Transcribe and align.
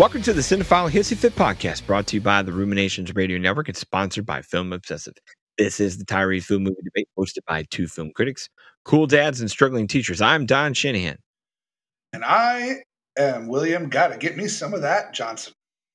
Welcome 0.00 0.22
to 0.22 0.32
the 0.32 0.40
Cinephile 0.40 0.90
Hissy 0.90 1.14
Fit 1.14 1.36
podcast, 1.36 1.86
brought 1.86 2.06
to 2.06 2.16
you 2.16 2.22
by 2.22 2.40
the 2.40 2.52
Ruminations 2.52 3.14
Radio 3.14 3.36
Network 3.36 3.68
and 3.68 3.76
sponsored 3.76 4.24
by 4.24 4.40
Film 4.40 4.72
Obsessive. 4.72 5.12
This 5.58 5.78
is 5.78 5.98
the 5.98 6.06
Tyrese 6.06 6.44
Film 6.44 6.62
Movie 6.62 6.80
Debate, 6.82 7.06
hosted 7.18 7.44
by 7.46 7.64
two 7.64 7.86
film 7.86 8.10
critics, 8.14 8.48
cool 8.86 9.06
dads, 9.06 9.42
and 9.42 9.50
struggling 9.50 9.86
teachers. 9.86 10.22
I'm 10.22 10.46
Don 10.46 10.72
Shanahan. 10.72 11.18
And 12.14 12.24
I 12.24 12.76
am 13.18 13.46
William. 13.46 13.90
Gotta 13.90 14.16
get 14.16 14.38
me 14.38 14.48
some 14.48 14.72
of 14.72 14.80
that, 14.80 15.12
Johnson. 15.12 15.52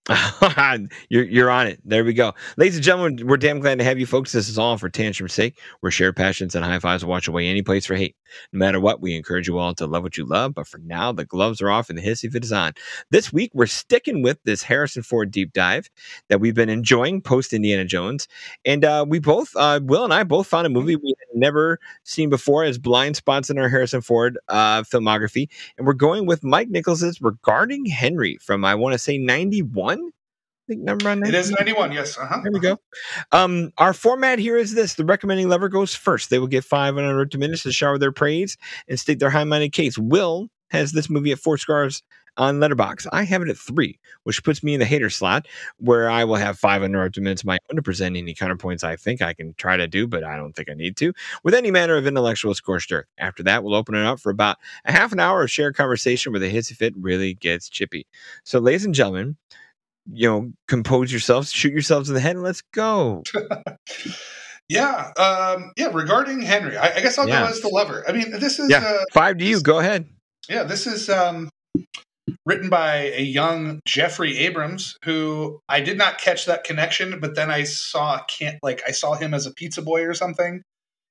you're 1.10 1.24
you're 1.24 1.50
on 1.50 1.66
it. 1.66 1.80
There 1.84 2.04
we 2.04 2.14
go, 2.14 2.34
ladies 2.58 2.76
and 2.76 2.84
gentlemen. 2.84 3.26
We're 3.26 3.38
damn 3.38 3.60
glad 3.60 3.80
to 3.80 3.84
have 3.84 3.98
you, 3.98 4.06
folks. 4.06 4.32
This 4.32 4.48
is 4.48 4.58
all 4.58 4.78
for 4.78 4.88
tantrum's 4.88 5.34
sake. 5.34 5.58
We're 5.82 5.90
shared 5.90 6.16
passions 6.16 6.54
and 6.54 6.64
high 6.64 6.78
fives 6.78 7.04
watch 7.04 7.28
away 7.28 7.48
any 7.48 7.64
place 7.64 7.88
for 7.88 7.96
hate. 7.96 8.16
No 8.54 8.60
matter 8.60 8.80
what, 8.80 9.02
we 9.02 9.16
encourage 9.16 9.48
you 9.48 9.58
all 9.58 9.74
to 9.74 9.88
love 9.88 10.04
what 10.04 10.16
you 10.16 10.26
love. 10.26 10.54
But 10.54 10.68
for 10.68 10.78
now, 10.78 11.12
the 11.12 11.26
gloves 11.26 11.60
are 11.60 11.72
off 11.72 11.90
and 11.90 11.98
the 11.98 12.04
hissy 12.04 12.32
fit 12.32 12.44
is 12.44 12.52
on. 12.52 12.74
This 13.10 13.34
week, 13.34 13.50
we're 13.56 13.66
sticking 13.66 14.22
with 14.22 14.38
this 14.44 14.62
Harrison 14.62 15.02
Ford 15.02 15.32
deep 15.32 15.54
dive 15.54 15.90
that 16.30 16.40
we've 16.40 16.54
been 16.54 16.70
enjoying 16.70 17.22
post 17.22 17.52
Indiana 17.52 17.86
Jones, 17.86 18.28
and 18.64 18.86
uh, 18.86 19.06
we 19.08 19.18
both, 19.18 19.56
uh, 19.56 19.80
Will 19.84 20.04
and 20.04 20.14
I, 20.14 20.24
both 20.24 20.46
found 20.46 20.68
a 20.68 20.70
movie 20.70 20.96
we 20.98 21.16
had 21.18 21.40
never 21.40 21.80
seen 22.04 22.30
before 22.30 22.64
as 22.64 22.78
blind 22.78 23.16
spots 23.16 23.50
in 23.50 23.58
our 23.58 23.70
Harrison 23.70 24.02
Ford 24.02 24.38
uh, 24.50 24.84
filmography, 24.84 25.50
and 25.80 25.88
we're 25.88 25.94
going 25.94 26.28
with 26.28 26.44
Mike 26.44 26.70
Nichols's 26.70 27.22
regarding 27.22 27.86
Henry 27.86 28.38
from 28.38 28.64
I 28.66 28.76
want 28.76 28.94
to 28.94 29.00
say 29.00 29.18
ninety 29.18 29.64
one 29.64 29.95
think 30.68 30.82
number 30.82 31.10
on 31.10 31.24
It 31.26 31.34
is 31.34 31.52
91, 31.52 31.92
yes. 31.92 32.18
Uh-huh. 32.18 32.40
There 32.44 32.52
we 32.52 32.60
go. 32.60 32.80
Um, 33.32 33.72
our 33.78 33.94
format 33.94 34.40
here 34.40 34.58
is 34.58 34.74
this 34.74 34.96
the 34.96 35.06
recommending 35.06 35.50
lever 35.50 35.70
goes 35.70 35.96
first. 35.96 36.30
They 36.30 36.40
will 36.40 36.48
get 36.48 36.64
five 36.64 36.98
uninterrupted 36.98 37.40
minutes 37.40 37.64
to 37.64 37.72
shower 37.72 37.98
their 37.98 38.12
praise 38.12 38.58
and 38.88 39.00
state 39.00 39.20
their 39.20 39.30
high 39.30 39.44
minded 39.44 39.72
case. 39.72 39.98
Will 39.98 40.50
has 40.72 40.92
this 40.92 41.10
movie 41.10 41.32
at 41.32 41.40
four 41.40 41.58
stars 41.58 42.02
on 42.38 42.60
Letterboxd. 42.60 43.08
I 43.12 43.24
have 43.24 43.42
it 43.42 43.50
at 43.50 43.58
three, 43.58 44.00
which 44.24 44.44
puts 44.44 44.62
me 44.62 44.74
in 44.74 44.80
the 44.80 44.86
hater 44.86 45.10
slot 45.10 45.48
where 45.78 46.10
I 46.10 46.24
will 46.26 46.36
have 46.36 46.60
five 46.60 46.82
uninterrupted 46.82 47.24
minutes 47.24 47.44
of 47.44 47.48
my 47.48 47.58
own 47.70 47.78
to 47.78 47.82
present 47.82 48.18
any 48.18 48.34
counterpoints 48.34 48.84
I 48.84 48.96
think 48.96 49.22
I 49.22 49.34
can 49.34 49.54
try 49.54 49.78
to 49.78 49.88
do, 49.88 50.08
but 50.08 50.24
I 50.24 50.36
don't 50.36 50.54
think 50.54 50.70
I 50.70 50.74
need 50.74 50.98
to, 50.98 51.14
with 51.44 51.54
any 51.54 51.72
manner 51.72 51.96
of 51.96 52.06
intellectual 52.06 52.54
scorched 52.54 52.92
earth. 52.92 53.06
After 53.18 53.44
that, 53.44 53.64
we'll 53.64 53.76
open 53.76 53.96
it 53.96 54.06
up 54.06 54.20
for 54.20 54.32
about 54.32 54.58
a 54.84 54.92
half 54.92 55.14
an 55.14 55.20
hour 55.20 55.44
of 55.44 55.52
shared 55.52 55.76
conversation 55.76 56.32
where 56.32 56.40
the 56.40 56.54
hissy 56.54 56.76
fit 56.76 56.94
really 56.98 57.36
gets 57.36 57.70
chippy. 57.70 58.06
So, 58.44 58.60
ladies 58.60 58.86
and 58.86 58.94
gentlemen, 58.94 59.38
you 60.12 60.30
know, 60.30 60.52
compose 60.68 61.12
yourselves, 61.12 61.52
shoot 61.52 61.72
yourselves 61.72 62.10
in 62.10 62.16
the 62.16 62.22
head, 62.22 62.36
and 62.36 62.44
let's 62.44 62.62
go. 62.74 63.24
yeah, 64.70 65.12
um, 65.18 65.72
yeah. 65.78 65.90
Regarding 65.92 66.42
Henry, 66.42 66.78
I, 66.78 66.98
I 66.98 67.02
guess 67.02 67.18
I'll 67.18 67.28
yeah. 67.28 67.44
go 67.44 67.50
as 67.50 67.62
the 67.62 67.70
lover. 67.70 68.04
I 68.08 68.12
mean, 68.12 68.32
this 68.32 68.60
is 68.60 68.70
yeah. 68.70 68.80
Uh, 68.80 69.04
five 69.12 69.38
to 69.38 69.46
you. 69.46 69.62
Go 69.62 69.80
ahead. 69.80 70.08
Yeah, 70.50 70.64
this 70.64 70.86
is 70.86 71.10
um, 71.10 71.50
written 72.46 72.70
by 72.70 73.12
a 73.16 73.22
young 73.22 73.80
Jeffrey 73.86 74.38
Abrams, 74.38 74.98
who 75.04 75.60
I 75.68 75.82
did 75.82 75.98
not 75.98 76.20
catch 76.20 76.46
that 76.46 76.64
connection, 76.64 77.20
but 77.20 77.36
then 77.36 77.50
I 77.50 77.64
saw 77.64 78.22
can't 78.24 78.58
like 78.62 78.82
I 78.88 78.92
saw 78.92 79.16
him 79.16 79.34
as 79.34 79.46
a 79.46 79.54
pizza 79.54 79.82
boy 79.82 80.04
or 80.04 80.14
something 80.14 80.62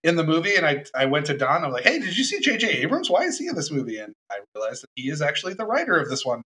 in 0.04 0.16
the 0.16 0.24
movie, 0.24 0.54
and 0.54 0.64
I 0.64 0.84
I 0.94 1.06
went 1.06 1.26
to 1.26 1.36
Don. 1.36 1.64
I'm 1.64 1.72
like, 1.72 1.84
hey, 1.84 1.98
did 1.98 2.16
you 2.16 2.24
see 2.24 2.40
J.J. 2.40 2.68
Abrams? 2.82 3.10
Why 3.10 3.22
is 3.22 3.38
he 3.38 3.48
in 3.48 3.56
this 3.56 3.72
movie? 3.72 3.98
And 3.98 4.12
I 4.30 4.38
realized 4.54 4.82
that 4.84 4.90
he 4.94 5.10
is 5.10 5.20
actually 5.20 5.54
the 5.54 5.66
writer 5.66 5.96
of 5.96 6.08
this 6.08 6.24
one 6.24 6.42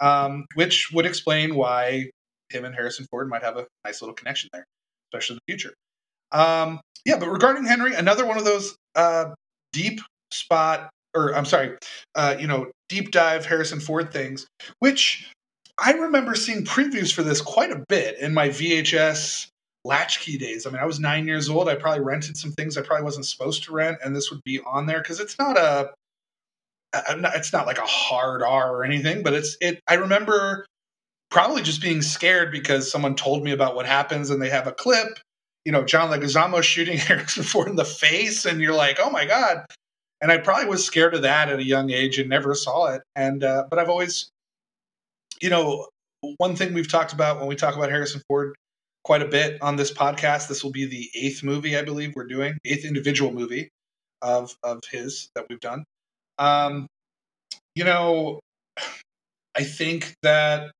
um, 0.00 0.46
which 0.54 0.90
would 0.92 1.06
explain 1.06 1.54
why 1.54 2.10
him 2.50 2.64
and 2.64 2.74
Harrison 2.74 3.06
Ford 3.10 3.28
might 3.28 3.42
have 3.42 3.56
a 3.56 3.66
nice 3.84 4.00
little 4.00 4.14
connection 4.14 4.48
there, 4.52 4.64
especially 5.12 5.34
in 5.34 5.40
the 5.46 5.52
future. 5.52 5.74
Um, 6.32 6.80
yeah, 7.04 7.18
but 7.18 7.28
regarding 7.30 7.64
Henry, 7.64 7.94
another 7.94 8.26
one 8.26 8.38
of 8.38 8.44
those 8.44 8.76
uh, 8.94 9.30
deep 9.72 10.00
spot, 10.30 10.90
or 11.14 11.34
I'm 11.34 11.44
sorry, 11.44 11.76
uh, 12.14 12.36
you 12.38 12.46
know, 12.46 12.70
deep 12.88 13.10
dive 13.10 13.46
Harrison 13.46 13.80
Ford 13.80 14.12
things, 14.12 14.46
which 14.78 15.30
I 15.78 15.92
remember 15.92 16.34
seeing 16.34 16.64
previews 16.64 17.12
for 17.12 17.22
this 17.22 17.40
quite 17.40 17.70
a 17.70 17.84
bit 17.88 18.18
in 18.18 18.34
my 18.34 18.48
VHS 18.48 19.48
latchkey 19.84 20.36
days. 20.38 20.66
I 20.66 20.70
mean, 20.70 20.80
I 20.80 20.86
was 20.86 20.98
nine 20.98 21.26
years 21.26 21.48
old. 21.48 21.68
I 21.68 21.76
probably 21.76 22.04
rented 22.04 22.36
some 22.36 22.52
things 22.52 22.76
I 22.76 22.82
probably 22.82 23.04
wasn't 23.04 23.26
supposed 23.26 23.64
to 23.64 23.72
rent, 23.72 23.98
and 24.04 24.14
this 24.14 24.30
would 24.30 24.42
be 24.44 24.60
on 24.60 24.86
there 24.86 25.00
because 25.00 25.20
it's 25.20 25.38
not 25.38 25.56
a 25.56 25.90
not, 26.94 27.36
it's 27.36 27.52
not 27.52 27.66
like 27.66 27.78
a 27.78 27.86
hard 27.86 28.42
R 28.42 28.74
or 28.74 28.84
anything, 28.84 29.22
but 29.22 29.34
it's 29.34 29.56
it. 29.60 29.80
I 29.86 29.94
remember 29.94 30.66
probably 31.30 31.62
just 31.62 31.82
being 31.82 32.02
scared 32.02 32.50
because 32.50 32.90
someone 32.90 33.14
told 33.14 33.44
me 33.44 33.52
about 33.52 33.74
what 33.74 33.86
happens, 33.86 34.30
and 34.30 34.40
they 34.40 34.48
have 34.50 34.66
a 34.66 34.72
clip. 34.72 35.18
You 35.64 35.72
know, 35.72 35.84
John 35.84 36.10
Leguizamo 36.10 36.62
shooting 36.62 36.98
Harrison 36.98 37.42
Ford 37.42 37.68
in 37.68 37.76
the 37.76 37.84
face, 37.84 38.44
and 38.44 38.60
you're 38.60 38.74
like, 38.74 38.98
oh 39.00 39.10
my 39.10 39.24
god. 39.24 39.64
And 40.20 40.32
I 40.32 40.38
probably 40.38 40.68
was 40.68 40.84
scared 40.84 41.14
of 41.14 41.22
that 41.22 41.48
at 41.48 41.60
a 41.60 41.64
young 41.64 41.90
age 41.90 42.18
and 42.18 42.28
never 42.28 42.54
saw 42.54 42.86
it. 42.86 43.02
And 43.14 43.44
uh, 43.44 43.64
but 43.70 43.78
I've 43.78 43.88
always, 43.88 44.30
you 45.40 45.50
know, 45.50 45.86
one 46.38 46.56
thing 46.56 46.74
we've 46.74 46.90
talked 46.90 47.12
about 47.12 47.38
when 47.38 47.46
we 47.46 47.54
talk 47.54 47.76
about 47.76 47.90
Harrison 47.90 48.22
Ford 48.28 48.56
quite 49.04 49.22
a 49.22 49.26
bit 49.26 49.62
on 49.62 49.76
this 49.76 49.92
podcast. 49.92 50.48
This 50.48 50.64
will 50.64 50.72
be 50.72 50.86
the 50.86 51.08
eighth 51.14 51.44
movie 51.44 51.76
I 51.76 51.82
believe 51.82 52.14
we're 52.16 52.26
doing, 52.26 52.58
eighth 52.64 52.84
individual 52.84 53.32
movie 53.32 53.68
of 54.22 54.56
of 54.64 54.80
his 54.90 55.30
that 55.34 55.46
we've 55.48 55.60
done. 55.60 55.84
Um, 56.38 56.86
you 57.74 57.84
know, 57.84 58.40
I 59.56 59.64
think 59.64 60.14
that 60.22 60.70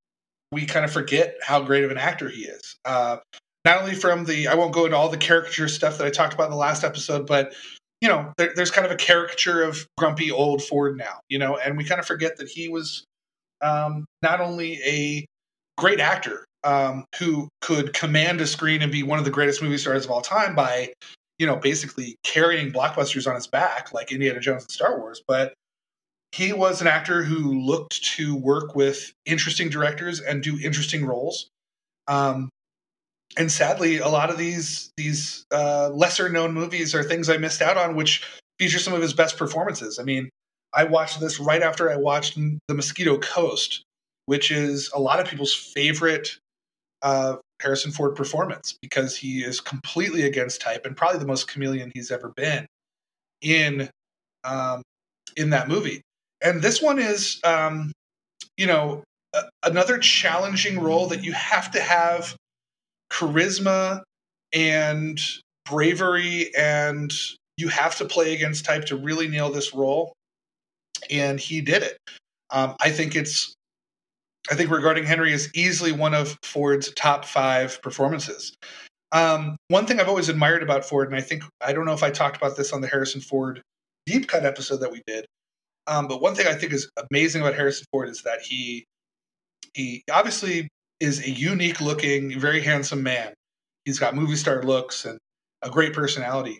we 0.52 0.66
kind 0.66 0.84
of 0.84 0.92
forget 0.92 1.36
how 1.42 1.62
great 1.62 1.84
of 1.84 1.90
an 1.90 1.98
actor 1.98 2.28
he 2.28 2.42
is. 2.42 2.76
Uh, 2.84 3.18
not 3.64 3.82
only 3.82 3.94
from 3.94 4.24
the, 4.24 4.48
I 4.48 4.54
won't 4.54 4.72
go 4.72 4.84
into 4.84 4.96
all 4.96 5.08
the 5.08 5.16
caricature 5.16 5.68
stuff 5.68 5.98
that 5.98 6.06
I 6.06 6.10
talked 6.10 6.32
about 6.32 6.44
in 6.44 6.50
the 6.50 6.56
last 6.56 6.84
episode, 6.84 7.26
but 7.26 7.54
you 8.00 8.08
know, 8.08 8.32
there, 8.38 8.52
there's 8.54 8.70
kind 8.70 8.86
of 8.86 8.92
a 8.92 8.96
caricature 8.96 9.62
of 9.62 9.86
grumpy 9.98 10.30
old 10.30 10.62
Ford 10.62 10.96
now, 10.96 11.20
you 11.28 11.38
know, 11.38 11.56
and 11.56 11.76
we 11.76 11.84
kind 11.84 11.98
of 11.98 12.06
forget 12.06 12.36
that 12.38 12.48
he 12.48 12.68
was 12.68 13.04
um, 13.60 14.04
not 14.22 14.40
only 14.40 14.80
a 14.84 15.26
great 15.76 16.00
actor 16.00 16.44
um, 16.64 17.04
who 17.18 17.48
could 17.60 17.92
command 17.92 18.40
a 18.40 18.46
screen 18.46 18.82
and 18.82 18.92
be 18.92 19.02
one 19.02 19.18
of 19.18 19.24
the 19.24 19.30
greatest 19.30 19.62
movie 19.62 19.78
stars 19.78 20.04
of 20.04 20.10
all 20.10 20.20
time 20.20 20.54
by 20.54 20.92
you 21.38 21.46
know, 21.46 21.56
basically 21.56 22.16
carrying 22.24 22.72
blockbusters 22.72 23.28
on 23.28 23.34
his 23.34 23.46
back 23.46 23.92
like 23.92 24.12
Indiana 24.12 24.40
Jones 24.40 24.64
and 24.64 24.70
Star 24.70 24.98
Wars, 24.98 25.22
but 25.26 25.54
he 26.32 26.52
was 26.52 26.80
an 26.80 26.86
actor 26.86 27.22
who 27.22 27.60
looked 27.60 28.02
to 28.16 28.36
work 28.36 28.74
with 28.74 29.12
interesting 29.24 29.70
directors 29.70 30.20
and 30.20 30.42
do 30.42 30.58
interesting 30.62 31.06
roles. 31.06 31.48
Um, 32.06 32.50
and 33.36 33.50
sadly, 33.50 33.98
a 33.98 34.08
lot 34.08 34.30
of 34.30 34.38
these 34.38 34.90
these 34.96 35.44
uh, 35.52 35.90
lesser 35.90 36.28
known 36.28 36.52
movies 36.52 36.94
are 36.94 37.02
things 37.02 37.28
I 37.28 37.36
missed 37.36 37.62
out 37.62 37.76
on, 37.76 37.94
which 37.94 38.26
feature 38.58 38.78
some 38.78 38.94
of 38.94 39.02
his 39.02 39.12
best 39.12 39.36
performances. 39.36 39.98
I 39.98 40.02
mean, 40.02 40.28
I 40.74 40.84
watched 40.84 41.20
this 41.20 41.38
right 41.38 41.62
after 41.62 41.90
I 41.90 41.96
watched 41.96 42.36
The 42.36 42.74
Mosquito 42.74 43.18
Coast, 43.18 43.82
which 44.26 44.50
is 44.50 44.90
a 44.94 45.00
lot 45.00 45.20
of 45.20 45.26
people's 45.26 45.54
favorite 45.54 46.38
uh, 47.02 47.36
Harrison 47.60 47.90
Ford 47.90 48.14
performance 48.14 48.76
because 48.80 49.16
he 49.16 49.42
is 49.42 49.60
completely 49.60 50.22
against 50.22 50.60
type 50.60 50.86
and 50.86 50.96
probably 50.96 51.18
the 51.18 51.26
most 51.26 51.48
chameleon 51.48 51.90
he's 51.94 52.10
ever 52.10 52.32
been 52.36 52.66
in 53.42 53.90
um, 54.44 54.82
in 55.36 55.50
that 55.50 55.68
movie. 55.68 56.02
And 56.42 56.62
this 56.62 56.80
one 56.80 56.98
is, 56.98 57.40
um, 57.44 57.92
you 58.56 58.66
know, 58.66 59.02
a- 59.34 59.48
another 59.64 59.98
challenging 59.98 60.78
role 60.80 61.06
that 61.08 61.24
you 61.24 61.32
have 61.32 61.70
to 61.72 61.80
have 61.80 62.36
charisma 63.10 64.02
and 64.52 65.20
bravery, 65.66 66.54
and 66.56 67.12
you 67.56 67.68
have 67.68 67.96
to 67.96 68.04
play 68.04 68.34
against 68.34 68.64
type 68.64 68.86
to 68.86 68.96
really 68.96 69.28
nail 69.28 69.50
this 69.50 69.74
role. 69.74 70.12
And 71.10 71.38
he 71.38 71.60
did 71.60 71.82
it. 71.82 71.98
Um, 72.50 72.76
I 72.80 72.90
think 72.90 73.14
it's 73.14 73.54
I 74.50 74.54
think 74.54 74.70
regarding 74.70 75.04
Henry 75.04 75.32
is 75.32 75.50
easily 75.54 75.92
one 75.92 76.14
of 76.14 76.38
Ford's 76.42 76.92
top 76.94 77.24
five 77.24 77.80
performances. 77.82 78.56
Um, 79.12 79.56
one 79.68 79.86
thing 79.86 80.00
I've 80.00 80.08
always 80.08 80.28
admired 80.28 80.62
about 80.62 80.84
Ford, 80.84 81.08
and 81.08 81.16
I 81.16 81.20
think 81.20 81.42
I 81.60 81.72
don't 81.72 81.86
know 81.86 81.92
if 81.92 82.02
I 82.02 82.10
talked 82.10 82.36
about 82.36 82.56
this 82.56 82.72
on 82.72 82.80
the 82.80 82.88
Harrison 82.88 83.20
Ford 83.20 83.62
deep 84.06 84.28
cut 84.28 84.44
episode 84.44 84.78
that 84.78 84.92
we 84.92 85.02
did, 85.06 85.26
um, 85.86 86.06
but 86.06 86.20
one 86.20 86.34
thing 86.34 86.46
I 86.46 86.54
think 86.54 86.72
is 86.72 86.90
amazing 87.10 87.42
about 87.42 87.54
Harrison 87.54 87.86
Ford 87.90 88.08
is 88.08 88.22
that 88.22 88.40
he 88.42 88.84
he 89.74 90.02
obviously 90.12 90.68
is 91.00 91.20
a 91.20 91.30
unique 91.30 91.80
looking, 91.80 92.38
very 92.38 92.60
handsome 92.60 93.02
man. 93.02 93.32
He's 93.84 93.98
got 93.98 94.14
movie 94.14 94.36
star 94.36 94.62
looks 94.62 95.04
and 95.04 95.18
a 95.62 95.70
great 95.70 95.92
personality. 95.92 96.58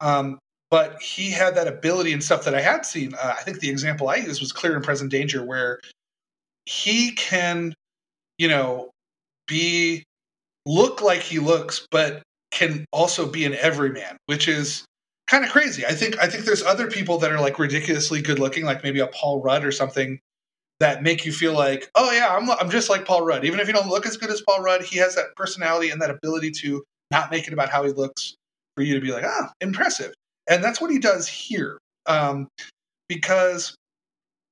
Um, 0.00 0.38
but 0.70 1.00
he 1.00 1.30
had 1.30 1.54
that 1.54 1.68
ability 1.68 2.12
and 2.12 2.22
stuff 2.22 2.44
that 2.44 2.54
I 2.54 2.60
had 2.60 2.84
seen. 2.84 3.14
Uh, 3.14 3.34
I 3.38 3.42
think 3.42 3.60
the 3.60 3.70
example 3.70 4.08
I 4.08 4.16
used 4.16 4.40
was 4.40 4.52
Clear 4.52 4.74
and 4.74 4.84
Present 4.84 5.10
Danger, 5.10 5.44
where 5.44 5.78
he 6.66 7.12
can, 7.12 7.74
you 8.38 8.48
know, 8.48 8.90
be 9.46 10.04
look 10.66 11.02
like 11.02 11.20
he 11.20 11.38
looks, 11.38 11.86
but 11.90 12.22
can 12.50 12.84
also 12.92 13.28
be 13.28 13.44
an 13.44 13.54
everyman, 13.54 14.16
which 14.26 14.48
is 14.48 14.84
kind 15.26 15.44
of 15.44 15.50
crazy. 15.50 15.84
I 15.84 15.92
think 15.92 16.18
I 16.20 16.28
think 16.28 16.44
there's 16.44 16.62
other 16.62 16.88
people 16.88 17.18
that 17.18 17.32
are 17.32 17.40
like 17.40 17.58
ridiculously 17.58 18.22
good 18.22 18.38
looking, 18.38 18.64
like 18.64 18.82
maybe 18.82 19.00
a 19.00 19.08
Paul 19.08 19.42
Rudd 19.42 19.64
or 19.64 19.72
something, 19.72 20.20
that 20.80 21.02
make 21.02 21.24
you 21.24 21.32
feel 21.32 21.54
like, 21.54 21.90
oh 21.94 22.12
yeah, 22.12 22.34
I'm 22.34 22.50
I'm 22.50 22.70
just 22.70 22.88
like 22.90 23.04
Paul 23.04 23.24
Rudd. 23.24 23.44
Even 23.44 23.60
if 23.60 23.66
you 23.66 23.74
don't 23.74 23.88
look 23.88 24.06
as 24.06 24.16
good 24.16 24.30
as 24.30 24.42
Paul 24.42 24.62
Rudd, 24.62 24.82
he 24.82 24.98
has 24.98 25.14
that 25.16 25.34
personality 25.36 25.90
and 25.90 26.00
that 26.02 26.10
ability 26.10 26.50
to 26.62 26.82
not 27.10 27.30
make 27.30 27.46
it 27.46 27.52
about 27.52 27.68
how 27.68 27.84
he 27.84 27.92
looks 27.92 28.34
for 28.76 28.82
you 28.82 28.94
to 28.94 29.00
be 29.00 29.12
like, 29.12 29.24
ah, 29.24 29.52
impressive. 29.60 30.12
And 30.48 30.62
that's 30.62 30.80
what 30.80 30.90
he 30.90 30.98
does 30.98 31.26
here. 31.28 31.78
Um, 32.06 32.48
because 33.08 33.74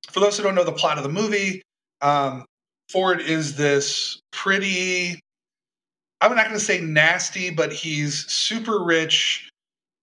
for 0.09 0.19
those 0.19 0.37
who 0.37 0.43
don't 0.43 0.55
know 0.55 0.63
the 0.63 0.71
plot 0.71 0.97
of 0.97 1.03
the 1.03 1.09
movie, 1.09 1.61
um, 2.03 2.45
Ford 2.89 3.21
is 3.21 3.55
this 3.55 4.19
pretty, 4.31 5.19
I'm 6.21 6.35
not 6.35 6.45
going 6.45 6.59
to 6.59 6.63
say 6.63 6.81
nasty, 6.81 7.49
but 7.49 7.73
he's 7.73 8.31
super 8.31 8.83
rich, 8.83 9.49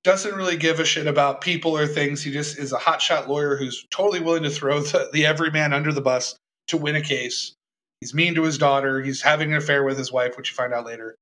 doesn't 0.02 0.35
really 0.35 0.56
give 0.56 0.81
a 0.81 0.85
shit 0.85 1.06
about 1.06 1.43
people 1.43 1.76
or 1.76 1.87
things. 1.87 2.23
He 2.23 2.32
just 2.32 2.58
is 2.58 2.73
a 2.73 2.79
hotshot 2.79 3.29
lawyer 3.29 3.56
who's 3.56 3.87
totally 3.91 4.20
willing 4.20 4.43
to 4.44 4.50
throw 4.50 4.81
the, 4.81 5.11
the 5.12 5.26
everyman 5.26 5.73
under 5.73 5.93
the 5.93 6.00
bus 6.00 6.35
to 6.69 6.76
win 6.76 6.97
a 6.97 7.02
case. 7.02 7.52
He's 8.00 8.14
mean 8.14 8.35
to 8.35 8.43
his 8.43 8.56
daughter. 8.56 9.03
He's 9.03 9.20
having 9.20 9.53
an 9.53 9.58
affair 9.58 9.85
with 9.85 9.99
his 9.99 10.11
wife, 10.11 10.37
which 10.37 10.50
you 10.50 10.56
find 10.56 10.73
out 10.73 10.87
later. 10.87 11.17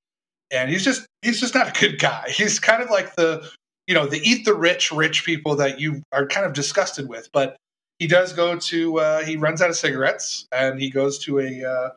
And 0.50 0.70
he's 0.70 0.84
just 0.84 1.04
he's 1.22 1.40
just 1.40 1.54
not 1.54 1.76
a 1.76 1.80
good 1.80 1.98
guy. 1.98 2.30
He's 2.30 2.60
kind 2.60 2.82
of 2.82 2.88
like 2.88 3.16
the 3.16 3.50
you 3.88 3.94
know 3.94 4.06
the 4.06 4.20
eat 4.22 4.44
the 4.44 4.54
rich 4.54 4.92
rich 4.92 5.24
people 5.24 5.56
that 5.56 5.80
you 5.80 6.02
are 6.12 6.26
kind 6.26 6.46
of 6.46 6.52
disgusted 6.52 7.08
with. 7.08 7.28
But 7.32 7.56
he 7.98 8.06
does 8.06 8.32
go 8.32 8.56
to 8.56 8.98
uh, 8.98 9.24
he 9.24 9.36
runs 9.36 9.60
out 9.60 9.70
of 9.70 9.76
cigarettes 9.76 10.46
and 10.52 10.80
he 10.80 10.90
goes 10.90 11.18
to 11.20 11.40
a, 11.40 11.64
uh, 11.64 11.90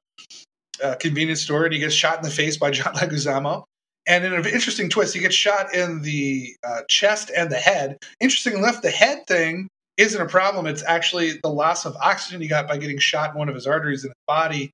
a 0.83 0.95
convenience 0.95 1.41
store 1.41 1.65
and 1.65 1.73
he 1.73 1.79
gets 1.79 1.93
shot 1.93 2.17
in 2.17 2.23
the 2.23 2.31
face 2.31 2.57
by 2.57 2.71
John 2.71 2.93
Leguizamo. 2.95 3.63
And 4.07 4.25
in 4.25 4.33
an 4.33 4.45
interesting 4.47 4.89
twist, 4.89 5.13
he 5.13 5.19
gets 5.19 5.35
shot 5.35 5.75
in 5.75 6.01
the 6.01 6.55
uh, 6.63 6.81
chest 6.89 7.31
and 7.35 7.51
the 7.51 7.57
head. 7.57 7.97
Interesting 8.19 8.57
enough, 8.57 8.81
the 8.81 8.89
head 8.89 9.27
thing 9.27 9.67
isn't 9.97 10.19
a 10.19 10.27
problem. 10.27 10.65
It's 10.65 10.83
actually 10.83 11.39
the 11.43 11.49
loss 11.49 11.85
of 11.85 11.95
oxygen 11.97 12.41
he 12.41 12.47
got 12.47 12.67
by 12.67 12.77
getting 12.77 12.97
shot 12.97 13.33
in 13.33 13.37
one 13.37 13.47
of 13.47 13.53
his 13.53 13.67
arteries 13.67 14.03
in 14.03 14.09
his 14.09 14.15
body 14.27 14.71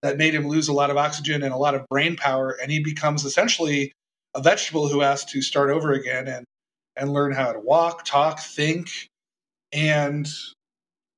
that 0.00 0.16
made 0.16 0.34
him 0.34 0.48
lose 0.48 0.68
a 0.68 0.72
lot 0.72 0.90
of 0.90 0.96
oxygen 0.96 1.42
and 1.42 1.52
a 1.52 1.56
lot 1.58 1.74
of 1.74 1.86
brain 1.90 2.16
power. 2.16 2.56
And 2.62 2.72
he 2.72 2.80
becomes 2.80 3.26
essentially 3.26 3.92
a 4.34 4.40
vegetable 4.40 4.88
who 4.88 5.00
has 5.00 5.26
to 5.26 5.42
start 5.42 5.68
over 5.68 5.92
again 5.92 6.26
and 6.26 6.44
and 6.96 7.12
learn 7.12 7.32
how 7.32 7.52
to 7.52 7.58
walk, 7.58 8.04
talk, 8.04 8.38
think, 8.38 8.90
and 9.72 10.28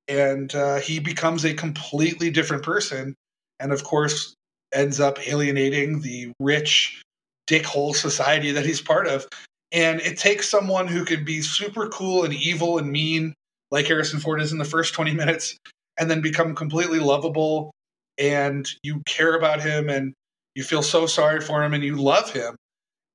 and 0.09 0.55
uh, 0.55 0.77
he 0.77 0.99
becomes 0.99 1.45
a 1.45 1.55
completely 1.55 2.31
different 2.31 2.63
person, 2.63 3.15
and 3.61 3.73
of 3.73 3.85
course 3.85 4.35
ends 4.73 5.01
up 5.01 5.27
alienating 5.29 6.01
the 6.01 6.33
rich 6.41 7.03
dickhole 7.49 7.95
society 7.95 8.51
that 8.53 8.67
he's 8.67 8.81
part 8.81 9.07
of. 9.07 9.27
And 9.73 10.01
it 10.01 10.19
takes 10.19 10.49
someone 10.49 10.87
who 10.87 11.05
can 11.05 11.25
be 11.25 11.43
super 11.43 11.89
cool 11.89 12.25
and 12.25 12.35
evil 12.35 12.79
and 12.79 12.91
mean, 12.91 13.35
like 13.71 13.87
Harrison 13.87 14.21
Ford 14.21 14.41
is 14.41 14.53
in 14.53 14.59
the 14.59 14.65
first 14.65 14.95
20 14.95 15.13
minutes, 15.15 15.57
and 15.99 16.11
then 16.11 16.21
become 16.21 16.55
completely 16.55 16.99
lovable 16.99 17.71
and 18.19 18.69
you 18.83 19.03
care 19.07 19.37
about 19.37 19.61
him 19.61 19.89
and 19.89 20.15
you 20.55 20.63
feel 20.63 20.83
so 20.83 21.07
sorry 21.07 21.41
for 21.41 21.63
him 21.63 21.75
and 21.75 21.83
you 21.83 21.97
love 21.97 22.33
him. 22.33 22.57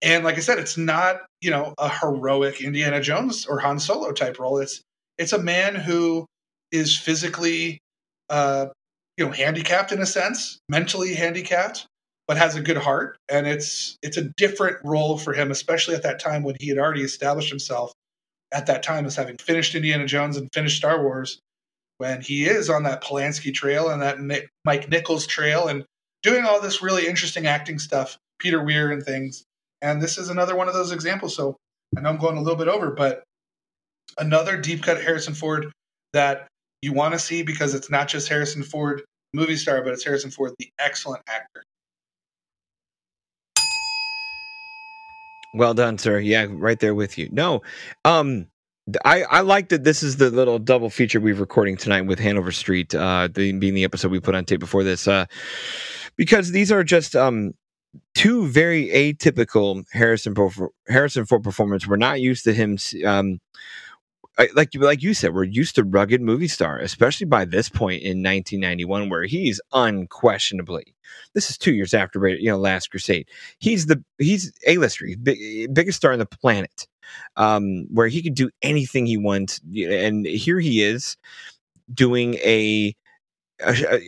And 0.01 0.23
like 0.23 0.37
I 0.37 0.39
said, 0.39 0.59
it's 0.59 0.77
not, 0.77 1.21
you 1.41 1.51
know, 1.51 1.73
a 1.77 1.89
heroic 1.89 2.61
Indiana 2.61 3.01
Jones 3.01 3.45
or 3.45 3.59
Han 3.59 3.79
Solo 3.79 4.11
type 4.11 4.39
role. 4.39 4.59
It's 4.59 4.81
it's 5.17 5.33
a 5.33 5.39
man 5.39 5.75
who 5.75 6.25
is 6.71 6.97
physically 6.97 7.79
uh, 8.29 8.67
you 9.17 9.25
know, 9.25 9.31
handicapped 9.31 9.91
in 9.91 10.01
a 10.01 10.05
sense, 10.05 10.59
mentally 10.69 11.13
handicapped, 11.13 11.85
but 12.27 12.37
has 12.37 12.55
a 12.55 12.61
good 12.61 12.77
heart. 12.77 13.17
And 13.27 13.47
it's 13.47 13.97
it's 14.01 14.17
a 14.17 14.29
different 14.37 14.77
role 14.83 15.17
for 15.17 15.33
him, 15.33 15.51
especially 15.51 15.95
at 15.95 16.03
that 16.03 16.19
time 16.19 16.43
when 16.43 16.55
he 16.59 16.69
had 16.69 16.77
already 16.77 17.01
established 17.01 17.49
himself 17.49 17.91
at 18.53 18.67
that 18.67 18.81
time 18.81 19.05
as 19.05 19.15
having 19.15 19.37
finished 19.37 19.75
Indiana 19.75 20.05
Jones 20.05 20.37
and 20.37 20.47
finished 20.53 20.77
Star 20.77 21.03
Wars 21.03 21.39
when 21.97 22.21
he 22.21 22.45
is 22.45 22.69
on 22.69 22.83
that 22.83 23.03
Polanski 23.03 23.53
trail 23.53 23.89
and 23.89 24.01
that 24.01 24.45
Mike 24.63 24.89
Nichols 24.89 25.27
trail 25.27 25.67
and 25.67 25.83
doing 26.23 26.45
all 26.45 26.61
this 26.61 26.81
really 26.81 27.05
interesting 27.05 27.45
acting 27.45 27.77
stuff, 27.77 28.17
Peter 28.39 28.63
Weir 28.63 28.89
and 28.89 29.03
things. 29.03 29.43
And 29.81 30.01
this 30.01 30.17
is 30.17 30.29
another 30.29 30.55
one 30.55 30.69
of 30.69 30.73
those 30.73 30.93
examples. 30.93 31.35
So 31.35 31.57
I 31.97 32.01
know 32.01 32.09
I'm 32.09 32.17
going 32.17 32.37
a 32.37 32.41
little 32.41 32.57
bit 32.57 32.69
over, 32.69 32.91
but 32.91 33.23
another 34.17 34.55
deep 34.55 34.81
cut 34.81 35.01
Harrison 35.01 35.33
Ford 35.33 35.71
that 36.13 36.47
you 36.81 36.93
want 36.93 37.13
to 37.13 37.19
see 37.19 37.43
because 37.43 37.73
it's 37.73 37.89
not 37.89 38.07
just 38.07 38.27
Harrison 38.27 38.63
Ford, 38.63 39.03
movie 39.33 39.55
star, 39.55 39.81
but 39.83 39.93
it's 39.93 40.03
Harrison 40.03 40.31
Ford, 40.31 40.53
the 40.59 40.71
excellent 40.79 41.21
actor. 41.27 41.63
Well 45.53 45.73
done, 45.73 45.97
sir. 45.97 46.19
Yeah, 46.19 46.45
right 46.49 46.79
there 46.79 46.93
with 46.93 47.17
you. 47.17 47.27
No, 47.31 47.63
um, 48.05 48.47
I, 49.03 49.23
I 49.23 49.41
like 49.41 49.69
that 49.69 49.83
this 49.83 50.03
is 50.03 50.17
the 50.17 50.29
little 50.29 50.59
double 50.59 50.89
feature 50.89 51.19
we're 51.19 51.35
recording 51.35 51.77
tonight 51.77 52.01
with 52.01 52.19
Hanover 52.19 52.51
Street, 52.51 52.93
uh, 52.95 53.29
the, 53.33 53.51
being 53.53 53.73
the 53.73 53.83
episode 53.83 54.11
we 54.11 54.19
put 54.19 54.35
on 54.35 54.45
tape 54.45 54.59
before 54.59 54.83
this, 54.83 55.07
uh, 55.07 55.25
because 56.15 56.51
these 56.51 56.71
are 56.71 56.83
just 56.83 57.15
um, 57.15 57.53
two 58.15 58.47
very 58.47 58.87
atypical 58.87 59.83
Harrison 59.91 60.35
Harrison 60.87 61.25
Ford 61.25 61.43
performance. 61.43 61.87
We're 61.87 61.97
not 61.97 62.21
used 62.21 62.43
to 62.45 62.53
him, 62.53 62.77
um, 63.05 63.39
like 64.55 64.69
like 64.75 65.03
you 65.03 65.13
said, 65.13 65.33
we're 65.33 65.43
used 65.43 65.75
to 65.75 65.83
rugged 65.83 66.21
movie 66.21 66.47
star, 66.47 66.79
especially 66.79 67.25
by 67.25 67.45
this 67.45 67.69
point 67.69 68.01
in 68.01 68.23
1991, 68.23 69.09
where 69.09 69.23
he's 69.23 69.61
unquestionably. 69.73 70.95
This 71.33 71.49
is 71.49 71.57
two 71.57 71.73
years 71.73 71.93
after 71.93 72.25
you 72.27 72.49
know 72.49 72.57
Last 72.57 72.89
Crusade. 72.91 73.27
He's 73.59 73.87
the 73.87 74.03
he's 74.17 74.53
a 74.65 74.77
lister, 74.77 75.07
big, 75.21 75.73
biggest 75.73 75.97
star 75.97 76.13
on 76.13 76.19
the 76.19 76.25
planet 76.25 76.87
um, 77.35 77.85
where 77.91 78.07
he 78.07 78.21
could 78.21 78.35
do 78.35 78.49
anything 78.61 79.05
he 79.05 79.17
wants. 79.17 79.59
And 79.75 80.25
here 80.25 80.59
he 80.59 80.83
is 80.83 81.17
doing 81.93 82.35
a 82.35 82.95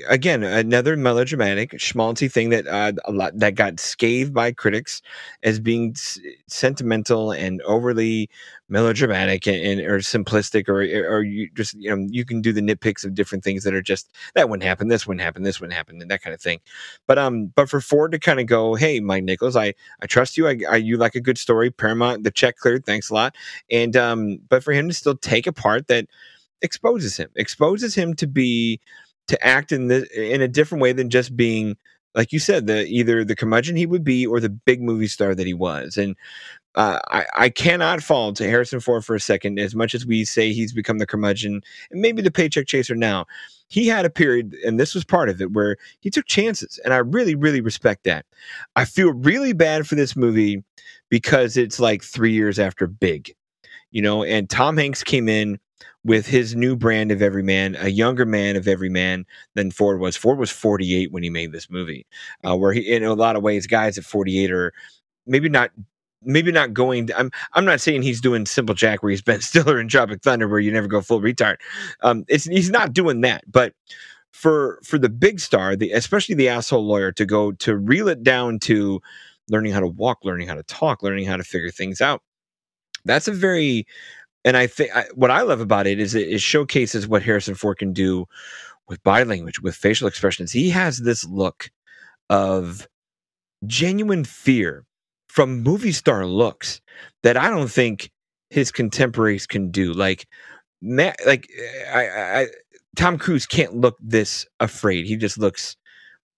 again 0.09 0.43
another 0.43 0.95
melodramatic 0.95 1.71
schmaltzy 1.71 2.31
thing 2.31 2.49
that 2.51 2.65
uh, 2.67 2.93
a 3.05 3.11
lot 3.11 3.37
that 3.37 3.55
got 3.55 3.79
scathed 3.79 4.33
by 4.33 4.51
critics 4.51 5.01
as 5.43 5.59
being 5.59 5.91
s- 5.91 6.19
sentimental 6.47 7.31
and 7.31 7.61
overly 7.63 8.29
melodramatic 8.69 9.45
and, 9.47 9.57
and, 9.57 9.81
or 9.81 9.99
simplistic 9.99 10.69
or 10.69 10.81
or 11.05 11.23
you 11.23 11.49
just 11.53 11.73
you 11.73 11.89
know 11.93 12.07
you 12.09 12.23
can 12.23 12.41
do 12.41 12.53
the 12.53 12.61
nitpicks 12.61 13.03
of 13.03 13.13
different 13.13 13.43
things 13.43 13.63
that 13.65 13.73
are 13.73 13.81
just 13.81 14.15
that 14.35 14.49
wouldn't 14.49 14.63
happen 14.63 14.87
this 14.87 15.05
wouldn't 15.05 15.23
happen 15.23 15.43
this 15.43 15.59
wouldn't 15.59 15.75
happen 15.75 16.01
and 16.01 16.09
that 16.09 16.21
kind 16.21 16.33
of 16.33 16.41
thing. 16.41 16.59
But 17.05 17.17
um 17.17 17.47
but 17.55 17.69
for 17.69 17.81
Ford 17.81 18.13
to 18.13 18.19
kind 18.19 18.39
of 18.39 18.45
go 18.45 18.75
hey 18.75 19.01
Mike 19.01 19.25
Nichols 19.25 19.57
I 19.57 19.73
I 20.01 20.05
trust 20.05 20.37
you 20.37 20.47
I, 20.47 20.59
I 20.69 20.77
you 20.77 20.95
like 20.97 21.15
a 21.15 21.21
good 21.21 21.37
story 21.37 21.71
Paramount 21.71 22.23
the 22.23 22.31
check 22.31 22.55
cleared 22.57 22.85
thanks 22.85 23.09
a 23.09 23.13
lot 23.13 23.35
and 23.69 23.97
um 23.97 24.39
but 24.47 24.63
for 24.63 24.71
him 24.71 24.87
to 24.87 24.93
still 24.93 25.15
take 25.15 25.45
a 25.47 25.53
part 25.53 25.87
that 25.87 26.07
exposes 26.61 27.17
him 27.17 27.29
exposes 27.35 27.95
him 27.95 28.13
to 28.15 28.27
be 28.27 28.79
to 29.31 29.45
act 29.45 29.71
in 29.71 29.87
the 29.87 30.07
in 30.33 30.41
a 30.41 30.47
different 30.47 30.81
way 30.81 30.93
than 30.93 31.09
just 31.09 31.35
being 31.35 31.75
like 32.13 32.31
you 32.31 32.39
said 32.39 32.67
the 32.67 32.85
either 32.85 33.23
the 33.23 33.35
curmudgeon 33.35 33.75
he 33.75 33.85
would 33.85 34.03
be 34.03 34.27
or 34.27 34.39
the 34.39 34.49
big 34.49 34.81
movie 34.81 35.07
star 35.07 35.33
that 35.33 35.47
he 35.47 35.53
was 35.53 35.97
and 35.97 36.15
uh, 36.75 36.99
I, 37.09 37.25
I 37.35 37.49
cannot 37.49 38.01
fault 38.01 38.37
Harrison 38.37 38.79
Ford 38.79 39.03
for 39.03 39.13
a 39.13 39.19
second. 39.19 39.59
As 39.59 39.75
much 39.75 39.93
as 39.93 40.05
we 40.05 40.23
say 40.23 40.53
he's 40.53 40.71
become 40.71 40.99
the 40.99 41.05
curmudgeon 41.05 41.61
and 41.91 42.01
maybe 42.01 42.21
the 42.21 42.31
paycheck 42.31 42.65
chaser 42.65 42.95
now, 42.95 43.25
he 43.67 43.87
had 43.87 44.05
a 44.05 44.09
period, 44.09 44.55
and 44.65 44.79
this 44.79 44.95
was 44.95 45.03
part 45.03 45.27
of 45.27 45.41
it, 45.41 45.51
where 45.51 45.75
he 45.99 46.09
took 46.09 46.27
chances, 46.27 46.79
and 46.85 46.93
I 46.93 46.97
really, 46.97 47.35
really 47.35 47.59
respect 47.59 48.05
that. 48.05 48.25
I 48.75 48.85
feel 48.85 49.13
really 49.13 49.53
bad 49.53 49.85
for 49.85 49.95
this 49.95 50.15
movie 50.15 50.63
because 51.09 51.57
it's 51.57 51.79
like 51.79 52.03
three 52.03 52.31
years 52.31 52.57
after 52.57 52.87
Big, 52.87 53.35
you 53.91 54.01
know, 54.01 54.23
and 54.23 54.49
Tom 54.49 54.77
Hanks 54.77 55.03
came 55.03 55.27
in 55.27 55.59
with 56.03 56.25
his 56.25 56.55
new 56.55 56.75
brand 56.75 57.11
of 57.11 57.21
everyman, 57.21 57.75
a 57.79 57.89
younger 57.89 58.25
man 58.25 58.55
of 58.55 58.67
everyman 58.67 59.25
than 59.55 59.71
Ford 59.71 59.99
was. 59.99 60.17
Ford 60.17 60.39
was 60.39 60.49
48 60.49 61.11
when 61.11 61.23
he 61.23 61.29
made 61.29 61.51
this 61.51 61.69
movie, 61.69 62.05
uh, 62.43 62.55
where 62.55 62.73
he, 62.73 62.81
in 62.81 63.03
a 63.03 63.13
lot 63.13 63.35
of 63.35 63.43
ways, 63.43 63.67
guys 63.67 63.97
at 63.97 64.03
48 64.03 64.51
are 64.51 64.73
maybe 65.25 65.49
not. 65.49 65.71
Maybe 66.23 66.51
not 66.51 66.71
going. 66.71 67.07
To, 67.07 67.17
I'm. 67.17 67.31
I'm 67.53 67.65
not 67.65 67.81
saying 67.81 68.03
he's 68.03 68.21
doing 68.21 68.45
Simple 68.45 68.75
Jack, 68.75 69.01
where 69.01 69.09
he's 69.09 69.21
Ben 69.23 69.41
Stiller 69.41 69.79
in 69.79 69.87
Tropic 69.87 70.21
Thunder, 70.21 70.47
where 70.47 70.59
you 70.59 70.71
never 70.71 70.85
go 70.85 71.01
full 71.01 71.19
retard. 71.19 71.55
Um, 72.01 72.25
it's 72.27 72.43
he's 72.43 72.69
not 72.69 72.93
doing 72.93 73.21
that. 73.21 73.43
But 73.51 73.73
for 74.31 74.79
for 74.83 74.99
the 74.99 75.09
big 75.09 75.39
star, 75.39 75.75
the 75.75 75.91
especially 75.93 76.35
the 76.35 76.49
asshole 76.49 76.85
lawyer, 76.85 77.11
to 77.13 77.25
go 77.25 77.53
to 77.53 77.75
reel 77.75 78.07
it 78.07 78.21
down 78.21 78.59
to 78.59 79.01
learning 79.49 79.73
how 79.73 79.79
to 79.79 79.87
walk, 79.87 80.19
learning 80.23 80.47
how 80.47 80.55
to 80.55 80.63
talk, 80.63 81.03
learning 81.03 81.25
how 81.25 81.37
to 81.37 81.43
figure 81.43 81.71
things 81.71 82.01
out. 82.01 82.21
That's 83.05 83.27
a 83.27 83.33
very 83.33 83.85
and 84.43 84.57
I 84.57 84.67
think 84.67 84.91
what 85.13 85.31
I 85.31 85.41
love 85.41 85.61
about 85.61 85.87
it 85.87 85.99
is 85.99 86.15
it, 86.15 86.27
it 86.27 86.41
showcases 86.41 87.07
what 87.07 87.23
Harrison 87.23 87.55
Ford 87.55 87.77
can 87.77 87.93
do 87.93 88.25
with 88.87 89.03
body 89.03 89.25
language, 89.25 89.61
with 89.61 89.75
facial 89.75 90.07
expressions. 90.07 90.51
He 90.51 90.69
has 90.71 90.99
this 90.99 91.23
look 91.25 91.69
of 92.29 92.87
genuine 93.65 94.23
fear 94.23 94.85
from 95.27 95.61
movie 95.61 95.91
star 95.91 96.25
looks 96.25 96.81
that 97.23 97.37
I 97.37 97.49
don't 97.49 97.71
think 97.71 98.11
his 98.49 98.71
contemporaries 98.71 99.47
can 99.47 99.71
do. 99.71 99.93
Like, 99.93 100.27
like 100.81 101.47
eh, 101.57 101.91
I, 101.93 102.41
I, 102.41 102.47
Tom 102.95 103.17
Cruise 103.17 103.45
can't 103.45 103.75
look 103.75 103.97
this 104.01 104.45
afraid. 104.59 105.05
He 105.05 105.15
just 105.15 105.37
looks 105.37 105.77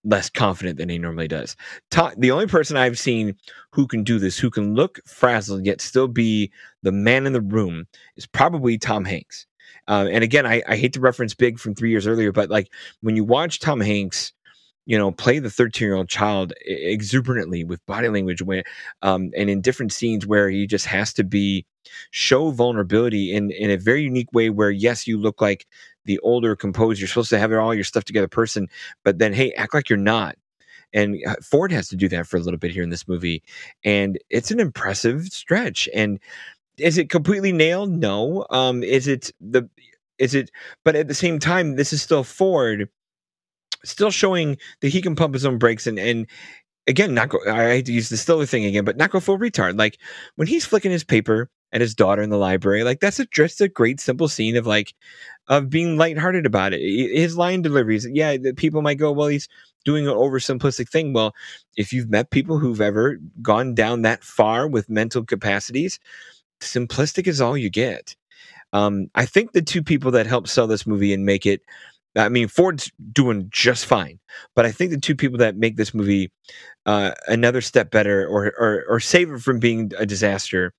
less 0.04 0.28
confident 0.30 0.78
than 0.78 0.88
he 0.88 0.98
normally 0.98 1.28
does. 1.28 1.56
the 1.90 2.30
only 2.30 2.46
person 2.46 2.76
I've 2.76 2.98
seen 2.98 3.34
who 3.72 3.86
can 3.86 4.04
do 4.04 4.18
this, 4.18 4.38
who 4.38 4.50
can 4.50 4.74
look 4.74 5.00
frazzled 5.06 5.64
yet 5.66 5.80
still 5.80 6.08
be 6.08 6.52
the 6.82 6.92
man 6.92 7.26
in 7.26 7.32
the 7.32 7.40
room, 7.40 7.86
is 8.16 8.26
probably 8.26 8.78
Tom 8.78 9.04
Hanks. 9.04 9.46
Uh, 9.88 10.06
and 10.10 10.24
again, 10.24 10.46
I, 10.46 10.62
I 10.68 10.76
hate 10.76 10.92
to 10.94 11.00
reference 11.00 11.34
Big 11.34 11.58
from 11.58 11.74
three 11.74 11.90
years 11.90 12.06
earlier, 12.06 12.32
but 12.32 12.50
like 12.50 12.68
when 13.00 13.16
you 13.16 13.24
watch 13.24 13.60
Tom 13.60 13.80
Hanks, 13.80 14.32
you 14.86 14.98
know, 14.98 15.10
play 15.10 15.38
the 15.38 15.50
13 15.50 15.86
year 15.86 15.94
old 15.94 16.08
child 16.08 16.52
exuberantly 16.66 17.64
with 17.64 17.84
body 17.86 18.08
language, 18.08 18.42
where, 18.42 18.64
um, 19.02 19.30
and 19.36 19.48
in 19.48 19.60
different 19.60 19.92
scenes 19.92 20.26
where 20.26 20.50
he 20.50 20.66
just 20.66 20.86
has 20.86 21.12
to 21.14 21.24
be 21.24 21.64
show 22.10 22.50
vulnerability 22.50 23.32
in 23.32 23.50
in 23.50 23.70
a 23.70 23.76
very 23.76 24.02
unique 24.02 24.32
way. 24.32 24.50
Where 24.50 24.70
yes, 24.70 25.06
you 25.06 25.18
look 25.18 25.40
like 25.40 25.66
the 26.04 26.18
older 26.20 26.56
composed 26.56 27.00
you're 27.00 27.08
supposed 27.08 27.30
to 27.30 27.38
have 27.38 27.52
all 27.52 27.74
your 27.74 27.84
stuff 27.84 28.04
together 28.04 28.28
person 28.28 28.68
but 29.04 29.18
then 29.18 29.32
hey 29.32 29.52
act 29.52 29.74
like 29.74 29.88
you're 29.88 29.98
not. 29.98 30.36
And 30.92 31.16
uh, 31.26 31.34
ford 31.42 31.72
has 31.72 31.88
to 31.88 31.96
do 31.96 32.08
that 32.08 32.26
for 32.26 32.36
a 32.36 32.40
little 32.40 32.58
bit 32.58 32.70
here 32.70 32.84
in 32.84 32.90
this 32.90 33.08
movie 33.08 33.42
and 33.84 34.18
it's 34.30 34.50
an 34.50 34.60
impressive 34.60 35.26
stretch. 35.26 35.88
And 35.94 36.20
is 36.78 36.98
it 36.98 37.10
completely 37.10 37.52
nailed? 37.52 37.90
No. 37.90 38.46
Um 38.50 38.82
is 38.82 39.08
it 39.08 39.32
the 39.40 39.68
is 40.18 40.34
it 40.34 40.50
but 40.84 40.96
at 40.96 41.08
the 41.08 41.14
same 41.14 41.38
time 41.38 41.76
this 41.76 41.92
is 41.92 42.02
still 42.02 42.24
ford 42.24 42.88
still 43.84 44.10
showing 44.10 44.56
that 44.80 44.88
he 44.88 45.02
can 45.02 45.16
pump 45.16 45.34
his 45.34 45.44
own 45.44 45.58
brakes 45.58 45.86
and 45.86 45.98
and 45.98 46.26
again 46.86 47.14
not 47.14 47.28
go 47.28 47.38
i 47.50 47.70
hate 47.70 47.86
to 47.86 47.92
use 47.92 48.08
the 48.08 48.16
stiller 48.16 48.46
thing 48.46 48.64
again 48.64 48.84
but 48.84 48.96
not 48.96 49.10
go 49.10 49.20
full 49.20 49.38
retard. 49.38 49.78
Like 49.78 49.98
when 50.36 50.48
he's 50.48 50.66
flicking 50.66 50.90
his 50.90 51.04
paper 51.04 51.50
at 51.72 51.80
his 51.80 51.94
daughter 51.94 52.22
in 52.22 52.30
the 52.30 52.38
library 52.38 52.84
like 52.84 53.00
that's 53.00 53.18
a, 53.18 53.26
just 53.26 53.60
a 53.60 53.68
great 53.68 54.00
simple 54.00 54.28
scene 54.28 54.56
of 54.56 54.66
like 54.66 54.94
of 55.48 55.70
being 55.70 55.96
lighthearted 55.96 56.46
about 56.46 56.72
it. 56.72 56.80
His 56.80 57.36
line 57.36 57.62
deliveries 57.62 58.06
yeah 58.10 58.36
people 58.56 58.82
might 58.82 58.98
go 58.98 59.12
well 59.12 59.28
he's 59.28 59.48
doing 59.84 60.06
an 60.08 60.14
oversimplistic 60.14 60.88
thing. 60.88 61.12
Well 61.12 61.34
if 61.76 61.92
you've 61.92 62.10
met 62.10 62.30
people 62.30 62.58
who've 62.58 62.80
ever 62.80 63.18
gone 63.42 63.74
down 63.74 64.02
that 64.02 64.24
far 64.24 64.66
with 64.66 64.88
mental 64.88 65.24
capacities 65.24 65.98
simplistic 66.60 67.26
is 67.26 67.40
all 67.40 67.56
you 67.56 67.70
get. 67.70 68.16
Um, 68.72 69.08
i 69.14 69.24
think 69.24 69.52
the 69.52 69.62
two 69.62 69.84
people 69.84 70.10
that 70.12 70.26
helped 70.26 70.48
sell 70.48 70.66
this 70.66 70.86
movie 70.86 71.14
and 71.14 71.24
make 71.24 71.46
it 71.46 71.62
I 72.16 72.28
mean, 72.28 72.48
Ford's 72.48 72.92
doing 73.12 73.48
just 73.50 73.86
fine, 73.86 74.20
but 74.54 74.64
I 74.64 74.72
think 74.72 74.92
the 74.92 75.00
two 75.00 75.16
people 75.16 75.38
that 75.38 75.56
make 75.56 75.76
this 75.76 75.92
movie 75.92 76.30
uh, 76.86 77.12
another 77.26 77.60
step 77.60 77.90
better 77.90 78.26
or, 78.26 78.52
or, 78.58 78.84
or 78.88 79.00
save 79.00 79.32
it 79.32 79.40
from 79.40 79.58
being 79.58 79.90
a 79.98 80.06
disaster 80.06 80.72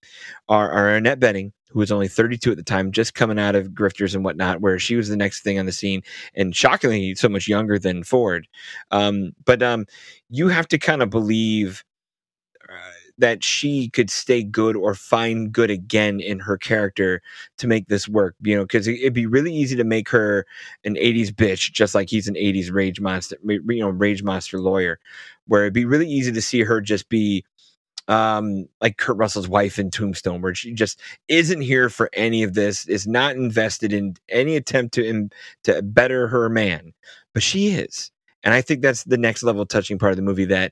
are, 0.47 0.71
are 0.71 0.95
Annette 0.95 1.19
Bening, 1.19 1.51
who 1.69 1.79
was 1.79 1.91
only 1.91 2.07
32 2.07 2.51
at 2.51 2.57
the 2.57 2.63
time, 2.63 2.91
just 2.91 3.15
coming 3.15 3.39
out 3.39 3.55
of 3.55 3.69
Grifters 3.69 4.15
and 4.15 4.23
whatnot, 4.23 4.61
where 4.61 4.79
she 4.79 4.95
was 4.95 5.09
the 5.09 5.17
next 5.17 5.41
thing 5.41 5.59
on 5.59 5.65
the 5.65 5.71
scene, 5.71 6.01
and 6.35 6.55
shockingly 6.55 7.15
so 7.15 7.29
much 7.29 7.47
younger 7.47 7.77
than 7.77 8.03
Ford. 8.03 8.47
Um, 8.91 9.33
but 9.45 9.61
um, 9.61 9.85
you 10.29 10.47
have 10.47 10.67
to 10.69 10.77
kind 10.77 11.01
of 11.01 11.09
believe 11.09 11.83
that 13.17 13.43
she 13.43 13.89
could 13.89 14.09
stay 14.09 14.43
good 14.43 14.75
or 14.75 14.93
find 14.93 15.51
good 15.51 15.69
again 15.71 16.19
in 16.19 16.39
her 16.39 16.57
character 16.57 17.21
to 17.57 17.67
make 17.67 17.87
this 17.87 18.07
work. 18.07 18.35
You 18.41 18.57
know, 18.57 18.63
because 18.63 18.87
it'd 18.87 19.13
be 19.13 19.25
really 19.25 19.53
easy 19.53 19.75
to 19.75 19.83
make 19.83 20.09
her 20.09 20.45
an 20.83 20.95
'80s 20.95 21.31
bitch, 21.31 21.71
just 21.71 21.95
like 21.95 22.09
he's 22.09 22.27
an 22.27 22.35
'80s 22.35 22.71
rage 22.71 22.99
monster, 22.99 23.37
you 23.43 23.79
know, 23.79 23.89
rage 23.89 24.23
monster 24.23 24.59
lawyer. 24.59 24.99
Where 25.47 25.63
it'd 25.63 25.73
be 25.73 25.85
really 25.85 26.09
easy 26.09 26.31
to 26.31 26.41
see 26.41 26.61
her 26.63 26.81
just 26.81 27.07
be 27.09 27.45
um 28.07 28.67
like 28.81 28.97
Kurt 28.97 29.17
Russell's 29.17 29.47
wife 29.47 29.79
in 29.79 29.89
Tombstone 29.89 30.41
where 30.41 30.53
she 30.53 30.73
just 30.73 30.99
isn't 31.27 31.61
here 31.61 31.89
for 31.89 32.09
any 32.13 32.43
of 32.43 32.53
this 32.53 32.87
is 32.87 33.07
not 33.07 33.35
invested 33.35 33.91
in 33.93 34.15
any 34.29 34.55
attempt 34.55 34.93
to 34.95 35.05
in, 35.05 35.31
to 35.63 35.81
better 35.81 36.27
her 36.27 36.49
man 36.49 36.93
but 37.33 37.41
she 37.43 37.69
is 37.69 38.11
and 38.43 38.53
I 38.53 38.61
think 38.61 38.81
that's 38.81 39.03
the 39.03 39.17
next 39.17 39.43
level 39.43 39.65
touching 39.65 39.97
part 39.97 40.11
of 40.11 40.17
the 40.17 40.21
movie 40.21 40.45
that 40.45 40.71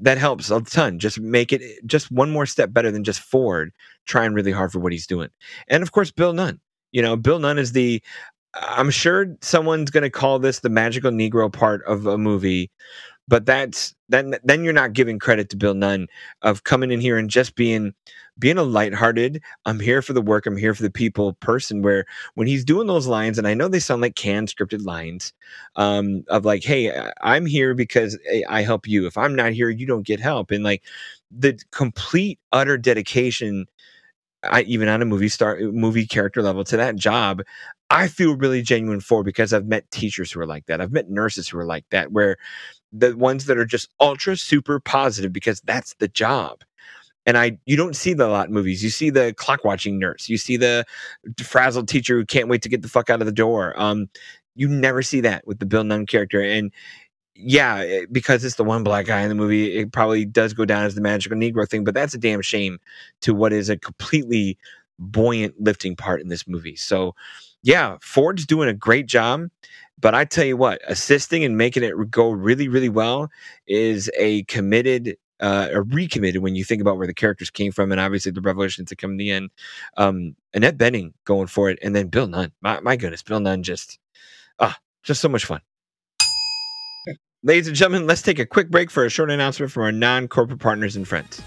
that 0.00 0.18
helps 0.18 0.50
a 0.50 0.60
ton. 0.60 0.98
Just 0.98 1.20
make 1.20 1.52
it 1.52 1.62
just 1.86 2.10
one 2.10 2.30
more 2.30 2.46
step 2.46 2.72
better 2.72 2.90
than 2.90 3.04
just 3.04 3.20
Ford 3.20 3.72
trying 4.06 4.32
really 4.32 4.52
hard 4.52 4.72
for 4.72 4.78
what 4.78 4.92
he's 4.92 5.06
doing. 5.06 5.30
And 5.68 5.82
of 5.82 5.92
course, 5.92 6.10
Bill 6.10 6.32
Nunn. 6.32 6.60
You 6.92 7.02
know, 7.02 7.16
Bill 7.16 7.38
Nunn 7.38 7.58
is 7.58 7.72
the. 7.72 8.02
I'm 8.54 8.90
sure 8.90 9.36
someone's 9.42 9.90
going 9.90 10.02
to 10.02 10.10
call 10.10 10.38
this 10.38 10.60
the 10.60 10.70
magical 10.70 11.10
Negro 11.10 11.52
part 11.52 11.84
of 11.84 12.06
a 12.06 12.16
movie, 12.16 12.70
but 13.28 13.46
that's 13.46 13.94
then 14.08 14.36
then 14.44 14.62
you're 14.64 14.72
not 14.72 14.92
giving 14.92 15.18
credit 15.18 15.48
to 15.50 15.56
Bill 15.56 15.74
Nunn 15.74 16.06
of 16.42 16.64
coming 16.64 16.90
in 16.90 17.00
here 17.00 17.18
and 17.18 17.28
just 17.30 17.54
being 17.56 17.94
being 18.38 18.58
a 18.58 18.62
lighthearted, 18.62 19.42
I'm 19.64 19.80
here 19.80 20.02
for 20.02 20.12
the 20.12 20.20
work, 20.20 20.46
I'm 20.46 20.56
here 20.58 20.74
for 20.74 20.82
the 20.82 20.90
people 20.90 21.32
person. 21.34 21.82
Where 21.82 22.04
when 22.34 22.46
he's 22.46 22.64
doing 22.64 22.86
those 22.86 23.06
lines, 23.06 23.38
and 23.38 23.48
I 23.48 23.54
know 23.54 23.68
they 23.68 23.80
sound 23.80 24.02
like 24.02 24.14
canned 24.14 24.48
scripted 24.48 24.84
lines, 24.84 25.32
um, 25.76 26.24
of 26.28 26.44
like, 26.44 26.62
hey, 26.64 26.92
I'm 27.22 27.46
here 27.46 27.74
because 27.74 28.18
I 28.48 28.62
help 28.62 28.86
you. 28.86 29.06
If 29.06 29.16
I'm 29.18 29.34
not 29.34 29.52
here, 29.52 29.70
you 29.70 29.86
don't 29.86 30.06
get 30.06 30.20
help. 30.20 30.50
And 30.50 30.64
like 30.64 30.84
the 31.30 31.58
complete 31.72 32.38
utter 32.52 32.78
dedication 32.78 33.66
I, 34.44 34.62
even 34.62 34.88
on 34.88 35.02
a 35.02 35.06
movie 35.06 35.28
star 35.28 35.58
movie 35.60 36.06
character 36.06 36.42
level 36.42 36.64
to 36.64 36.76
that 36.76 36.96
job 36.96 37.42
i 37.90 38.06
feel 38.06 38.36
really 38.36 38.62
genuine 38.62 39.00
for 39.00 39.24
because 39.24 39.52
i've 39.52 39.66
met 39.66 39.90
teachers 39.90 40.30
who 40.30 40.40
are 40.40 40.46
like 40.46 40.66
that 40.66 40.80
i've 40.80 40.92
met 40.92 41.10
nurses 41.10 41.48
who 41.48 41.58
are 41.58 41.64
like 41.64 41.84
that 41.90 42.12
where 42.12 42.36
the 42.98 43.16
ones 43.16 43.46
that 43.46 43.58
are 43.58 43.66
just 43.66 43.88
ultra 44.00 44.36
super 44.36 44.80
positive 44.80 45.32
because 45.32 45.60
that's 45.62 45.94
the 45.94 46.08
job 46.08 46.62
and 47.26 47.36
I 47.36 47.58
you 47.66 47.76
don't 47.76 47.96
see 47.96 48.14
the 48.14 48.28
lot 48.28 48.48
in 48.48 48.54
movies. 48.54 48.82
You 48.82 48.90
see 48.90 49.10
the 49.10 49.34
clock 49.34 49.64
watching 49.64 49.98
nurse. 49.98 50.28
You 50.28 50.38
see 50.38 50.56
the 50.56 50.86
frazzled 51.42 51.88
teacher 51.88 52.16
who 52.16 52.24
can't 52.24 52.48
wait 52.48 52.62
to 52.62 52.68
get 52.68 52.82
the 52.82 52.88
fuck 52.88 53.10
out 53.10 53.20
of 53.20 53.26
the 53.26 53.32
door. 53.32 53.74
Um, 53.76 54.08
you 54.54 54.68
never 54.68 55.02
see 55.02 55.20
that 55.20 55.46
with 55.46 55.58
the 55.58 55.66
Bill 55.66 55.84
Nunn 55.84 56.06
character. 56.06 56.40
And 56.40 56.72
yeah, 57.34 57.78
eh, 57.78 58.06
because 58.10 58.44
it's 58.44 58.54
the 58.54 58.64
one 58.64 58.84
black 58.84 59.06
guy 59.06 59.20
in 59.22 59.28
the 59.28 59.34
movie, 59.34 59.76
it 59.76 59.92
probably 59.92 60.24
does 60.24 60.54
go 60.54 60.64
down 60.64 60.84
as 60.84 60.94
the 60.94 61.00
magical 61.00 61.36
Negro 61.36 61.68
thing. 61.68 61.84
But 61.84 61.94
that's 61.94 62.14
a 62.14 62.18
damn 62.18 62.40
shame 62.40 62.78
to 63.22 63.34
what 63.34 63.52
is 63.52 63.68
a 63.68 63.76
completely 63.76 64.56
buoyant 64.98 65.60
lifting 65.60 65.96
part 65.96 66.22
in 66.22 66.28
this 66.28 66.46
movie. 66.46 66.76
So 66.76 67.14
yeah, 67.62 67.96
Ford's 68.00 68.46
doing 68.46 68.68
a 68.68 68.74
great 68.74 69.06
job. 69.06 69.48
But 69.98 70.14
I 70.14 70.24
tell 70.24 70.44
you 70.44 70.56
what, 70.56 70.80
assisting 70.86 71.44
and 71.44 71.56
making 71.56 71.82
it 71.82 71.94
go 72.10 72.30
really, 72.30 72.68
really 72.68 72.88
well 72.88 73.30
is 73.66 74.10
a 74.18 74.42
committed 74.44 75.16
uh, 75.40 75.68
or 75.72 75.82
recommitted 75.82 76.42
when 76.42 76.54
you 76.54 76.64
think 76.64 76.80
about 76.80 76.98
where 76.98 77.06
the 77.06 77.14
characters 77.14 77.50
came 77.50 77.72
from, 77.72 77.92
and 77.92 78.00
obviously 78.00 78.32
the 78.32 78.40
revelations 78.40 78.88
that 78.88 78.96
come 78.96 79.12
in 79.12 79.16
the 79.16 79.30
end. 79.30 79.50
Um, 79.96 80.36
Annette 80.54 80.78
Bening 80.78 81.12
going 81.24 81.46
for 81.46 81.70
it, 81.70 81.78
and 81.82 81.94
then 81.94 82.08
Bill 82.08 82.26
Nunn. 82.26 82.52
My, 82.60 82.80
my 82.80 82.96
goodness, 82.96 83.22
Bill 83.22 83.40
Nunn 83.40 83.62
just 83.62 83.98
ah, 84.58 84.76
just 85.02 85.20
so 85.20 85.28
much 85.28 85.44
fun. 85.44 85.60
Ladies 87.42 87.68
and 87.68 87.76
gentlemen, 87.76 88.06
let's 88.06 88.22
take 88.22 88.38
a 88.38 88.46
quick 88.46 88.70
break 88.70 88.90
for 88.90 89.04
a 89.04 89.10
short 89.10 89.30
announcement 89.30 89.70
from 89.70 89.84
our 89.84 89.92
non-corporate 89.92 90.58
partners 90.58 90.96
and 90.96 91.06
friends. 91.06 91.40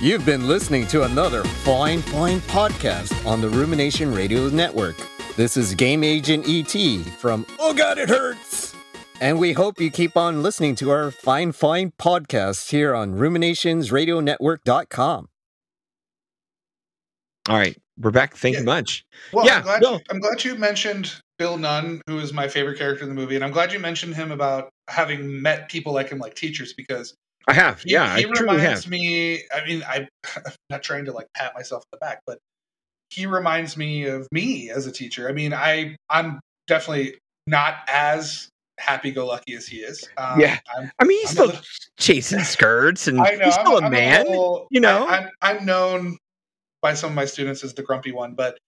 You've 0.00 0.24
been 0.24 0.46
listening 0.46 0.86
to 0.88 1.04
another 1.04 1.42
fine, 1.44 2.02
fine 2.02 2.40
podcast 2.40 3.26
on 3.26 3.40
the 3.40 3.48
Rumination 3.48 4.14
Radio 4.14 4.48
Network. 4.48 4.96
This 5.34 5.56
is 5.56 5.74
Game 5.74 6.04
Agent 6.04 6.44
ET 6.46 7.06
from 7.16 7.46
Oh 7.58 7.72
God, 7.72 7.96
it 7.96 8.10
hurts. 8.10 8.74
And 9.18 9.38
we 9.38 9.54
hope 9.54 9.80
you 9.80 9.90
keep 9.90 10.14
on 10.14 10.42
listening 10.42 10.74
to 10.74 10.90
our 10.90 11.10
fine, 11.10 11.52
fine 11.52 11.94
podcast 11.98 12.70
here 12.70 12.94
on 12.94 13.14
ruminationsradionetwork.com. 13.14 15.28
All 17.48 17.56
right. 17.56 17.74
We're 17.98 18.10
back. 18.10 18.36
Thank 18.36 18.52
yeah. 18.54 18.60
you 18.60 18.66
much. 18.66 19.06
Well, 19.32 19.46
yeah, 19.46 19.56
I'm 19.56 19.62
glad, 19.62 19.82
you, 19.82 20.00
I'm 20.10 20.20
glad 20.20 20.44
you 20.44 20.54
mentioned 20.56 21.14
Bill 21.38 21.56
Nunn, 21.56 22.02
who 22.06 22.18
is 22.18 22.34
my 22.34 22.46
favorite 22.46 22.76
character 22.76 23.04
in 23.04 23.08
the 23.08 23.14
movie. 23.14 23.34
And 23.34 23.42
I'm 23.42 23.52
glad 23.52 23.72
you 23.72 23.78
mentioned 23.78 24.14
him 24.14 24.32
about 24.32 24.68
having 24.88 25.40
met 25.40 25.70
people 25.70 25.94
like 25.94 26.10
him, 26.10 26.18
like 26.18 26.34
teachers, 26.34 26.74
because 26.74 27.14
I 27.48 27.54
have. 27.54 27.80
He, 27.80 27.92
yeah. 27.92 28.18
He 28.18 28.26
I 28.26 28.28
reminds 28.28 28.86
me, 28.86 29.44
I 29.54 29.64
mean, 29.64 29.82
I, 29.88 30.08
I'm 30.36 30.52
not 30.68 30.82
trying 30.82 31.06
to 31.06 31.12
like 31.12 31.28
pat 31.34 31.54
myself 31.54 31.84
on 31.90 31.98
the 31.98 32.04
back, 32.04 32.20
but 32.26 32.36
he 33.12 33.26
reminds 33.26 33.76
me 33.76 34.04
of 34.04 34.26
me 34.32 34.70
as 34.70 34.86
a 34.86 34.92
teacher. 34.92 35.28
I 35.28 35.32
mean, 35.32 35.52
I, 35.52 35.96
I'm 36.08 36.40
definitely 36.66 37.18
not 37.46 37.76
as 37.88 38.48
happy-go-lucky 38.78 39.54
as 39.54 39.66
he 39.66 39.78
is. 39.78 40.08
Um, 40.16 40.40
yeah, 40.40 40.58
I'm, 40.74 40.90
i 40.98 41.04
mean, 41.04 41.18
he's 41.20 41.30
I'm 41.30 41.34
still 41.34 41.46
little, 41.46 41.62
chasing 41.98 42.40
skirts, 42.40 43.08
and 43.08 43.16
know, 43.18 43.24
he's 43.24 43.54
still 43.54 43.78
I'm, 43.78 43.84
a 43.84 43.90
man. 43.90 44.26
A 44.26 44.30
little, 44.30 44.66
you 44.70 44.80
know, 44.80 45.06
I, 45.06 45.28
am 45.42 45.66
known 45.66 46.16
by 46.80 46.94
some 46.94 47.10
of 47.10 47.16
my 47.16 47.26
students 47.26 47.62
as 47.62 47.74
the 47.74 47.82
grumpy 47.82 48.12
one, 48.12 48.34
but 48.34 48.58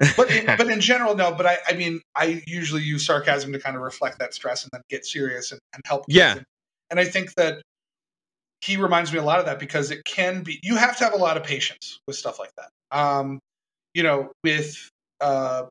but 0.16 0.30
in, 0.30 0.46
but 0.46 0.68
in 0.68 0.80
general, 0.80 1.14
no. 1.14 1.32
But 1.32 1.46
I, 1.46 1.58
I 1.68 1.74
mean, 1.74 2.00
I 2.16 2.42
usually 2.46 2.82
use 2.82 3.06
sarcasm 3.06 3.52
to 3.52 3.60
kind 3.60 3.76
of 3.76 3.82
reflect 3.82 4.18
that 4.18 4.34
stress 4.34 4.64
and 4.64 4.70
then 4.72 4.82
get 4.90 5.06
serious 5.06 5.52
and, 5.52 5.60
and 5.74 5.82
help. 5.86 6.06
Yeah, 6.08 6.32
and, 6.32 6.44
and 6.90 6.98
I 6.98 7.04
think 7.04 7.34
that 7.34 7.62
he 8.62 8.76
reminds 8.76 9.12
me 9.12 9.18
a 9.18 9.22
lot 9.22 9.38
of 9.38 9.46
that 9.46 9.60
because 9.60 9.92
it 9.92 10.04
can 10.04 10.42
be 10.42 10.58
you 10.64 10.74
have 10.74 10.96
to 10.98 11.04
have 11.04 11.12
a 11.12 11.18
lot 11.18 11.36
of 11.36 11.44
patience 11.44 12.00
with 12.08 12.16
stuff 12.16 12.40
like 12.40 12.50
that. 12.56 12.70
Um, 12.90 13.38
you 13.94 14.02
know, 14.02 14.30
with 14.42 14.88
uh, 15.20 15.64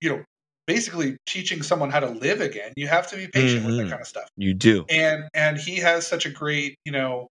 you 0.00 0.10
know, 0.10 0.24
basically 0.66 1.16
teaching 1.26 1.62
someone 1.62 1.90
how 1.90 2.00
to 2.00 2.08
live 2.08 2.40
again 2.40 2.72
you 2.76 2.88
have 2.88 3.06
to 3.06 3.16
be 3.16 3.26
patient 3.28 3.60
mm-hmm. 3.60 3.66
with 3.66 3.76
that 3.76 3.82
mm-hmm. 3.82 3.90
kind 3.90 4.00
of 4.00 4.06
stuff 4.06 4.28
you 4.36 4.54
do 4.54 4.84
and 4.88 5.24
and 5.34 5.58
he 5.58 5.76
has 5.76 6.06
such 6.06 6.26
a 6.26 6.30
great 6.30 6.76
you 6.84 6.92
know 6.92 7.28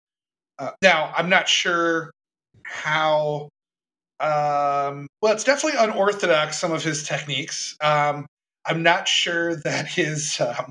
uh, 0.59 0.71
now 0.81 1.12
i'm 1.17 1.29
not 1.29 1.47
sure 1.47 2.12
how 2.63 3.50
um 4.19 5.07
well 5.21 5.33
it's 5.33 5.43
definitely 5.43 5.79
unorthodox 5.79 6.59
some 6.59 6.71
of 6.71 6.83
his 6.83 7.03
techniques 7.03 7.75
um 7.81 8.25
i'm 8.65 8.83
not 8.83 9.07
sure 9.07 9.55
that 9.63 9.88
his 9.88 10.39
um, 10.39 10.69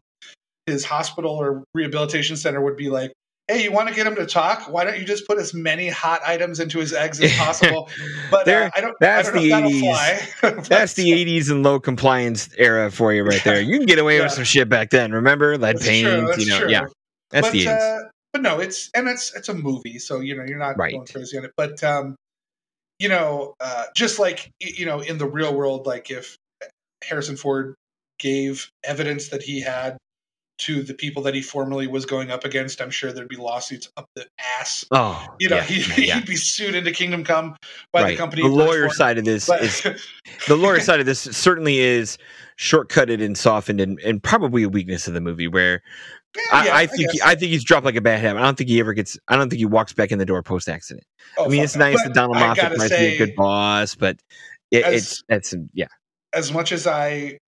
his 0.67 0.85
hospital 0.85 1.33
or 1.33 1.64
rehabilitation 1.75 2.37
center 2.37 2.61
would 2.61 2.76
be 2.76 2.88
like 2.88 3.12
hey, 3.49 3.65
you 3.65 3.73
want 3.73 3.89
to 3.89 3.95
get 3.95 4.07
him 4.07 4.15
to 4.17 4.27
talk? 4.27 4.71
Why 4.71 4.85
don't 4.85 4.99
you 4.99 5.05
just 5.05 5.27
put 5.27 5.39
as 5.39 5.53
many 5.53 5.89
hot 5.89 6.21
items 6.25 6.61
into 6.61 6.79
his 6.79 6.93
eggs 6.93 7.21
as 7.21 7.33
possible? 7.37 7.89
But 8.31 8.49
uh, 8.49 8.71
I 8.75 8.81
don't. 8.81 8.97
That's 9.01 9.29
I 9.29 9.33
don't 9.33 9.43
the 9.43 9.53
eighties. 9.53 10.69
that's 10.69 10.95
the 10.95 11.13
eighties 11.13 11.51
and 11.51 11.63
low 11.63 11.81
compliance 11.81 12.49
era 12.57 12.91
for 12.91 13.13
you 13.13 13.25
right 13.25 13.43
there. 13.45 13.61
You 13.61 13.79
can 13.79 13.87
get 13.87 13.99
away 13.99 14.19
yeah. 14.19 14.25
with 14.25 14.33
some 14.33 14.45
shit 14.45 14.69
back 14.69 14.91
then. 14.91 15.13
Remember 15.13 15.57
lead 15.59 15.81
paint? 15.81 16.39
You 16.39 16.47
know, 16.47 16.59
true. 16.59 16.71
yeah. 16.71 16.87
That's 17.31 17.49
but, 17.49 17.53
the 17.53 17.65
80s. 17.65 17.99
Uh, 17.99 18.09
but 18.33 18.43
no, 18.43 18.61
it's 18.61 18.91
and 18.95 19.09
it's 19.09 19.35
it's 19.35 19.49
a 19.49 19.55
movie, 19.55 19.99
so 19.99 20.21
you 20.21 20.37
know 20.37 20.45
you're 20.45 20.59
not 20.59 20.79
right. 20.79 20.93
going 20.93 21.07
crazy 21.07 21.37
on 21.37 21.45
it. 21.45 21.53
But 21.57 21.83
um, 21.85 22.17
you 22.99 23.09
know, 23.09 23.55
uh, 23.61 23.85
just 23.95 24.19
like 24.19 24.51
you 24.59 24.87
know, 24.87 25.01
in 25.01 25.19
the 25.19 25.27
real 25.27 25.55
world, 25.55 25.87
like 25.87 26.11
if 26.11 26.37
Harrison 27.03 27.37
Ford 27.37 27.75
gave 28.19 28.71
evidence 28.85 29.29
that 29.29 29.43
he 29.43 29.61
had 29.61 29.99
to 30.66 30.83
the 30.83 30.95
people 30.95 31.23
that 31.23 31.35
he 31.35 31.42
formerly 31.42 31.87
was 31.87 32.04
going 32.07 32.31
up 32.31 32.45
against, 32.45 32.81
I'm 32.81 32.90
sure 32.90 33.12
there'd 33.12 33.28
be 33.28 33.37
lawsuits 33.37 33.88
up 33.97 34.07
the 34.14 34.26
ass. 34.59 34.85
Oh, 34.90 35.26
You 35.40 35.49
know, 35.49 35.57
yeah, 35.57 35.62
he, 35.62 36.07
yeah, 36.07 36.16
would 36.16 36.26
be 36.26 36.37
sued 36.37 36.75
into 36.75 36.90
Kingdom 36.92 37.25
Come 37.25 37.57
by 37.92 38.02
right. 38.02 38.11
the 38.11 38.16
company. 38.16 38.42
The 38.42 38.49
lawyer 38.49 38.88
side 38.90 39.19
of 39.19 39.25
this 39.25 39.47
But- 39.47 39.62
is 39.62 39.83
the 40.49 40.57
lawyer 40.57 40.81
side 40.81 41.00
of 41.00 41.07
this 41.07 41.21
certainly 41.21 41.78
is 41.78 42.19
shortcutted 42.59 43.23
and 43.25 43.37
softened 43.37 43.81
and, 43.81 43.99
and 44.00 44.23
probably 44.23 44.62
a 44.62 44.69
weakness 44.69 45.09
of 45.09 45.14
the 45.14 45.21
movie 45.21 45.49
where 45.49 45.83
Yeah, 46.37 46.42
I, 46.52 46.83
I 46.83 46.87
think 46.87 47.11
he. 47.11 47.21
I 47.23 47.35
think 47.35 47.50
he's 47.50 47.64
dropped 47.64 47.85
like 47.85 47.97
a 47.97 48.00
bad 48.00 48.21
habit. 48.21 48.40
I 48.40 48.45
don't 48.45 48.57
think 48.57 48.71
he 48.71 48.78
ever 48.81 48.92
gets. 48.95 49.19
I 49.28 49.37
don't 49.37 49.49
think 49.50 49.59
he 49.59 49.66
walks 49.66 49.92
back 49.92 50.12
in 50.12 50.19
the 50.19 50.26
door 50.26 50.42
post 50.42 50.69
accident. 50.69 51.04
Oh, 51.38 51.47
I 51.47 51.49
mean, 51.49 51.62
it's 51.62 51.76
nice 51.76 52.02
that 52.02 52.14
Donald 52.14 52.37
I 52.37 52.47
Moffat 52.49 52.78
might 52.78 52.90
be 52.90 52.95
a 52.95 53.19
good 53.19 53.35
boss, 53.35 53.95
but 53.95 54.19
it, 54.71 54.85
As- 54.85 54.95
it's 54.95 55.23
that's 55.28 55.54
yeah, 55.75 55.88
as 56.33 56.52
much 56.52 56.73
as 56.73 56.87
I 56.87 57.38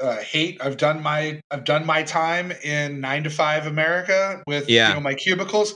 uh, 0.00 0.18
hate, 0.18 0.60
I've 0.60 0.76
done 0.76 1.02
my 1.02 1.40
I've 1.50 1.64
done 1.64 1.86
my 1.86 2.02
time 2.02 2.52
in 2.62 3.00
nine 3.00 3.24
to 3.24 3.30
five 3.30 3.66
America 3.66 4.42
with 4.46 4.68
Yeah. 4.68 4.88
you 4.88 4.94
know 4.94 5.00
my 5.00 5.14
cubicles. 5.14 5.74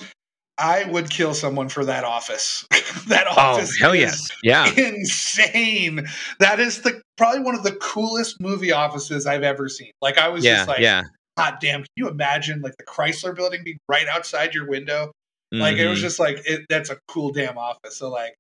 I 0.59 0.85
would 0.85 1.11
kill 1.11 1.35
someone 1.35 1.69
for 1.71 1.85
that 1.87 2.05
office. 2.05 2.67
that 3.09 3.27
office. 3.27 3.37
oh 3.39 3.41
office 3.41 3.79
hell 3.81 3.93
is 3.93 4.01
yes, 4.01 4.29
yeah, 4.43 4.73
insane. 4.77 6.07
That 6.41 6.61
is 6.61 6.83
the 6.83 7.01
probably 7.17 7.41
one 7.41 7.55
of 7.55 7.63
the 7.63 7.73
coolest 7.77 8.41
movie 8.41 8.73
offices 8.73 9.27
I've 9.27 9.43
ever 9.43 9.69
seen. 9.69 9.91
Like 10.01 10.19
I 10.19 10.29
was 10.29 10.45
yeah, 10.45 10.57
just 10.57 10.69
like, 10.69 10.81
yeah. 10.81 11.03
God 11.39 11.57
damn, 11.61 11.81
can 11.81 11.89
you 11.97 12.09
imagine 12.09 12.61
like 12.61 12.77
the 12.77 12.85
Chrysler 12.85 13.35
building 13.35 13.63
being 13.65 13.79
right 13.89 14.07
outside 14.07 14.55
your 14.55 14.69
window? 14.69 15.13
Like 15.51 15.77
it 15.77 15.87
was 15.87 15.99
Mhm. 15.99 16.03
just 16.03 16.19
like 16.19 16.43
it, 16.47 16.63
that's 16.69 16.91
a 16.91 16.99
cool 17.09 17.31
damn 17.33 17.59
office. 17.59 17.97
So 17.97 18.09
like 18.11 18.35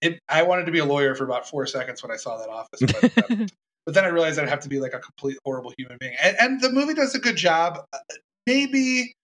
it, 0.00 0.18
I 0.28 0.42
wanted 0.42 0.66
to 0.66 0.72
be 0.72 0.78
a 0.78 0.84
lawyer 0.84 1.14
for 1.14 1.24
about 1.24 1.48
four 1.48 1.66
seconds 1.66 2.02
when 2.02 2.12
I 2.12 2.16
saw 2.16 2.38
that 2.38 2.48
office, 2.48 2.80
but, 2.80 3.30
uh, 3.30 3.46
but 3.88 3.94
then 3.94 4.04
I 4.04 4.08
realized 4.08 4.38
I'd 4.38 4.50
have 4.50 4.60
to 4.60 4.68
be 4.68 4.80
like 4.80 4.92
a 4.92 4.98
complete 4.98 5.38
horrible 5.46 5.72
human 5.78 5.96
being. 5.98 6.14
And, 6.22 6.36
and 6.38 6.60
the 6.60 6.70
movie 6.70 6.92
does 6.92 7.14
a 7.14 7.18
good 7.18 7.36
job. 7.36 7.78
Uh, 7.94 7.98
Maybe 8.46 9.14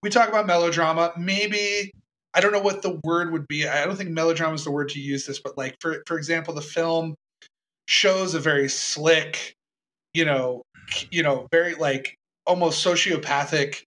we 0.00 0.10
talk 0.10 0.28
about 0.28 0.46
melodrama. 0.46 1.12
Maybe 1.18 1.90
I 2.32 2.40
don't 2.40 2.52
know 2.52 2.60
what 2.60 2.82
the 2.82 3.00
word 3.02 3.32
would 3.32 3.48
be. 3.48 3.66
I 3.66 3.84
don't 3.84 3.96
think 3.96 4.10
melodrama 4.10 4.54
is 4.54 4.62
the 4.62 4.70
word 4.70 4.90
to 4.90 5.00
use 5.00 5.26
this, 5.26 5.40
but 5.40 5.58
like 5.58 5.74
for 5.80 6.04
for 6.06 6.16
example, 6.18 6.54
the 6.54 6.62
film 6.62 7.16
shows 7.88 8.34
a 8.36 8.38
very 8.38 8.68
slick, 8.68 9.54
you 10.14 10.24
know, 10.24 10.62
you 11.10 11.24
know, 11.24 11.48
very 11.50 11.74
like 11.74 12.14
almost 12.46 12.86
sociopathic 12.86 13.82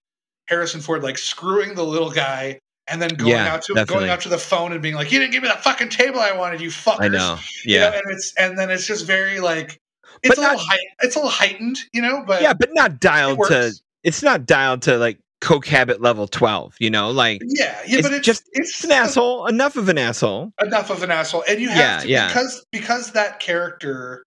Harrison 0.48 0.82
Ford 0.82 1.02
like 1.02 1.16
screwing 1.16 1.76
the 1.76 1.82
little 1.84 2.10
guy 2.10 2.58
and 2.88 3.00
then 3.00 3.08
going 3.14 3.32
Yeah, 3.32 3.54
out 3.54 3.62
to 3.62 3.74
definitely. 3.74 4.00
going 4.00 4.10
out 4.10 4.20
to 4.20 4.28
the 4.28 4.36
phone 4.36 4.72
and 4.72 4.82
being 4.82 4.96
like, 4.96 5.10
"You 5.12 5.18
didn't 5.18 5.32
give 5.32 5.42
me 5.42 5.48
the 5.48 5.56
fucking 5.56 5.88
table 5.88 6.20
I 6.20 6.32
wanted, 6.32 6.60
you 6.60 6.68
fuckers." 6.68 7.04
I 7.04 7.08
know, 7.08 7.38
You 7.64 7.74
yeah, 7.74 7.88
know, 7.90 7.96
and 7.96 8.02
it's 8.10 8.34
and 8.36 8.58
then 8.58 8.68
it's 8.68 8.86
just 8.86 9.06
very 9.06 9.40
like 9.40 9.78
But 10.22 10.32
it's 10.32 10.38
a 10.38 10.42
not- 10.42 10.50
little 10.56 10.66
it's 11.02 11.14
a 11.16 11.18
little 11.18 11.30
heightened, 11.30 11.78
you 11.92 12.02
know. 12.02 12.24
But 12.26 12.42
yeah, 12.42 12.52
but 12.54 12.70
not 12.72 13.00
dialed 13.00 13.38
to. 13.48 13.72
It's 14.02 14.22
not 14.22 14.46
dialed 14.46 14.82
to 14.82 14.96
like 14.98 15.18
coke 15.40 15.66
habit 15.66 16.00
level 16.00 16.26
twelve. 16.28 16.74
You 16.78 16.90
know, 16.90 17.10
like 17.10 17.42
yeah, 17.44 17.78
yeah, 17.86 17.98
it's 17.98 18.08
but 18.08 18.16
it's 18.16 18.26
just- 18.26 18.48
it's 18.52 18.70
it's 18.70 18.84
an 18.84 18.92
asshole. 18.92 19.46
Enough 19.46 19.76
of 19.76 19.88
an 19.88 19.98
asshole. 19.98 20.52
enough 20.62 20.90
of 20.90 21.02
an 21.02 21.10
asshole, 21.10 21.44
and 21.48 21.60
you 21.60 21.68
have 21.68 21.78
Yeah, 21.78 21.98
to 22.00 22.08
yeah. 22.08 22.26
because 22.28 22.64
because 22.72 23.12
that 23.12 23.40
character, 23.40 24.24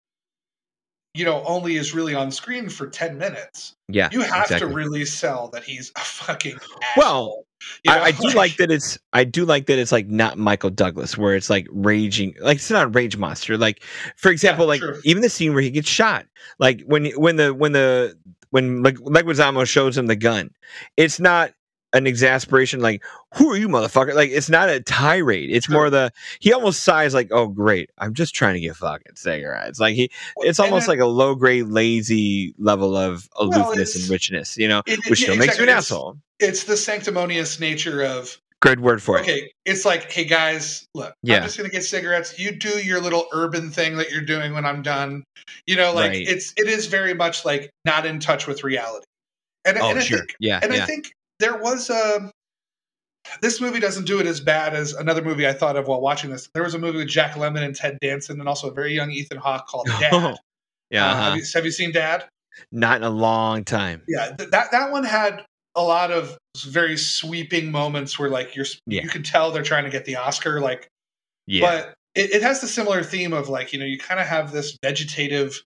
you 1.15 1.25
know, 1.25 1.43
only 1.47 1.77
is 1.77 1.95
really 1.95 2.15
on 2.15 2.31
screen 2.31 2.69
for 2.69 2.87
ten 2.87 3.19
minutes. 3.19 3.75
Yeah, 3.89 4.09
You 4.13 4.21
have 4.21 4.43
exactly. 4.45 4.69
to 4.69 4.75
really 4.75 5.05
sell 5.05 5.49
that 5.49 5.65
he's 5.65 5.91
a 5.97 6.01
fucking. 6.01 6.59
Well, 6.97 7.45
you 7.85 7.93
know? 7.93 7.99
I, 7.99 8.05
I 8.07 8.11
do 8.13 8.29
like 8.31 8.57
that 8.59 8.71
it's 8.71 8.99
I 9.13 9.25
do 9.25 9.45
like 9.45 9.67
that 9.67 9.79
it's 9.79 9.91
like 9.93 10.07
not 10.09 10.39
Michael 10.39 10.71
Douglas 10.71 11.19
where 11.19 11.35
it's 11.35 11.51
like 11.51 11.67
raging 11.71 12.35
like 12.41 12.57
it's 12.59 12.71
not 12.71 12.85
a 12.85 12.89
rage 12.89 13.17
monster 13.17 13.59
like 13.59 13.83
for 14.17 14.31
example 14.31 14.65
Yeah, 14.65 14.69
like 14.69 14.81
true. 14.81 15.01
even 15.05 15.23
the 15.23 15.29
scene 15.29 15.53
where 15.55 15.63
he 15.63 15.71
gets 15.71 15.89
shot 15.89 16.27
like 16.61 16.83
when 16.83 17.07
when 17.17 17.35
the 17.37 17.53
when 17.53 17.73
the 17.73 18.17
when 18.51 18.83
like 18.85 18.95
Leguizamo 18.99 19.67
shows 19.67 19.99
him 19.99 20.07
the 20.07 20.15
gun 20.17 20.51
it's 20.97 21.19
not 21.19 21.51
an 21.95 22.07
exasperation 22.07 22.81
like 22.81 23.03
who 23.35 23.51
are 23.51 23.57
you 23.57 23.67
motherfucker 23.69 24.15
like 24.15 24.31
it's 24.31 24.51
not 24.51 24.69
a 24.69 24.79
tirade 24.81 25.51
it's 25.51 25.69
more 25.71 25.89
the 25.89 26.13
he 26.39 26.53
almost 26.53 26.83
sighs 26.83 27.15
like 27.15 27.29
oh 27.33 27.49
great 27.49 27.89
I'm 27.99 28.13
just 28.13 28.35
trying 28.35 28.55
to 28.55 28.61
get 28.61 28.77
fucking 28.77 29.17
cigarettes 29.17 29.81
like 29.81 29.95
he 29.95 30.11
it's 30.39 30.61
almost 30.61 30.87
then- 30.87 30.99
like 30.99 31.03
a 31.03 31.07
low 31.07 31.35
grade 31.35 31.67
lazy 31.69 32.55
level 32.59 32.95
of 32.97 33.29
aloofness 33.39 33.97
and 33.97 34.09
richness 34.11 34.57
you 34.59 34.69
know 34.69 34.83
it- 34.87 34.99
it- 34.99 35.11
which 35.11 35.21
yeah, 35.21 35.27
still 35.29 35.37
makes 35.37 35.57
you 35.57 35.63
an. 35.63 35.69
It's- 35.71 35.85
asshole 35.85 36.19
it's 36.41 36.65
the 36.65 36.77
sanctimonious 36.77 37.59
nature 37.59 38.03
of 38.05 38.37
good 38.61 38.81
word 38.81 39.01
for 39.03 39.19
it 39.19 39.23
okay, 39.23 39.51
it's 39.65 39.85
like, 39.85 40.11
hey 40.13 40.25
guys, 40.25 40.85
look, 40.95 41.15
Yeah. 41.23 41.37
I'm 41.37 41.43
just 41.45 41.57
gonna 41.57 41.69
get 41.69 41.85
cigarettes. 41.85 42.39
You 42.39 42.51
do 42.53 42.69
your 42.81 43.01
little 43.01 43.27
urban 43.33 43.71
thing 43.71 43.97
that 43.99 44.11
you're 44.11 44.21
doing 44.23 44.53
when 44.53 44.65
I'm 44.67 44.83
done. 44.83 45.23
You 45.67 45.77
know, 45.77 45.93
like 45.93 46.11
Right. 46.11 46.27
it's 46.29 46.53
it 46.57 46.67
is 46.67 46.87
very 46.87 47.15
much 47.15 47.45
like 47.45 47.71
not 47.85 48.05
in 48.05 48.19
touch 48.21 48.47
with 48.49 48.65
reality. 48.65 49.05
And, 49.65 49.79
Oh, 49.79 49.91
and 49.91 49.99
I 49.99 50.03
sure. 50.03 50.19
think 50.19 50.35
yeah, 50.41 50.59
and 50.63 50.73
yeah. 50.75 50.83
I 50.83 50.87
think 50.87 51.13
there 51.39 51.57
was 51.59 51.91
a 51.91 52.31
this 53.43 53.61
movie 53.61 53.79
doesn't 53.81 54.05
do 54.07 54.21
it 54.21 54.27
as 54.27 54.41
bad 54.41 54.75
as 54.75 54.95
another 54.95 55.23
movie 55.23 55.47
I 55.47 55.53
thought 55.53 55.77
of 55.77 55.87
while 55.87 56.01
watching 56.01 56.31
this. 56.31 56.49
There 56.55 56.63
was 56.63 56.75
a 56.75 56.79
movie 56.79 56.99
with 56.99 57.09
Jack 57.09 57.33
Lemmon 57.35 57.63
and 57.63 57.75
Ted 57.77 57.99
Danson 58.01 58.41
and 58.41 58.49
also 58.49 58.71
a 58.71 58.73
very 58.75 58.95
young 58.95 59.11
Ethan 59.11 59.37
Hawke 59.39 59.67
called 59.67 59.87
Dad. 60.01 60.37
yeah, 60.91 61.07
Uh, 61.07 61.13
uh-huh. 61.13 61.23
have, 61.31 61.37
you, 61.37 61.45
have 61.55 61.65
you 61.65 61.71
seen 61.71 61.93
Dad? 61.93 62.25
not 62.73 62.97
in 62.97 63.03
a 63.05 63.11
long 63.11 63.65
time. 63.65 64.03
Yeah, 64.09 64.35
th- 64.37 64.51
that 64.51 64.73
that 64.73 64.91
one 64.91 65.05
had 65.05 65.45
a 65.77 65.83
lot 65.83 66.11
of 66.11 66.37
very 66.67 66.97
sweeping 66.97 67.71
moments 67.71 68.19
where 68.19 68.31
like 68.31 68.57
you're 68.57 68.67
Yeah. 68.87 69.03
you 69.03 69.09
can 69.09 69.23
tell 69.23 69.53
they're 69.53 69.63
trying 69.63 69.85
to 69.85 69.91
get 69.91 70.07
the 70.07 70.17
Oscar 70.17 70.61
like 70.61 70.89
Yeah, 71.47 71.61
but 71.71 71.95
it, 72.15 72.37
it 72.37 72.43
has 72.43 72.61
the 72.61 72.67
similar 72.67 73.03
theme 73.05 73.33
of 73.33 73.49
like 73.49 73.73
you 73.73 73.79
know 73.79 73.85
you 73.85 73.99
kind 73.99 74.19
of 74.19 74.27
have 74.27 74.51
this 74.53 74.77
vegetative 74.83 75.63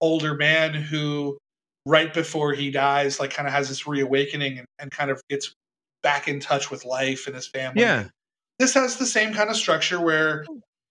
older 0.00 0.34
man 0.34 0.74
who 0.74 1.38
right 1.88 2.12
before 2.12 2.52
he 2.52 2.70
dies 2.70 3.18
like 3.18 3.30
kind 3.30 3.48
of 3.48 3.54
has 3.54 3.68
this 3.68 3.86
reawakening 3.86 4.58
and, 4.58 4.66
and 4.78 4.90
kind 4.90 5.10
of 5.10 5.20
gets 5.30 5.54
back 6.02 6.28
in 6.28 6.38
touch 6.38 6.70
with 6.70 6.84
life 6.84 7.26
and 7.26 7.34
his 7.34 7.46
family 7.48 7.80
yeah. 7.82 8.04
this 8.58 8.74
has 8.74 8.96
the 8.96 9.06
same 9.06 9.32
kind 9.32 9.48
of 9.50 9.56
structure 9.56 10.00
where 10.00 10.44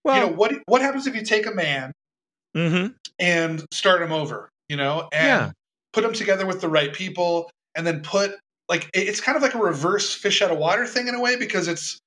Well, 0.04 0.16
you 0.16 0.22
know 0.22 0.34
what 0.36 0.54
what 0.66 0.82
happens 0.82 1.08
if 1.08 1.16
you 1.16 1.24
take 1.24 1.46
a 1.46 1.52
man 1.52 1.92
mhm. 2.56 2.96
and 3.20 3.64
start 3.72 4.02
him 4.02 4.12
over 4.12 4.50
you 4.68 4.76
know 4.76 5.08
and 5.14 5.28
Yeah. 5.28 5.52
put 5.94 6.04
him 6.04 6.14
together 6.14 6.46
with 6.46 6.62
the 6.62 6.70
right 6.70 6.92
people 6.92 7.50
and 7.76 7.86
then 7.86 8.02
put 8.02 8.36
like 8.68 8.90
it's 8.94 9.22
kind 9.22 9.36
of 9.36 9.42
like 9.44 9.54
a 9.54 9.60
reverse 9.60 10.14
fish 10.14 10.42
out 10.42 10.52
of 10.52 10.58
water 10.58 10.86
thing 10.86 11.08
in 11.08 11.16
a 11.16 11.22
way 11.22 11.36
because 11.38 11.68
it's 11.68 12.00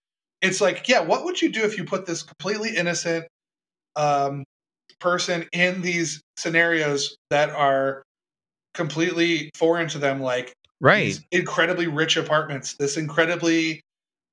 it's 0.42 0.60
like 0.60 0.88
yeah 0.88 1.00
what 1.00 1.24
would 1.24 1.40
you 1.40 1.50
do 1.50 1.62
if 1.62 1.78
you 1.78 1.84
put 1.84 2.06
this 2.06 2.22
completely 2.22 2.76
innocent 2.76 3.26
um 3.96 4.44
person 4.98 5.46
in 5.52 5.80
these 5.80 6.20
scenarios 6.36 7.16
that 7.30 7.50
are 7.50 8.02
completely 8.74 9.50
foreign 9.56 9.88
to 9.88 9.98
them 9.98 10.20
like 10.20 10.52
right. 10.80 11.04
these 11.04 11.24
incredibly 11.32 11.86
rich 11.86 12.16
apartments 12.16 12.74
this 12.74 12.96
incredibly 12.96 13.80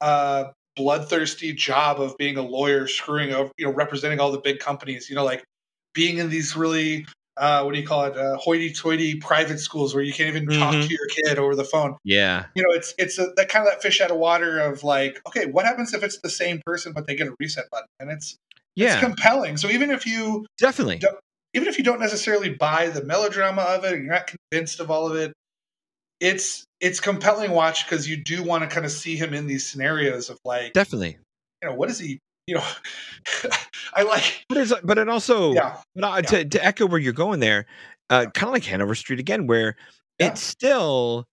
uh 0.02 0.45
bloodthirsty 0.76 1.54
job 1.54 2.00
of 2.00 2.15
being 2.17 2.38
a 2.38 2.41
lawyer 2.41 2.88
screwing 2.88 3.34
over 3.34 3.52
you 3.58 3.65
know 3.65 3.73
representing 3.73 4.19
all 4.19 4.32
the 4.32 4.39
big 4.39 4.60
companies 4.60 5.10
you 5.10 5.15
know 5.15 5.23
like 5.26 5.43
being 5.93 6.19
in 6.19 6.30
these 6.30 6.56
really 6.56 7.06
uh 7.38 7.63
what 7.63 7.73
do 7.73 7.80
you 7.80 7.88
call 7.88 8.06
it 8.06 8.15
uh 8.15 8.38
hoity-toity 8.38 9.15
private 9.15 9.60
schools 9.60 9.95
where 9.95 10.04
you 10.04 10.13
can't 10.13 10.30
even 10.30 10.45
talk 10.45 10.76
Mhm. 10.76 10.88
to 10.88 10.93
your 10.93 11.08
kid 11.26 11.39
over 11.39 11.56
the 11.56 11.63
phone 11.63 11.97
Yeah, 12.04 12.45
you 12.54 12.62
know 12.62 12.69
it's 12.71 12.93
it's 13.00 13.17
a, 13.17 13.32
that 13.38 13.50
kind 13.50 13.65
of 13.65 13.73
that 13.73 13.82
fish 13.82 14.00
out 14.02 14.12
of 14.12 14.17
water 14.17 14.60
of 14.60 14.84
like 14.84 15.19
okay 15.28 15.47
what 15.47 15.65
happens 15.65 15.93
if 15.95 16.04
it's 16.04 16.19
the 16.21 16.30
same 16.30 16.62
person 16.65 16.93
but 16.93 17.08
they 17.08 17.15
get 17.15 17.28
a 17.28 17.34
reset 17.39 17.65
button 17.71 17.88
and 18.00 18.12
it's 18.12 18.38
yeah, 18.76 18.91
it's 18.93 19.00
compelling 19.04 19.58
so 19.58 19.67
even 19.69 19.89
if 19.89 20.06
you 20.06 20.45
definitely. 20.60 21.02
Even 21.58 21.67
if 21.67 21.78
you 21.78 21.84
don't 21.84 22.00
necessarily 22.00 22.50
buy 22.50 22.88
the 22.89 23.04
melodrama 23.04 23.63
of 23.63 23.84
it 23.84 23.93
and 23.93 24.04
you're 24.06 24.13
not 24.13 24.32
convinced 24.52 24.80
of 24.80 24.89
all 24.91 25.10
of 25.10 25.15
it 25.17 25.34
it's 26.20 26.63
it's 26.80 27.00
compelling 27.00 27.52
watch 27.52 27.86
because 27.86 28.08
you 28.08 28.15
do 28.24 28.43
want 28.43 28.63
to 28.63 28.70
kind 28.70 28.86
of 28.86 28.91
see 28.91 29.15
him 29.17 29.34
in 29.34 29.48
these 29.48 29.67
scenarios 29.67 30.30
of 30.30 30.38
like 30.46 30.74
Definitely. 30.74 31.17
you 31.62 31.70
know 31.70 31.76
what 31.76 31.89
is 31.89 32.00
he 32.00 32.20
you 32.48 32.56
know 32.56 32.63
i 33.93 34.04
like 34.04 34.46
But 34.50 34.60
it's 34.60 34.74
but 34.84 34.98
it 34.98 35.10
also 35.10 35.54
yeah 35.54 35.78
but, 35.96 36.04
uh, 36.04 36.22
to 36.22 36.46
to 36.46 36.63
echo 36.63 36.86
where 36.86 37.00
you're 37.00 37.12
going 37.13 37.39
there, 37.39 37.65
uh, 38.12 38.28
kind 38.34 38.48
of 38.50 38.54
like 38.54 38.63
Hanover 38.63 38.93
Street 38.96 39.20
again, 39.20 39.48
where 39.48 39.76
Yeah. 40.20 40.28
it's 40.28 40.41
still 40.43 41.28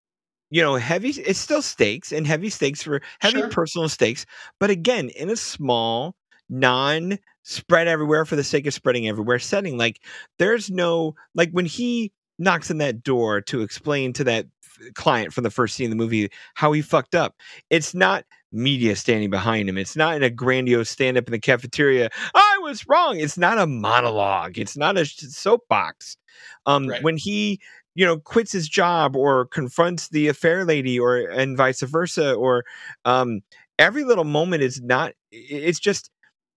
you 0.49 0.61
know 0.61 0.75
heavy. 0.75 1.09
It's 1.09 1.39
still 1.39 1.61
stakes 1.61 2.11
and 2.11 2.25
heavy 2.25 2.49
stakes 2.49 2.81
for 2.81 3.01
heavy 3.21 3.39
Sure. 3.41 3.49
personal 3.49 3.87
stakes, 3.89 4.25
but 4.59 4.69
again 4.71 5.09
in 5.09 5.29
a 5.29 5.35
small 5.35 6.15
non 6.49 7.19
spread 7.45 7.87
everywhere 7.87 8.25
for 8.25 8.35
the 8.35 8.43
sake 8.43 8.65
of 8.65 8.73
spreading 8.73 9.07
everywhere 9.07 9.39
setting. 9.39 9.77
Like 9.77 10.01
there's 10.39 10.69
no 10.69 11.15
like 11.35 11.51
when 11.51 11.65
he 11.65 12.11
knocks 12.39 12.69
on 12.69 12.79
that 12.79 13.03
door 13.03 13.39
to 13.39 13.61
explain 13.61 14.11
to 14.13 14.23
that 14.25 14.47
client 14.95 15.31
from 15.31 15.43
the 15.43 15.51
first 15.51 15.75
scene 15.75 15.85
of 15.85 15.91
the 15.91 15.95
movie 15.95 16.29
how 16.55 16.71
he 16.73 16.81
fucked 16.81 17.15
up. 17.15 17.35
It's 17.69 17.93
not 17.93 18.25
media 18.51 18.95
standing 18.95 19.29
behind 19.29 19.69
him. 19.69 19.77
It's 19.77 19.95
not 19.95 20.15
in 20.15 20.23
a 20.23 20.29
grandiose 20.29 20.89
stand 20.89 21.17
up 21.17 21.27
in 21.27 21.31
the 21.31 21.39
cafeteria. 21.39 22.09
I 22.33 22.59
was 22.61 22.87
wrong. 22.87 23.19
It's 23.19 23.37
not 23.37 23.57
a 23.57 23.67
monologue. 23.67 24.57
It's 24.57 24.75
not 24.75 24.97
a 24.97 25.05
soapbox. 25.05 26.17
Um, 26.65 26.87
Right. 26.87 27.03
When 27.03 27.17
he, 27.17 27.61
you 27.93 28.05
know, 28.05 28.17
quits 28.17 28.51
his 28.51 28.67
job 28.67 29.15
or 29.15 29.45
confronts 29.45 30.09
the 30.09 30.27
affair 30.27 30.65
lady, 30.65 30.99
or 30.99 31.17
and 31.17 31.55
vice 31.55 31.81
versa, 31.81 32.33
or 32.33 32.65
um, 33.05 33.41
every 33.79 34.03
little 34.03 34.25
moment 34.25 34.63
is 34.63 34.81
not. 34.81 35.13
It's 35.31 35.79
just, 35.79 36.09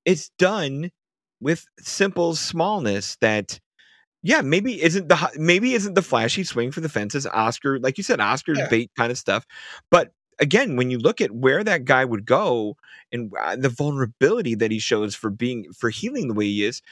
it's 0.05 0.31
done 0.39 0.91
with 1.41 1.67
simple 1.81 2.35
smallness 2.35 3.17
that 3.21 3.61
yeah, 4.23 4.41
maybe 4.41 4.83
isn't 4.83 5.09
the 5.09 5.31
maybe 5.37 5.75
isn't 5.75 5.95
the 5.95 6.03
flashy 6.03 6.45
swing 6.45 6.73
for 6.73 6.81
the 6.81 6.89
fences 6.89 7.27
Oscar, 7.27 7.79
like 7.79 7.99
you 7.99 8.05
said, 8.05 8.21
Oscar 8.21 8.55
Yeah. 8.55 8.69
bait 8.69 8.91
kind 8.97 9.13
of 9.13 9.19
stuff. 9.19 9.47
But 9.91 10.13
again, 10.41 10.77
when 10.77 10.91
you 10.91 10.99
look 10.99 11.21
at 11.21 11.31
where 11.33 11.63
that 11.65 11.85
guy 11.85 12.05
would 12.05 12.27
go 12.27 12.77
and 13.13 13.33
uh, 13.41 13.57
the 13.57 13.69
vulnerability 13.69 14.55
that 14.57 14.71
he 14.73 14.79
shows 14.81 15.15
for 15.15 15.31
being 15.31 15.67
for 15.73 15.91
healing 15.91 16.29
the 16.29 16.35
way 16.35 16.47
he 16.47 16.65
is, 16.65 16.83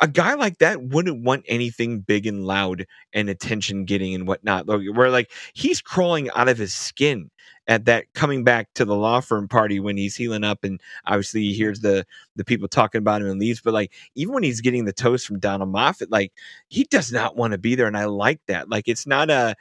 a 0.00 0.08
guy 0.08 0.34
like 0.34 0.58
that 0.58 0.82
wouldn't 0.82 1.24
want 1.24 1.44
anything 1.48 2.00
big 2.00 2.26
and 2.26 2.46
loud 2.46 2.86
and 3.14 3.28
attention 3.30 3.84
getting 3.84 4.14
and 4.14 4.26
whatnot. 4.28 4.66
Where 4.66 5.10
like 5.10 5.30
he's 5.54 5.80
crawling 5.80 6.30
out 6.36 6.48
of 6.48 6.58
his 6.58 6.74
skin 6.74 7.30
at 7.68 7.84
that 7.86 8.06
coming 8.14 8.44
back 8.44 8.72
to 8.74 8.84
the 8.84 8.94
law 8.94 9.20
firm 9.20 9.48
party 9.48 9.80
when 9.80 9.96
he's 9.96 10.16
healing 10.16 10.44
up 10.44 10.62
and 10.64 10.80
obviously 11.06 11.42
he 11.42 11.52
hears 11.54 11.80
the 11.80 12.06
the 12.36 12.44
people 12.44 12.68
talking 12.68 12.98
about 13.00 13.22
him 13.22 13.28
and 13.28 13.40
leaves. 13.40 13.60
But 13.60 13.74
like 13.74 13.92
even 14.14 14.34
when 14.34 14.42
he's 14.42 14.60
getting 14.60 14.84
the 14.84 14.92
toast 14.92 15.26
from 15.26 15.38
Donald 15.40 15.70
Moffat, 15.70 16.10
like 16.10 16.32
he 16.68 16.84
does 16.84 17.12
not 17.12 17.36
want 17.36 17.52
to 17.52 17.58
be 17.58 17.74
there, 17.74 17.86
and 17.86 17.96
I 17.96 18.04
like 18.06 18.40
that. 18.46 18.68
Like 18.68 18.88
it's 18.88 19.06
not 19.06 19.30
a 19.30 19.56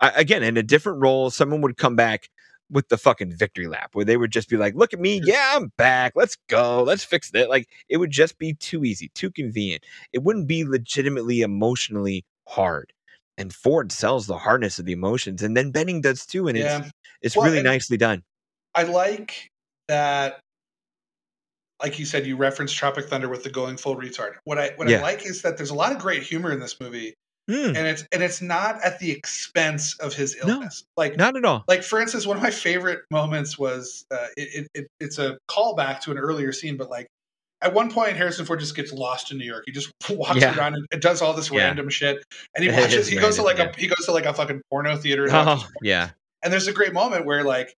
I- 0.00 0.10
again 0.10 0.42
in 0.42 0.56
a 0.56 0.62
different 0.62 1.02
role. 1.02 1.30
Someone 1.30 1.60
would 1.62 1.76
come 1.76 1.96
back 1.96 2.28
with 2.70 2.88
the 2.88 2.98
fucking 2.98 3.32
victory 3.36 3.66
lap 3.66 3.90
where 3.92 4.04
they 4.04 4.16
would 4.16 4.32
just 4.32 4.48
be 4.48 4.56
like, 4.56 4.74
"Look 4.74 4.92
at 4.92 5.00
me, 5.00 5.20
yeah, 5.24 5.52
I'm 5.54 5.72
back. 5.76 6.12
Let's 6.16 6.36
go. 6.48 6.82
Let's 6.82 7.04
fix 7.04 7.30
it." 7.34 7.48
Like 7.48 7.68
it 7.88 7.98
would 7.98 8.10
just 8.10 8.38
be 8.38 8.54
too 8.54 8.84
easy, 8.84 9.10
too 9.14 9.30
convenient. 9.30 9.84
It 10.12 10.22
wouldn't 10.22 10.48
be 10.48 10.64
legitimately 10.64 11.42
emotionally 11.42 12.24
hard. 12.48 12.92
And 13.36 13.52
Ford 13.52 13.90
sells 13.90 14.26
the 14.26 14.38
hardness 14.38 14.78
of 14.78 14.84
the 14.84 14.92
emotions, 14.92 15.42
and 15.42 15.56
then 15.56 15.72
Bening 15.72 16.02
does 16.02 16.24
too, 16.24 16.46
and 16.48 16.56
yeah. 16.56 16.78
it's 16.78 16.90
it's 17.22 17.36
Well, 17.36 17.46
really 17.50 17.62
nicely 17.62 17.96
done. 17.96 18.22
I 18.74 18.84
like 18.84 19.48
that. 19.88 20.40
Like 21.82 21.98
you 21.98 22.04
said, 22.06 22.26
you 22.26 22.36
referenced 22.36 22.76
Tropic 22.76 23.06
Thunder 23.08 23.28
with 23.28 23.42
the 23.42 23.50
going 23.50 23.76
full 23.76 23.96
retard. 23.96 24.34
What 24.44 24.58
I 24.58 24.70
what 24.76 24.88
Yeah. 24.88 24.98
I 24.98 25.02
like 25.02 25.26
is 25.26 25.42
that 25.42 25.56
there's 25.56 25.70
a 25.70 25.74
lot 25.74 25.92
of 25.92 25.98
great 25.98 26.22
humor 26.22 26.52
in 26.52 26.60
this 26.60 26.78
movie, 26.80 27.14
Hmm, 27.50 27.76
and 27.76 27.86
it's 27.86 28.04
and 28.12 28.22
it's 28.22 28.40
not 28.40 28.80
at 28.82 29.00
the 29.00 29.10
expense 29.10 29.98
of 29.98 30.14
his 30.14 30.36
No, 30.44 30.54
illness. 30.54 30.84
like 30.96 31.16
not 31.16 31.36
at 31.36 31.44
all. 31.44 31.64
like 31.68 31.82
for 31.82 32.00
instance, 32.00 32.26
one 32.26 32.36
of 32.36 32.42
my 32.42 32.50
favorite 32.52 33.00
moments 33.10 33.58
was 33.58 34.06
uh, 34.12 34.28
it, 34.36 34.66
it, 34.74 34.82
it 34.82 34.86
it's 35.00 35.18
a 35.18 35.36
callback 35.50 36.00
to 36.02 36.12
an 36.12 36.18
earlier 36.18 36.52
scene, 36.52 36.76
but 36.76 36.88
like 36.88 37.08
at 37.64 37.74
one 37.74 37.90
point 37.90 38.16
Harrison 38.16 38.44
Ford 38.46 38.60
just 38.60 38.76
gets 38.76 38.92
lost 38.92 39.32
in 39.32 39.38
New 39.38 39.44
York. 39.46 39.64
He 39.66 39.72
just 39.72 39.90
walks 40.10 40.40
Yeah. 40.40 40.56
around 40.56 40.74
and, 40.74 40.86
and 40.92 41.00
does 41.02 41.22
all 41.22 41.32
this 41.32 41.50
Yeah. 41.50 41.64
random 41.64 41.88
shit, 41.88 42.22
and 42.54 42.64
he 42.64 42.70
watches. 42.80 43.08
He 43.08 43.16
goes 43.16 43.36
to 43.36 43.42
like 43.42 43.58
a 43.58 43.72
he 43.76 43.86
goes 43.88 44.04
to 44.06 44.12
like 44.12 44.26
a 44.26 44.34
fucking 44.34 44.62
porno 44.70 44.96
theater. 44.96 45.26
Oh, 45.30 45.66
yeah. 45.82 46.10
and 46.42 46.52
there's 46.52 46.68
a 46.68 46.72
great 46.72 46.92
moment 46.92 47.24
where, 47.26 47.42
like, 47.42 47.74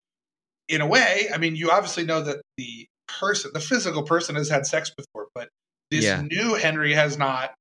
in 0.67 0.81
a 0.81 0.87
way, 0.87 1.27
I 1.33 1.37
mean, 1.37 1.55
you 1.55 1.69
obviously 1.71 2.03
know 2.05 2.21
that 2.21 2.41
the 2.57 2.87
person, 3.07 3.51
the 3.53 3.59
physical 3.59 4.01
person, 4.03 4.35
has 4.35 4.49
had 4.49 4.65
sex 4.65 4.89
before, 4.89 5.27
but 5.35 5.47
this 5.91 6.03
new 6.23 6.55
Henry 6.55 6.93
has 6.93 7.17
not. 7.17 7.53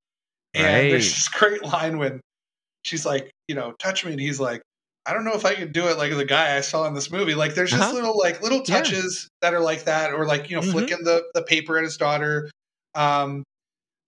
And 0.55 0.65
Right. 0.65 0.91
there's 0.91 1.13
this 1.13 1.29
great 1.29 1.63
line 1.63 1.99
when 1.99 2.21
she's 2.85 3.05
like, 3.05 3.31
you 3.49 3.55
know, 3.55 3.73
touch 3.79 4.05
me, 4.05 4.13
and 4.13 4.21
he's 4.21 4.41
like, 4.41 4.63
I 5.07 5.13
don't 5.13 5.25
know 5.25 5.35
if 5.35 5.45
I 5.45 5.55
could 5.55 5.73
do 5.73 5.89
it 5.89 5.99
like 5.99 6.13
the 6.17 6.25
guy 6.25 6.57
I 6.57 6.61
saw 6.63 6.87
in 6.87 6.95
this 6.95 7.11
movie. 7.11 7.35
Like, 7.35 7.55
there's 7.55 7.71
just 7.71 7.83
Uh-huh. 7.83 7.93
little 7.95 8.19
like 8.19 8.43
little 8.43 8.63
Yeah. 8.67 8.79
touches 8.79 9.29
that 9.43 9.53
are 9.55 9.61
like 9.61 9.85
that, 9.85 10.13
or 10.13 10.27
like 10.27 10.49
you 10.51 10.57
know, 10.57 10.63
Mhm. 10.63 10.71
flicking 10.73 11.05
the 11.05 11.25
the 11.35 11.43
paper 11.43 11.77
at 11.77 11.85
his 11.85 11.97
daughter. 11.97 12.51
Um, 12.95 13.43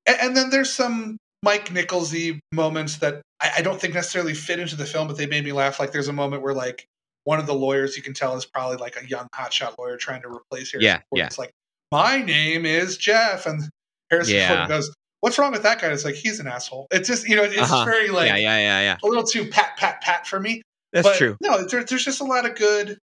and, 0.07 0.17
and 0.21 0.37
then 0.37 0.51
there's 0.51 0.73
some 0.73 1.17
Mike 1.43 1.69
Nicholsy 1.69 2.39
moments 2.53 2.97
that 2.99 3.21
I, 3.41 3.51
I 3.59 3.63
don't 3.63 3.81
think 3.81 3.95
necessarily 3.95 4.33
fit 4.35 4.59
into 4.59 4.77
the 4.77 4.87
film, 4.87 5.07
but 5.09 5.17
they 5.19 5.27
made 5.27 5.45
me 5.45 5.53
laugh. 5.53 5.79
Like 5.79 5.93
there's 5.93 6.09
a 6.09 6.13
moment 6.13 6.43
where 6.43 6.55
like 6.55 6.87
one 7.25 7.39
of 7.39 7.47
the 7.47 7.55
lawyers 7.55 7.97
you 7.97 8.03
can 8.03 8.15
tell 8.15 8.37
is 8.37 8.47
probably 8.47 8.77
like 8.79 8.97
a 9.01 9.07
young 9.07 9.27
hotshot 9.35 9.77
lawyer 9.79 9.97
trying 9.97 10.23
to 10.23 10.29
replace 10.29 10.71
Harrison 10.73 10.81
Yeah, 10.83 10.97
Ford. 11.11 11.19
yeah. 11.19 11.27
It's 11.27 11.39
like 11.39 11.51
my 11.93 12.23
name 12.23 12.65
is 12.65 12.97
Jeff, 12.97 13.47
and 13.47 13.63
Harrison 14.11 14.37
Yeah. 14.37 14.57
Ford 14.57 14.69
goes, 14.69 14.95
"What's 15.21 15.39
wrong 15.39 15.53
with 15.53 15.63
that 15.65 15.81
guy?" 15.81 15.89
It's 15.93 16.05
like 16.05 16.15
he's 16.15 16.41
an 16.41 16.47
asshole. 16.47 16.87
It's 16.91 17.07
just 17.09 17.29
you 17.29 17.37
know 17.37 17.43
it's 17.43 17.59
Uh-huh. 17.71 17.85
very 17.85 18.09
like 18.09 18.29
yeah, 18.29 18.37
yeah, 18.37 18.59
yeah, 18.59 18.81
yeah. 18.81 18.97
a 19.03 19.07
little 19.07 19.25
too 19.25 19.47
pat 19.49 19.77
pat 19.77 20.01
pat 20.01 20.27
for 20.27 20.41
me. 20.41 20.63
That's 20.97 21.09
but 21.09 21.17
true. 21.17 21.37
No, 21.43 21.65
there, 21.67 21.85
there's 21.85 22.05
just 22.05 22.21
a 22.21 22.25
lot 22.25 22.45
of 22.49 22.55
good. 22.57 22.99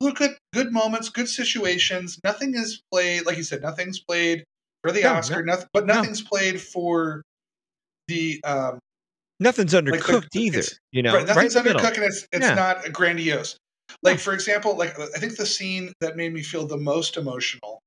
Look 0.00 0.20
at 0.20 0.30
good 0.52 0.72
moments, 0.72 1.08
good 1.10 1.28
situations. 1.28 2.18
Nothing 2.24 2.54
is 2.54 2.80
played, 2.90 3.26
like 3.26 3.36
you 3.36 3.42
said, 3.42 3.60
nothing's 3.62 4.00
played 4.00 4.44
for 4.82 4.90
the 4.92 5.02
No, 5.02 5.14
Oscar, 5.14 5.42
nothing, 5.44 5.68
but 5.74 5.86
no. 5.86 5.94
nothing's 5.94 6.22
played 6.22 6.60
for 6.60 7.22
the 8.08 8.40
um, 8.44 8.78
Nothing's 9.40 9.72
the- 9.72 9.82
undercooked 9.82 10.28
either. 10.34 10.62
You 10.92 11.02
know, 11.02 11.14
right, 11.14 11.26
nothing's 11.26 11.54
in 11.56 11.64
the 11.64 11.70
middle. 11.74 11.82
undercooked 11.82 11.96
and 11.96 12.04
it's 12.04 12.26
it's 12.32 12.46
Yeah. 12.46 12.54
not 12.54 12.92
grandiose. 12.92 13.56
Like 14.02 14.18
for 14.18 14.32
example, 14.32 14.76
like 14.76 14.98
I 14.98 15.18
think 15.18 15.36
the 15.36 15.44
scene 15.46 15.92
that 16.00 16.16
made 16.16 16.32
me 16.32 16.42
feel 16.42 16.66
the 16.66 16.78
most 16.78 17.16
emotional 17.18 17.80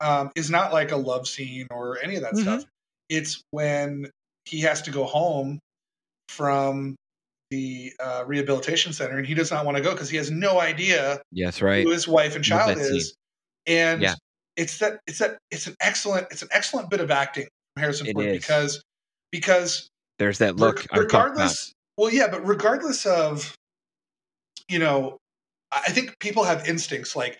um, 0.00 0.30
is 0.34 0.50
not 0.50 0.72
like 0.72 0.90
a 0.92 0.96
love 0.96 1.28
scene 1.28 1.66
or 1.70 1.98
any 2.02 2.16
of 2.16 2.22
that 2.22 2.32
Mhm. 2.34 2.42
stuff. 2.42 2.64
It's 3.10 3.42
when 3.50 4.10
he 4.46 4.60
has 4.62 4.80
to 4.82 4.90
go 4.90 5.04
home 5.04 5.58
from 6.28 6.96
the 7.52 7.92
uh, 8.00 8.24
rehabilitation 8.26 8.92
center 8.94 9.18
and 9.18 9.26
he 9.26 9.34
does 9.34 9.50
not 9.50 9.64
want 9.66 9.76
to 9.76 9.82
go 9.82 9.92
because 9.92 10.08
he 10.08 10.16
has 10.16 10.30
no 10.30 10.58
idea 10.58 11.20
Yes, 11.30 11.60
right. 11.60 11.84
who 11.84 11.90
his 11.92 12.08
wife 12.08 12.34
and 12.34 12.42
child 12.44 12.76
that 12.78 12.84
scene. 12.84 12.96
is. 12.96 13.14
And 13.66 14.00
Yeah. 14.02 14.14
it's 14.56 14.78
that 14.78 15.00
it's 15.06 15.18
that 15.18 15.36
it's 15.50 15.66
an 15.66 15.76
excellent 15.80 16.26
it's 16.30 16.40
an 16.42 16.48
excellent 16.50 16.88
bit 16.90 17.00
of 17.00 17.10
acting 17.10 17.46
from 17.74 17.82
Harrison 17.82 18.06
It 18.06 18.14
Ford 18.14 18.26
is. 18.26 18.38
because 18.38 18.82
because 19.30 19.88
There's 20.18 20.38
that 20.38 20.56
look. 20.56 20.76
Reg- 20.78 20.86
I'm 20.92 20.96
talking 20.96 21.04
about. 21.04 21.24
regardless 21.26 21.72
well 21.98 22.10
yeah 22.12 22.28
but 22.28 22.46
regardless 22.46 23.04
of 23.06 23.54
you 24.68 24.78
know 24.78 25.18
i 25.70 25.82
I 25.86 25.90
think 25.90 26.18
people 26.20 26.44
have 26.44 26.66
instincts 26.68 27.14
like 27.16 27.38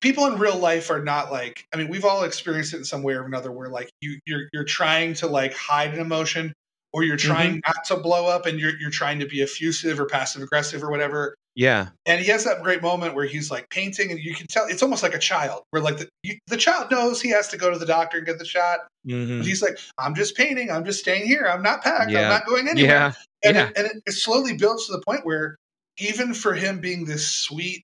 people 0.00 0.26
in 0.26 0.38
real 0.38 0.56
life 0.56 0.90
are 0.90 1.02
not 1.02 1.30
like 1.32 1.64
i 1.72 1.76
mean 1.76 1.88
we've 1.88 2.04
all 2.04 2.22
experienced 2.24 2.74
it 2.74 2.78
in 2.78 2.84
some 2.84 3.02
way 3.02 3.14
or 3.14 3.24
another 3.24 3.50
where 3.52 3.68
like 3.68 3.90
you 4.00 4.18
you're 4.26 4.44
you're 4.52 4.64
trying 4.64 5.14
to 5.14 5.26
like 5.26 5.52
hide 5.54 5.92
an 5.94 6.00
emotion 6.00 6.52
or 6.92 7.04
you're 7.04 7.16
trying 7.16 7.50
Mm-hmm. 7.62 7.70
not 7.72 7.84
to 7.86 7.96
blow 7.96 8.26
up 8.26 8.46
and 8.46 8.58
you're 8.58 8.76
you're 8.78 8.90
trying 8.90 9.18
to 9.20 9.26
be 9.26 9.42
effusive 9.42 9.98
or 10.00 10.06
passive 10.06 10.42
aggressive 10.42 10.82
or 10.82 10.90
whatever. 10.90 11.34
Yeah, 11.56 11.88
and 12.06 12.20
he 12.20 12.30
has 12.30 12.44
that 12.44 12.62
great 12.62 12.80
moment 12.80 13.14
where 13.14 13.26
he's 13.26 13.50
like 13.50 13.68
painting 13.70 14.10
and 14.12 14.20
you 14.20 14.34
can 14.34 14.46
tell 14.46 14.66
it's 14.66 14.82
almost 14.82 15.02
like 15.02 15.14
a 15.14 15.18
child 15.18 15.62
where 15.70 15.82
like 15.82 15.98
the, 15.98 16.08
you, 16.22 16.38
the 16.46 16.56
child 16.56 16.90
knows 16.90 17.20
he 17.20 17.28
has 17.30 17.48
to 17.48 17.56
go 17.56 17.70
to 17.70 17.78
the 17.78 17.84
doctor 17.86 18.18
and 18.18 18.26
get 18.26 18.38
the 18.38 18.44
shot. 18.44 18.80
Mhm. 19.08 19.42
he's 19.42 19.62
like 19.62 19.78
i'm 19.98 20.14
just 20.14 20.36
painting. 20.36 20.70
I'm 20.70 20.84
just 20.84 21.00
staying 21.00 21.26
here. 21.26 21.48
I'm 21.50 21.62
not 21.62 21.82
packed. 21.82 22.10
Yeah. 22.10 22.22
i'm 22.22 22.28
not 22.28 22.46
going 22.46 22.68
anywhere. 22.68 22.90
Yeah, 22.90 23.12
and, 23.44 23.56
yeah. 23.56 23.66
it, 23.68 23.72
and 23.76 23.86
it, 23.86 24.02
it 24.06 24.12
slowly 24.12 24.56
builds 24.56 24.86
to 24.86 24.92
the 24.92 25.02
point 25.02 25.24
where 25.26 25.56
even 25.98 26.34
for 26.34 26.54
him 26.54 26.80
being 26.80 27.04
this 27.04 27.26
sweet 27.28 27.82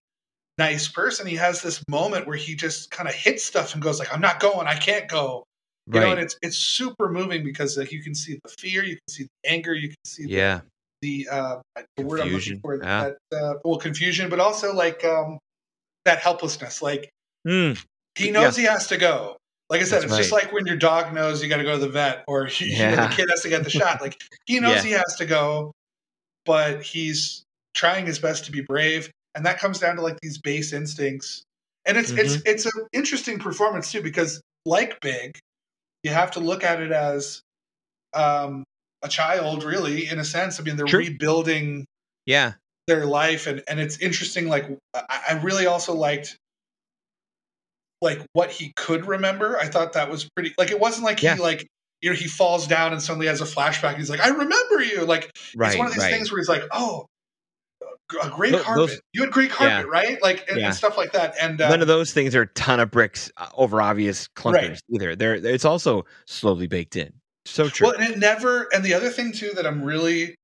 nice 0.58 0.88
person 0.88 1.26
he 1.26 1.36
has 1.36 1.60
this 1.60 1.82
moment 1.88 2.26
where 2.26 2.36
he 2.36 2.54
just 2.54 2.90
kind 2.90 3.08
of 3.08 3.14
hits 3.14 3.44
stuff 3.44 3.74
and 3.74 3.82
goes 3.82 3.98
like 3.98 4.12
i'm 4.14 4.20
not 4.22 4.40
going. 4.40 4.66
I 4.68 4.74
can't 4.76 5.08
go 5.08 5.42
you 5.92 6.00
know 6.00 6.10
and 6.10 6.20
it's 6.20 6.36
it's 6.42 6.56
super 6.56 7.08
moving 7.08 7.44
because 7.44 7.76
like 7.76 7.92
you 7.92 8.02
can 8.02 8.14
see 8.14 8.38
the 8.44 8.50
fear 8.58 8.82
you 8.82 8.96
can 8.96 9.08
see 9.08 9.24
the 9.24 9.50
anger 9.50 9.74
you 9.74 9.88
can 9.88 9.96
see 10.04 10.26
Yeah, 10.26 10.60
the 11.02 11.28
uh 11.30 11.56
the 11.96 12.02
word 12.04 12.20
i'm 12.20 12.28
Confusion, 12.30 12.56
looking 12.56 12.60
for 12.60 12.84
yeah. 12.84 13.10
that 13.30 13.38
uh, 13.38 13.54
well 13.64 13.78
confusion 13.78 14.28
but 14.30 14.40
also 14.40 14.74
like 14.74 15.04
um 15.04 15.38
that 16.04 16.18
helplessness 16.18 16.82
like 16.82 17.10
Mm, 17.46 17.80
he 18.16 18.32
knows 18.32 18.56
he 18.56 18.64
has 18.64 18.88
to 18.88 18.96
go. 18.96 19.36
Like 19.70 19.80
i 19.80 19.84
said 19.84 20.02
That's 20.02 20.06
it's 20.06 20.16
just 20.16 20.32
like 20.32 20.52
when 20.52 20.66
your 20.66 20.76
dog 20.76 21.14
knows 21.14 21.42
you 21.42 21.48
got 21.48 21.58
to 21.58 21.62
go 21.64 21.72
to 21.74 21.78
the 21.78 21.88
vet 21.88 22.24
or 22.26 22.48
you 22.60 22.66
know, 22.84 22.96
the 22.96 23.14
kid 23.14 23.28
has 23.30 23.42
to 23.42 23.48
get 23.48 23.62
the 23.62 23.70
shot 23.70 24.00
like 24.00 24.20
he 24.46 24.58
knows 24.60 24.78
Yeah. 24.78 24.82
he 24.82 24.90
has 24.92 25.14
to 25.18 25.26
go 25.26 25.72
but 26.44 26.82
he's 26.82 27.44
trying 27.74 28.06
his 28.06 28.18
best 28.18 28.44
to 28.46 28.52
be 28.52 28.62
brave 28.62 29.10
and 29.34 29.44
that 29.46 29.58
comes 29.58 29.78
down 29.78 29.96
to 29.96 30.02
like 30.02 30.18
these 30.22 30.38
base 30.38 30.72
instincts 30.72 31.42
and 31.86 31.96
it's 31.96 32.10
it's 32.12 32.36
Mm-hmm. 32.36 32.42
it's 32.46 32.66
an 32.66 32.86
interesting 32.92 33.38
performance 33.38 33.92
too 33.92 34.02
because 34.02 34.40
like 34.64 35.00
big 35.00 35.38
you 36.06 36.12
have 36.12 36.30
to 36.32 36.40
look 36.40 36.62
at 36.62 36.80
it 36.80 36.92
as 36.92 37.42
um 38.14 38.62
a 39.02 39.08
child 39.08 39.64
really 39.64 40.08
in 40.08 40.18
a 40.18 40.24
sense. 40.24 40.58
I 40.58 40.62
mean 40.62 40.76
they're 40.76 40.86
rebuilding 40.86 41.84
yeah, 42.24 42.52
their 42.86 43.04
life 43.04 43.46
and 43.46 43.62
and 43.68 43.78
it's 43.80 43.98
interesting 43.98 44.48
like 44.48 44.66
i, 44.94 45.20
I 45.30 45.32
really 45.42 45.66
also 45.66 45.94
liked 45.94 46.36
like 48.00 48.20
what 48.32 48.50
he 48.50 48.72
could 48.76 49.06
remember. 49.06 49.58
I 49.58 49.66
thought 49.66 49.94
that 49.94 50.10
was 50.10 50.28
pretty 50.34 50.54
like 50.56 50.70
it 50.70 50.78
wasn't 50.78 51.04
like 51.04 51.22
Yeah. 51.22 51.34
he 51.34 51.40
like 51.42 51.66
you 52.02 52.10
know 52.10 52.16
he 52.16 52.28
falls 52.28 52.66
down 52.66 52.92
and 52.92 53.02
suddenly 53.02 53.26
has 53.26 53.40
a 53.40 53.44
flashback 53.44 53.96
he's 53.96 54.10
like 54.10 54.20
i 54.20 54.28
remember 54.28 54.82
you! 54.82 55.04
Like 55.04 55.30
right, 55.56 55.68
it's 55.68 55.78
one 55.78 55.86
of 55.88 55.94
these 55.94 56.02
right. 56.02 56.12
things 56.12 56.30
where 56.30 56.38
he's 56.38 56.48
like 56.48 56.62
oh 56.72 57.06
a 58.22 58.28
great 58.30 58.52
Tho- 58.52 58.62
carpet 58.62 58.88
those- 58.90 59.00
you 59.12 59.22
had 59.22 59.30
great 59.32 59.50
carpet 59.50 59.86
right 59.88 60.20
like 60.22 60.48
and, 60.48 60.58
Yeah. 60.60 60.66
and 60.66 60.74
stuff 60.74 60.96
like 60.96 61.12
that 61.12 61.34
and 61.40 61.60
uh, 61.60 61.68
None 61.68 61.82
of 61.82 61.88
those 61.88 62.12
things 62.12 62.34
are 62.36 62.42
a 62.42 62.46
ton 62.54 62.78
of 62.80 62.90
bricks 62.90 63.30
uh, 63.36 63.48
over 63.56 63.82
obvious 63.82 64.28
clunkers 64.36 64.52
Right. 64.54 64.80
either. 64.94 65.16
They're, 65.16 65.34
it's 65.34 65.64
also 65.64 66.04
slowly 66.26 66.66
baked 66.68 66.94
in. 66.96 67.12
So 67.46 67.68
true. 67.68 67.88
well 67.88 67.96
and 67.96 68.04
it 68.12 68.18
never 68.18 68.68
and 68.72 68.84
the 68.84 68.94
other 68.94 69.08
thing 69.10 69.32
too 69.32 69.50
that 69.54 69.66
i'm 69.66 69.82
really 69.82 70.34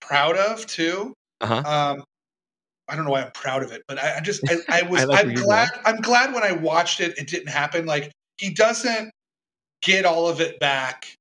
proud 0.00 0.36
of 0.36 0.66
too 0.66 1.12
Uh 1.40 1.46
huh. 1.62 1.62
um 1.96 2.04
I 2.88 2.94
don't 2.94 3.04
know 3.04 3.10
why 3.10 3.22
I'm 3.22 3.32
proud 3.32 3.64
of 3.64 3.72
it, 3.72 3.82
but 3.88 3.98
I, 3.98 4.18
I 4.18 4.20
just 4.20 4.42
I, 4.48 4.58
I 4.68 4.82
was 4.88 5.08
I 5.08 5.22
you're 5.22 5.42
glad 5.42 5.68
I'm 5.84 5.96
glad 5.96 6.32
when 6.32 6.44
I 6.44 6.52
watched 6.52 7.00
it 7.00 7.18
it 7.18 7.26
didn't 7.26 7.48
happen. 7.48 7.84
Like 7.84 8.12
he 8.38 8.50
doesn't 8.54 9.10
get 9.82 10.04
all 10.04 10.28
of 10.28 10.40
it 10.40 10.60
back 10.60 11.12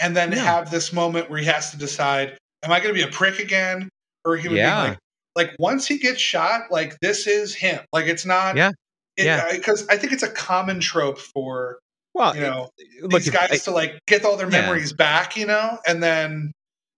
and 0.00 0.16
then 0.16 0.30
No. 0.30 0.38
have 0.38 0.70
this 0.72 0.92
moment 0.92 1.30
where 1.30 1.38
he 1.38 1.44
has 1.46 1.70
to 1.70 1.76
decide, 1.76 2.36
am 2.64 2.72
I 2.72 2.80
gonna 2.80 2.92
be 2.94 3.02
a 3.02 3.08
prick 3.08 3.38
again? 3.38 3.88
Or 4.24 4.34
a 4.34 4.40
human 4.40 4.58
Yeah. 4.58 4.80
being 4.80 4.88
like 4.90 4.98
like 5.36 5.54
once 5.58 5.86
he 5.86 5.98
gets 5.98 6.20
shot, 6.20 6.70
like 6.70 6.98
this 7.00 7.26
is 7.26 7.54
him. 7.54 7.80
Like 7.92 8.06
it's 8.06 8.26
not 8.26 8.56
Yeah. 8.56 8.70
it, 9.16 9.26
Yeah. 9.26 9.52
because 9.52 9.86
I 9.88 9.96
think 9.96 10.12
it's 10.12 10.22
a 10.22 10.28
common 10.30 10.80
trope 10.80 11.18
for 11.18 11.78
Well, 12.14 12.34
you 12.34 12.42
know 12.42 12.70
it- 12.78 13.02
look, 13.04 13.22
these 13.22 13.30
guys 13.30 13.50
I- 13.52 13.56
to 13.58 13.70
like 13.70 13.98
get 14.06 14.24
all 14.24 14.36
their 14.36 14.50
Yeah. 14.50 14.62
memories 14.62 14.92
back, 14.92 15.36
you 15.36 15.46
know, 15.46 15.78
and 15.86 16.02
then 16.02 16.52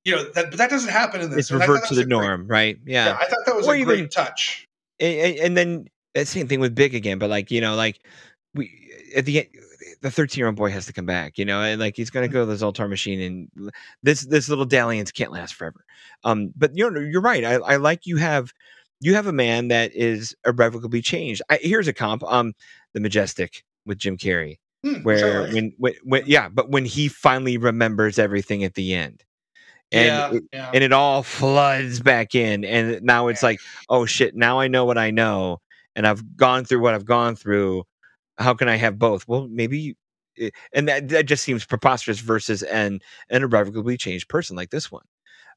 you 0.05 0.15
know 0.17 0.25
that 0.33 0.51
but 0.51 0.59
that 0.59 0.71
doesn't 0.71 0.91
happen 0.91 1.21
in 1.21 1.31
this. 1.31 1.39
it's 1.39 1.51
and 1.51 1.63
I 1.63 1.67
thought 1.67 1.73
revert 1.75 1.89
to 1.89 1.95
the 1.95 2.01
a 2.03 2.05
great- 2.05 2.11
norm, 2.11 2.47
right? 2.49 2.79
yeah. 2.85 3.07
Yeah. 3.07 3.17
I 3.21 3.27
thought 3.27 3.45
that 3.47 3.55
was 3.57 3.67
Or 3.69 3.75
a 3.75 3.79
even- 3.79 3.97
great 3.97 4.11
touch. 4.11 4.65
And, 5.01 5.19
and, 5.19 5.39
and 5.39 5.57
then 5.57 5.89
the 6.15 6.25
same 6.27 6.47
thing 6.49 6.61
with 6.61 6.75
Big 6.75 6.95
again, 6.95 7.19
but 7.19 7.31
like 7.31 7.51
you 7.51 7.61
know, 7.61 7.75
like 7.75 8.01
we 8.55 8.91
at 9.17 9.25
the 9.27 9.39
end, 9.41 9.49
the 10.05 10.11
thirteen 10.11 10.41
year 10.41 10.49
old 10.49 10.57
boy 10.57 10.71
has 10.71 10.85
to 10.85 10.93
come 10.93 11.07
back, 11.07 11.39
you 11.39 11.47
know, 11.47 11.63
and 11.63 11.81
like 11.81 11.97
he's 11.97 12.11
gonna 12.11 12.29
go 12.29 12.45
to 12.45 12.47
the 12.47 12.63
Zoltar 12.63 12.91
machine, 12.91 13.21
and 13.21 13.73
this 14.03 14.27
this 14.27 14.51
little 14.51 14.67
dalliance 14.67 15.11
can't 15.11 15.33
last 15.33 15.55
forever. 15.55 15.83
Um, 16.25 16.53
but 16.55 16.77
you 16.77 16.91
know, 16.91 17.01
you're 17.01 17.23
right. 17.23 17.43
I, 17.43 17.55
I 17.55 17.77
like 17.77 18.05
you 18.05 18.19
have 18.19 18.53
you 19.01 19.15
have 19.15 19.27
a 19.27 19.33
man 19.33 19.69
that 19.69 19.95
is 19.95 20.37
irrevocably 20.47 21.01
changed. 21.01 21.41
I, 21.49 21.59
here's 21.63 21.89
a 21.89 21.95
comp. 21.95 22.23
Um, 22.25 22.53
the 22.93 23.01
Majestic 23.01 23.65
with 23.87 23.97
Jim 23.97 24.19
Carrey. 24.19 24.59
I 24.85 25.01
where 25.03 25.51
when, 25.51 25.73
when 25.79 25.95
when 26.03 26.25
yeah 26.27 26.51
but 26.51 26.69
when 26.69 26.85
he 26.85 27.09
finally 27.09 27.57
remembers 27.57 28.19
everything 28.19 28.63
at 28.65 28.75
the 28.75 28.93
end 28.93 29.25
and 29.91 30.07
yeah, 30.07 30.33
it, 30.33 30.43
yeah. 30.53 30.71
and 30.75 30.85
it 30.85 30.93
all 30.93 31.23
floods 31.23 32.01
back 32.01 32.35
in 32.35 32.67
and 32.67 33.01
now 33.03 33.29
it's 33.29 33.43
like 33.43 33.61
oh 33.89 34.05
shit 34.05 34.37
now 34.37 34.61
i 34.61 34.69
know 34.69 34.85
what 34.85 34.99
i 34.99 35.11
know 35.11 35.59
and 35.97 36.07
i've 36.07 36.37
gone 36.37 36.67
through 36.67 36.81
what 36.81 36.93
i've 36.93 37.07
gone 37.07 37.35
through 37.35 37.83
how 38.39 38.55
can 38.55 38.69
i 38.69 38.77
have 38.77 38.99
both? 38.99 39.27
Well 39.29 39.49
maybe 39.49 39.97
eh, 40.39 40.51
and 40.73 40.89
that, 40.89 41.09
that 41.09 41.27
just 41.27 41.45
seems 41.45 41.65
preposterous 41.65 42.21
versus 42.21 42.63
an 42.65 43.01
an 43.31 43.43
irrevocably 43.43 43.97
changed 43.97 44.29
person 44.29 44.57
like 44.57 44.71
this 44.71 44.91
one. 44.91 45.05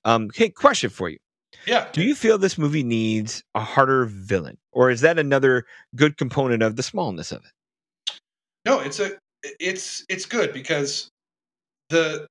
Um 0.06 0.30
hey 0.36 0.50
question 0.50 0.90
for 0.90 1.10
you. 1.10 1.18
Yeah. 1.66 1.88
do 1.94 2.04
you 2.04 2.14
feel 2.14 2.38
this 2.38 2.58
movie 2.58 2.84
needs 2.84 3.44
a 3.56 3.62
harder 3.62 4.06
villain 4.06 4.58
or 4.74 4.90
is 4.92 5.02
that 5.02 5.18
another 5.18 5.66
good 5.96 6.18
component 6.18 6.62
of 6.62 6.76
the 6.76 6.84
smallness 6.84 7.32
of 7.32 7.44
it? 7.46 8.14
No, 8.66 8.80
it's 8.80 9.00
a 9.00 9.12
it's 9.60 10.04
it's 10.10 10.26
good 10.26 10.52
because 10.54 11.10
the 11.90 12.28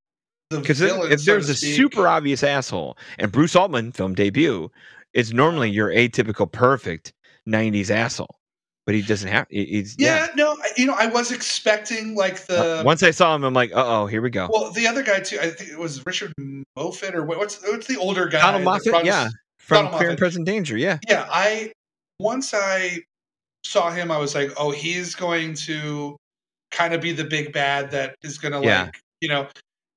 the 0.51 0.61
Because 0.61 0.81
if 0.81 1.21
so 1.21 1.33
there's 1.33 1.47
to 1.47 1.53
a 1.53 1.55
speak- 1.55 1.75
super 1.77 2.07
obvious 2.07 2.43
asshole, 2.43 2.97
and 3.19 3.33
Bruce 3.33 3.57
Altman 3.57 3.91
film 3.93 4.15
debut 4.15 4.71
is 5.15 5.33
normally 5.33 5.71
your 5.71 5.89
atypical 5.89 6.51
perfect 6.51 7.13
'90s 7.49 7.91
asshole, 7.91 8.37
but 8.87 8.95
he 8.95 9.03
doesn't 9.03 9.29
have. 9.29 9.47
He's 9.51 9.97
yeah, 9.99 10.29
no, 10.37 10.57
you 10.77 10.87
know, 10.87 10.95
I 10.99 11.07
was 11.07 11.33
expecting 11.33 12.15
like 12.15 12.47
the 12.47 12.81
Uh, 12.81 12.83
Once 12.85 13.03
I 13.03 13.11
saw 13.11 13.35
him, 13.35 13.45
I'm 13.45 13.53
like, 13.55 13.73
uh 13.73 13.85
oh, 13.85 14.07
here 14.07 14.23
we 14.23 14.31
go. 14.31 14.49
well, 14.51 14.71
the 14.71 14.87
other 14.87 15.03
guy 15.03 15.21
too. 15.21 15.39
I 15.41 15.51
think 15.51 15.71
it 15.71 15.79
was 15.79 16.05
Richard 16.07 16.33
Moffat 16.77 17.15
or 17.15 17.25
what's 17.25 17.61
what's 17.63 17.87
the 17.87 17.97
older 17.99 18.27
guy? 18.29 18.41
Donald 18.41 18.65
Moffat, 18.65 19.05
yeah, 19.05 19.29
from 19.59 19.85
Donald 19.85 19.99
Clear 19.99 20.11
and 20.11 20.19
Present 20.19 20.47
Danger, 20.47 20.77
yeah, 20.79 20.99
yeah. 21.09 21.27
I 21.31 21.73
once 22.21 22.55
I 22.55 23.01
saw 23.65 23.91
him, 23.91 24.11
I 24.11 24.19
was 24.19 24.35
like, 24.35 24.53
oh, 24.57 24.71
he's 24.71 25.15
going 25.17 25.55
to 25.55 26.17
kind 26.71 26.95
of 26.95 27.01
be 27.01 27.13
the 27.13 27.25
big 27.25 27.53
bad 27.53 27.91
that 27.91 28.15
is 28.23 28.39
going 28.39 28.53
to 28.53 28.67
Yeah. 28.67 28.85
like 28.85 29.01
you 29.21 29.29
know, 29.29 29.49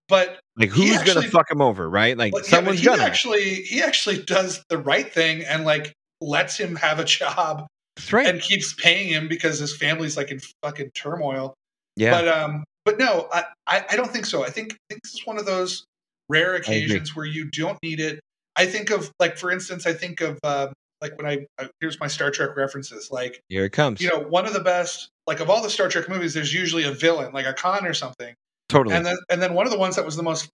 but 0.08 0.40
like 0.58 0.70
who's 0.70 0.96
actually- 0.98 1.14
gonna 1.14 1.28
fuck 1.30 1.52
him 1.52 1.62
over, 1.62 1.88
right? 1.90 2.18
Like 2.18 2.34
yeah, 2.36 2.42
someone's 2.42 2.80
he 2.80 2.86
gonna. 2.88 3.04
actually 3.04 3.56
he 3.64 3.84
actually 3.84 4.24
does 4.24 4.64
the 4.70 4.78
right 4.80 5.12
thing 5.14 5.44
and 5.46 5.64
like 5.66 5.94
lets 6.22 6.58
him 6.58 6.76
have 6.78 6.98
a 7.00 7.04
job 7.20 7.68
right. 8.12 8.28
and 8.28 8.42
keeps 8.42 8.74
paying 8.74 9.08
him 9.08 9.28
because 9.28 9.60
his 9.60 9.76
family's 9.76 10.18
like 10.18 10.32
in 10.32 10.40
fucking 10.64 10.92
turmoil. 10.92 11.54
yeah, 11.96 12.12
But 12.12 12.28
um 12.28 12.64
but 12.86 12.98
no, 12.98 13.28
I, 13.32 13.44
I 13.68 13.86
I 13.92 13.96
don't 13.96 14.12
think 14.12 14.26
so. 14.26 14.44
I 14.44 14.50
think 14.50 14.74
I 14.74 14.78
think 14.90 15.04
this 15.04 15.14
is 15.14 15.26
one 15.26 15.38
of 15.38 15.46
those 15.46 15.86
rare 16.30 16.56
occasions 16.56 17.16
where 17.16 17.26
you 17.26 17.50
don't 17.52 17.78
need 17.84 18.00
it. 18.00 18.20
I 18.56 18.66
think 18.66 18.90
of 18.90 19.12
like 19.20 19.38
for 19.38 19.52
instance, 19.52 19.86
I 19.86 19.94
think 19.94 20.22
of 20.22 20.40
um 20.44 20.74
like 21.02 21.18
when 21.18 21.26
I, 21.26 21.46
I 21.60 21.70
here's 21.80 22.00
my 22.00 22.08
Star 22.08 22.32
Trek 22.32 22.56
references. 22.56 23.10
Like 23.12 23.42
here 23.48 23.66
it 23.66 23.72
comes. 23.72 24.02
you 24.02 24.10
know, 24.10 24.20
one 24.20 24.46
of 24.46 24.54
the 24.54 24.60
best 24.60 25.10
like 25.28 25.40
of 25.40 25.50
all 25.50 25.62
the 25.62 25.70
Star 25.70 25.88
Trek 25.88 26.10
movies, 26.10 26.34
there's 26.34 26.54
usually 26.54 26.84
a 26.84 26.92
villain, 26.92 27.32
like 27.34 27.46
a 27.46 27.54
Khan 27.54 27.86
or 27.86 27.94
something. 27.94 28.34
totally. 28.68 28.96
And 28.96 29.06
then 29.06 29.18
and 29.30 29.42
then 29.42 29.54
one 29.54 29.66
of 29.66 29.72
the 29.72 29.80
ones 29.80 29.96
that 29.96 30.06
was 30.06 30.16
the 30.16 30.24
most 30.24 30.50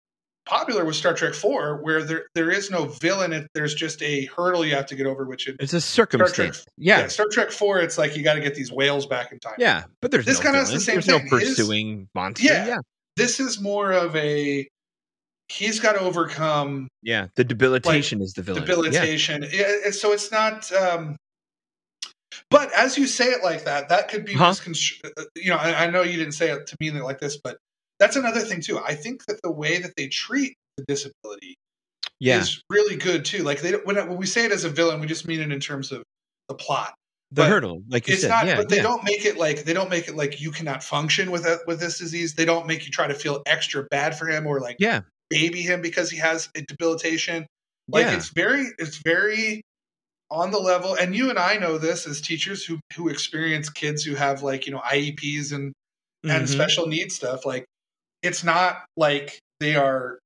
popular 0.45 0.85
with 0.85 0.95
Star 0.95 1.13
Trek 1.13 1.33
Four, 1.33 1.77
where 1.83 2.03
there 2.03 2.25
there 2.35 2.49
is 2.51 2.69
no 2.69 2.85
villain. 2.85 3.33
It, 3.33 3.47
there's 3.53 3.73
just 3.75 4.01
a 4.03 4.25
hurdle 4.25 4.65
you 4.65 4.75
have 4.75 4.85
to 4.87 4.95
get 4.95 5.05
over, 5.07 5.25
which 5.25 5.47
it's 5.47 5.73
a 5.73 5.81
circumstance. 5.81 6.65
yeah. 6.77 6.99
yeah, 7.01 7.07
Star 7.07 7.25
Trek 7.31 7.51
Four, 7.51 7.79
it's 7.79 7.97
like 7.97 8.15
you 8.15 8.23
got 8.23 8.35
to 8.35 8.41
get 8.41 8.55
these 8.55 8.71
whales 8.71 9.05
back 9.05 9.31
in 9.31 9.39
time. 9.39 9.55
yeah, 9.57 9.83
but 10.01 10.11
there's 10.11 10.25
This 10.25 10.37
no 10.39 10.43
kinda 10.43 10.59
the 10.59 10.65
villain. 10.65 10.79
same 10.81 10.95
There's 10.95 11.07
no 11.07 11.19
thing. 11.19 11.27
His- 11.39 11.49
pursuing 11.55 12.09
monster. 12.15 12.45
Yeah. 12.45 12.67
yeah, 12.67 12.77
This 13.17 13.39
is 13.39 13.59
more 13.61 13.91
of 13.91 14.15
a 14.15 14.67
he's 15.49 15.79
got 15.79 15.93
to 15.93 15.99
overcome 15.99 16.87
yeah. 17.03 17.27
The 17.35 17.43
debilitation 17.43 18.21
is 18.21 18.33
the 18.33 18.41
villain. 18.41 18.65
Debilitation. 18.65 19.45
Yeah, 19.51 19.71
and 19.85 19.93
so 19.95 20.11
it's 20.11 20.31
not. 20.31 20.71
um 20.73 21.15
But 22.49 22.71
as 22.73 22.97
you 22.97 23.07
say 23.07 23.25
it 23.25 23.43
like 23.43 23.63
that, 23.65 23.89
that 23.89 24.09
could 24.09 24.25
be 24.25 24.33
Huh? 24.33 24.51
misconstru- 24.51 25.05
uh, 25.17 25.23
You 25.35 25.51
know, 25.51 25.57
I, 25.57 25.85
I 25.85 25.89
know 25.89 26.01
you 26.01 26.17
didn't 26.17 26.33
say 26.33 26.51
it 26.51 26.67
to 26.67 26.75
mean 26.79 26.95
it 26.95 27.03
like 27.03 27.19
this, 27.19 27.37
but 27.43 27.57
that's 27.99 28.15
another 28.15 28.41
thing 28.41 28.61
too. 28.61 28.79
I 28.79 28.95
think 28.95 29.25
that 29.27 29.39
the 29.43 29.51
way 29.51 29.79
that 29.79 29.93
they 29.97 30.07
treat 30.07 30.55
the 30.77 30.85
disability 30.87 31.55
Yeah, 32.19 32.39
is 32.39 32.61
really 32.69 32.95
good 32.95 33.25
too. 33.25 33.43
Like 33.43 33.61
they 33.61 33.73
when, 33.73 33.95
when 33.95 34.17
we 34.17 34.25
say 34.25 34.45
it 34.45 34.51
as 34.51 34.63
a 34.63 34.69
villain, 34.69 34.99
we 34.99 35.07
just 35.07 35.27
mean 35.27 35.39
it 35.39 35.51
in 35.51 35.59
terms 35.59 35.91
of 35.91 36.03
the 36.49 36.55
plot. 36.55 36.93
the 37.31 37.43
but 37.43 37.49
hurdle, 37.49 37.83
like 37.89 38.07
you 38.07 38.13
it's 38.13 38.21
said. 38.21 38.29
not, 38.29 38.45
yeah, 38.47 38.55
but 38.57 38.69
they 38.69 38.77
yeah. 38.77 38.83
don't 38.83 39.03
make 39.03 39.25
it 39.25 39.37
like 39.37 39.63
they 39.63 39.73
don't 39.73 39.89
make 39.89 40.07
it 40.07 40.15
like 40.15 40.39
you 40.41 40.51
cannot 40.51 40.83
function 40.83 41.31
with 41.31 41.45
it, 41.45 41.59
with 41.67 41.79
this 41.79 41.97
disease. 41.99 42.35
They 42.35 42.45
don't 42.45 42.67
make 42.67 42.85
you 42.85 42.91
try 42.91 43.07
to 43.07 43.13
feel 43.15 43.41
extra 43.45 43.83
bad 43.89 44.17
for 44.17 44.27
him 44.27 44.47
or 44.47 44.59
like 44.59 44.77
Yeah, 44.79 45.01
baby 45.29 45.61
him 45.61 45.81
because 45.81 46.09
he 46.09 46.17
has 46.17 46.49
a 46.55 46.61
debilitation. 46.61 47.47
Like 47.91 48.07
Yeah. 48.07 48.15
it's 48.17 48.29
very, 48.29 48.67
it's 48.79 48.97
very 49.03 49.61
on 50.31 50.51
the 50.51 50.59
level. 50.59 50.95
And 50.95 51.15
you 51.15 51.29
and 51.29 51.39
I 51.39 51.57
know 51.57 51.77
this 51.77 52.07
as 52.07 52.21
teachers 52.21 52.65
who 52.65 52.79
who 52.95 53.09
experience 53.09 53.69
kids 53.69 54.03
who 54.03 54.15
have 54.15 54.43
like 54.43 54.65
you 54.67 54.73
know 54.73 54.79
IEPs 54.81 55.51
and 55.53 55.73
and 56.29 56.47
Mhm. 56.47 56.49
special 56.49 56.87
needs 56.87 57.15
stuff. 57.15 57.45
Like 57.45 57.65
it's 58.25 58.43
not 58.43 58.85
like 58.97 59.39
they 59.59 59.75
are. 59.75 60.19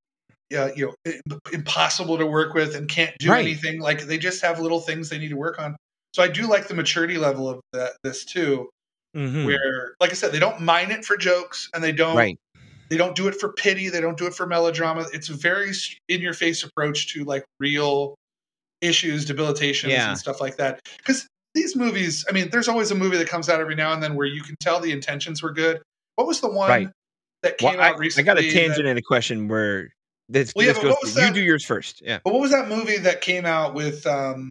Uh, 0.52 0.72
you 0.76 0.92
know, 1.06 1.38
impossible 1.54 2.18
to 2.18 2.26
work 2.26 2.56
with 2.56 2.74
and 2.76 2.90
can't 2.90 3.16
do 3.20 3.30
Right. 3.30 3.46
anything. 3.46 3.80
Like 3.80 4.02
they 4.08 4.18
just 4.18 4.42
have 4.42 4.60
little 4.60 4.80
things 4.80 5.08
they 5.10 5.20
need 5.20 5.30
to 5.30 5.36
work 5.38 5.60
on. 5.60 5.76
So 6.16 6.24
I 6.24 6.28
do 6.28 6.48
like 6.48 6.68
the 6.68 6.74
maturity 6.74 7.20
level 7.20 7.48
of 7.48 7.60
this 8.04 8.26
too, 8.26 8.68
Mhm. 9.16 9.46
where, 9.46 9.94
like 10.02 10.10
I 10.10 10.14
said, 10.16 10.32
they 10.32 10.40
don't 10.40 10.60
mine 10.60 10.90
it 10.90 11.06
for 11.06 11.18
jokes 11.18 11.70
and 11.76 11.84
they 11.84 11.92
don't 11.92 12.16
right. 12.18 12.36
they 12.90 12.98
don't 12.98 13.16
do 13.16 13.28
it 13.28 13.36
for 13.40 13.54
pity 13.54 13.90
they 13.90 14.02
don't 14.02 14.18
do 14.18 14.26
it 14.26 14.34
for 14.34 14.48
melodrama 14.48 15.06
it's 15.14 15.30
a 15.30 15.36
very 15.36 15.72
in 16.08 16.20
your 16.20 16.34
face 16.34 16.64
approach 16.64 17.14
to 17.14 17.24
like 17.26 17.46
real 17.60 18.16
issues 18.82 19.26
debilitations 19.26 19.94
Yeah. 19.94 20.10
and 20.10 20.18
stuff 20.18 20.42
like 20.42 20.58
that 20.58 20.80
because 20.98 21.28
these 21.54 21.76
movies 21.76 22.26
i 22.28 22.32
mean 22.32 22.50
there's 22.50 22.68
always 22.68 22.90
a 22.90 22.96
movie 22.96 23.18
that 23.18 23.28
comes 23.28 23.50
out 23.50 23.60
every 23.60 23.76
now 23.76 23.94
and 23.94 24.02
then 24.02 24.16
where 24.16 24.26
you 24.26 24.42
can 24.42 24.56
tell 24.60 24.80
the 24.80 24.92
intentions 24.92 25.44
were 25.44 25.52
good 25.54 25.82
what 26.16 26.26
was 26.28 26.42
the 26.42 26.50
one 26.50 26.70
Right. 26.70 26.90
That 27.44 27.58
came 27.58 27.72
Well, 27.72 27.82
I, 27.82 27.90
out 27.90 27.96
I 27.96 27.98
recently 27.98 28.26
got 28.26 28.40
a 28.40 28.42
that- 28.42 28.54
tangent 28.54 28.88
and 28.88 28.98
a 29.00 29.02
question 29.02 29.48
where 29.48 29.90
this, 30.28 30.54
Well, 30.56 30.66
yeah, 30.66 30.74
this 30.74 30.82
goes. 30.84 30.92
what 30.92 31.04
was 31.04 31.16
You 31.16 31.34
do 31.34 31.42
yours 31.42 31.66
first. 31.66 32.02
Yeah. 32.04 32.20
but 32.24 32.34
what 32.34 32.42
was 32.42 32.52
that 32.52 32.68
movie 32.68 32.98
that 33.00 33.22
came 33.22 33.46
out 33.46 33.74
with 33.74 34.06
um 34.06 34.50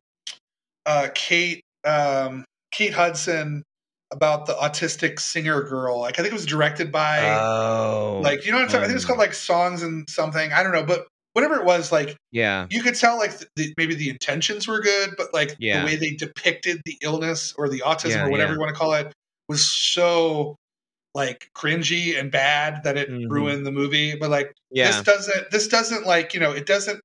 uh 0.86 1.08
kate 1.14 1.60
um 1.86 2.44
kate 2.72 2.92
hudson 2.94 3.62
about 4.10 4.46
the 4.46 4.54
autistic 4.54 5.20
singer 5.20 5.62
girl 5.62 6.00
like 6.00 6.18
i 6.18 6.22
think 6.22 6.32
it 6.32 6.36
was 6.36 6.46
directed 6.46 6.90
by 6.90 7.20
Oh, 7.38 8.20
like 8.24 8.44
you 8.46 8.52
know 8.52 8.56
what 8.58 8.62
i'm 8.64 8.68
talking 8.68 8.84
i 8.84 8.86
think 8.86 8.96
it's 8.96 9.04
called 9.04 9.18
like 9.18 9.34
songs 9.34 9.82
and 9.82 10.08
something 10.08 10.50
i 10.52 10.62
don't 10.62 10.72
know 10.72 10.82
but 10.84 11.06
whatever 11.34 11.56
it 11.56 11.64
was 11.64 11.92
like 11.92 12.16
yeah, 12.32 12.66
you 12.70 12.82
could 12.82 12.94
tell 12.94 13.16
like 13.18 13.32
the, 13.56 13.72
maybe 13.78 13.94
the 13.94 14.10
intentions 14.10 14.66
were 14.66 14.80
good, 14.80 15.10
but 15.16 15.32
like 15.32 15.54
Yeah. 15.58 15.80
the 15.80 15.86
way 15.86 15.96
they 15.96 16.10
depicted 16.10 16.80
the 16.84 16.96
illness 17.02 17.54
or 17.56 17.68
the 17.68 17.80
autism 17.86 18.10
Yeah, 18.16 18.26
or 18.26 18.30
whatever 18.30 18.50
yeah. 18.52 18.54
you 18.54 18.60
want 18.60 18.74
to 18.74 18.78
call 18.78 18.92
it 18.94 19.12
was 19.48 19.70
so 19.70 20.56
like 21.14 21.50
cringy 21.56 22.18
and 22.18 22.30
bad 22.30 22.82
that 22.84 22.96
it 22.96 23.08
Mhm. 23.10 23.30
ruined 23.30 23.66
the 23.66 23.72
movie. 23.72 24.14
But 24.16 24.30
like 24.30 24.52
yeah, 24.70 24.88
this 24.88 25.02
doesn't 25.02 25.50
this 25.50 25.68
doesn't 25.68 26.06
like 26.06 26.34
you 26.34 26.40
know 26.40 26.52
it 26.52 26.66
doesn't 26.66 27.00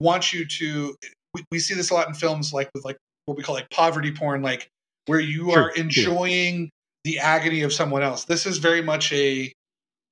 want 0.00 0.32
you 0.32 0.46
to. 0.46 0.96
We, 1.34 1.44
we 1.50 1.58
see 1.58 1.74
this 1.74 1.90
a 1.90 1.94
lot 1.94 2.08
in 2.08 2.14
films 2.14 2.52
like 2.52 2.70
with 2.74 2.84
like 2.84 2.96
what 3.26 3.36
we 3.36 3.42
call 3.42 3.54
like 3.54 3.70
poverty 3.70 4.12
porn, 4.12 4.42
like 4.42 4.68
where 5.06 5.20
you 5.20 5.50
Sure, 5.50 5.64
are 5.70 5.74
sure. 5.74 5.84
enjoying 5.84 6.70
the 7.04 7.18
agony 7.18 7.62
of 7.62 7.72
someone 7.72 8.02
else. 8.02 8.24
This 8.24 8.46
is 8.46 8.58
very 8.58 8.82
much 8.82 9.12
a 9.12 9.52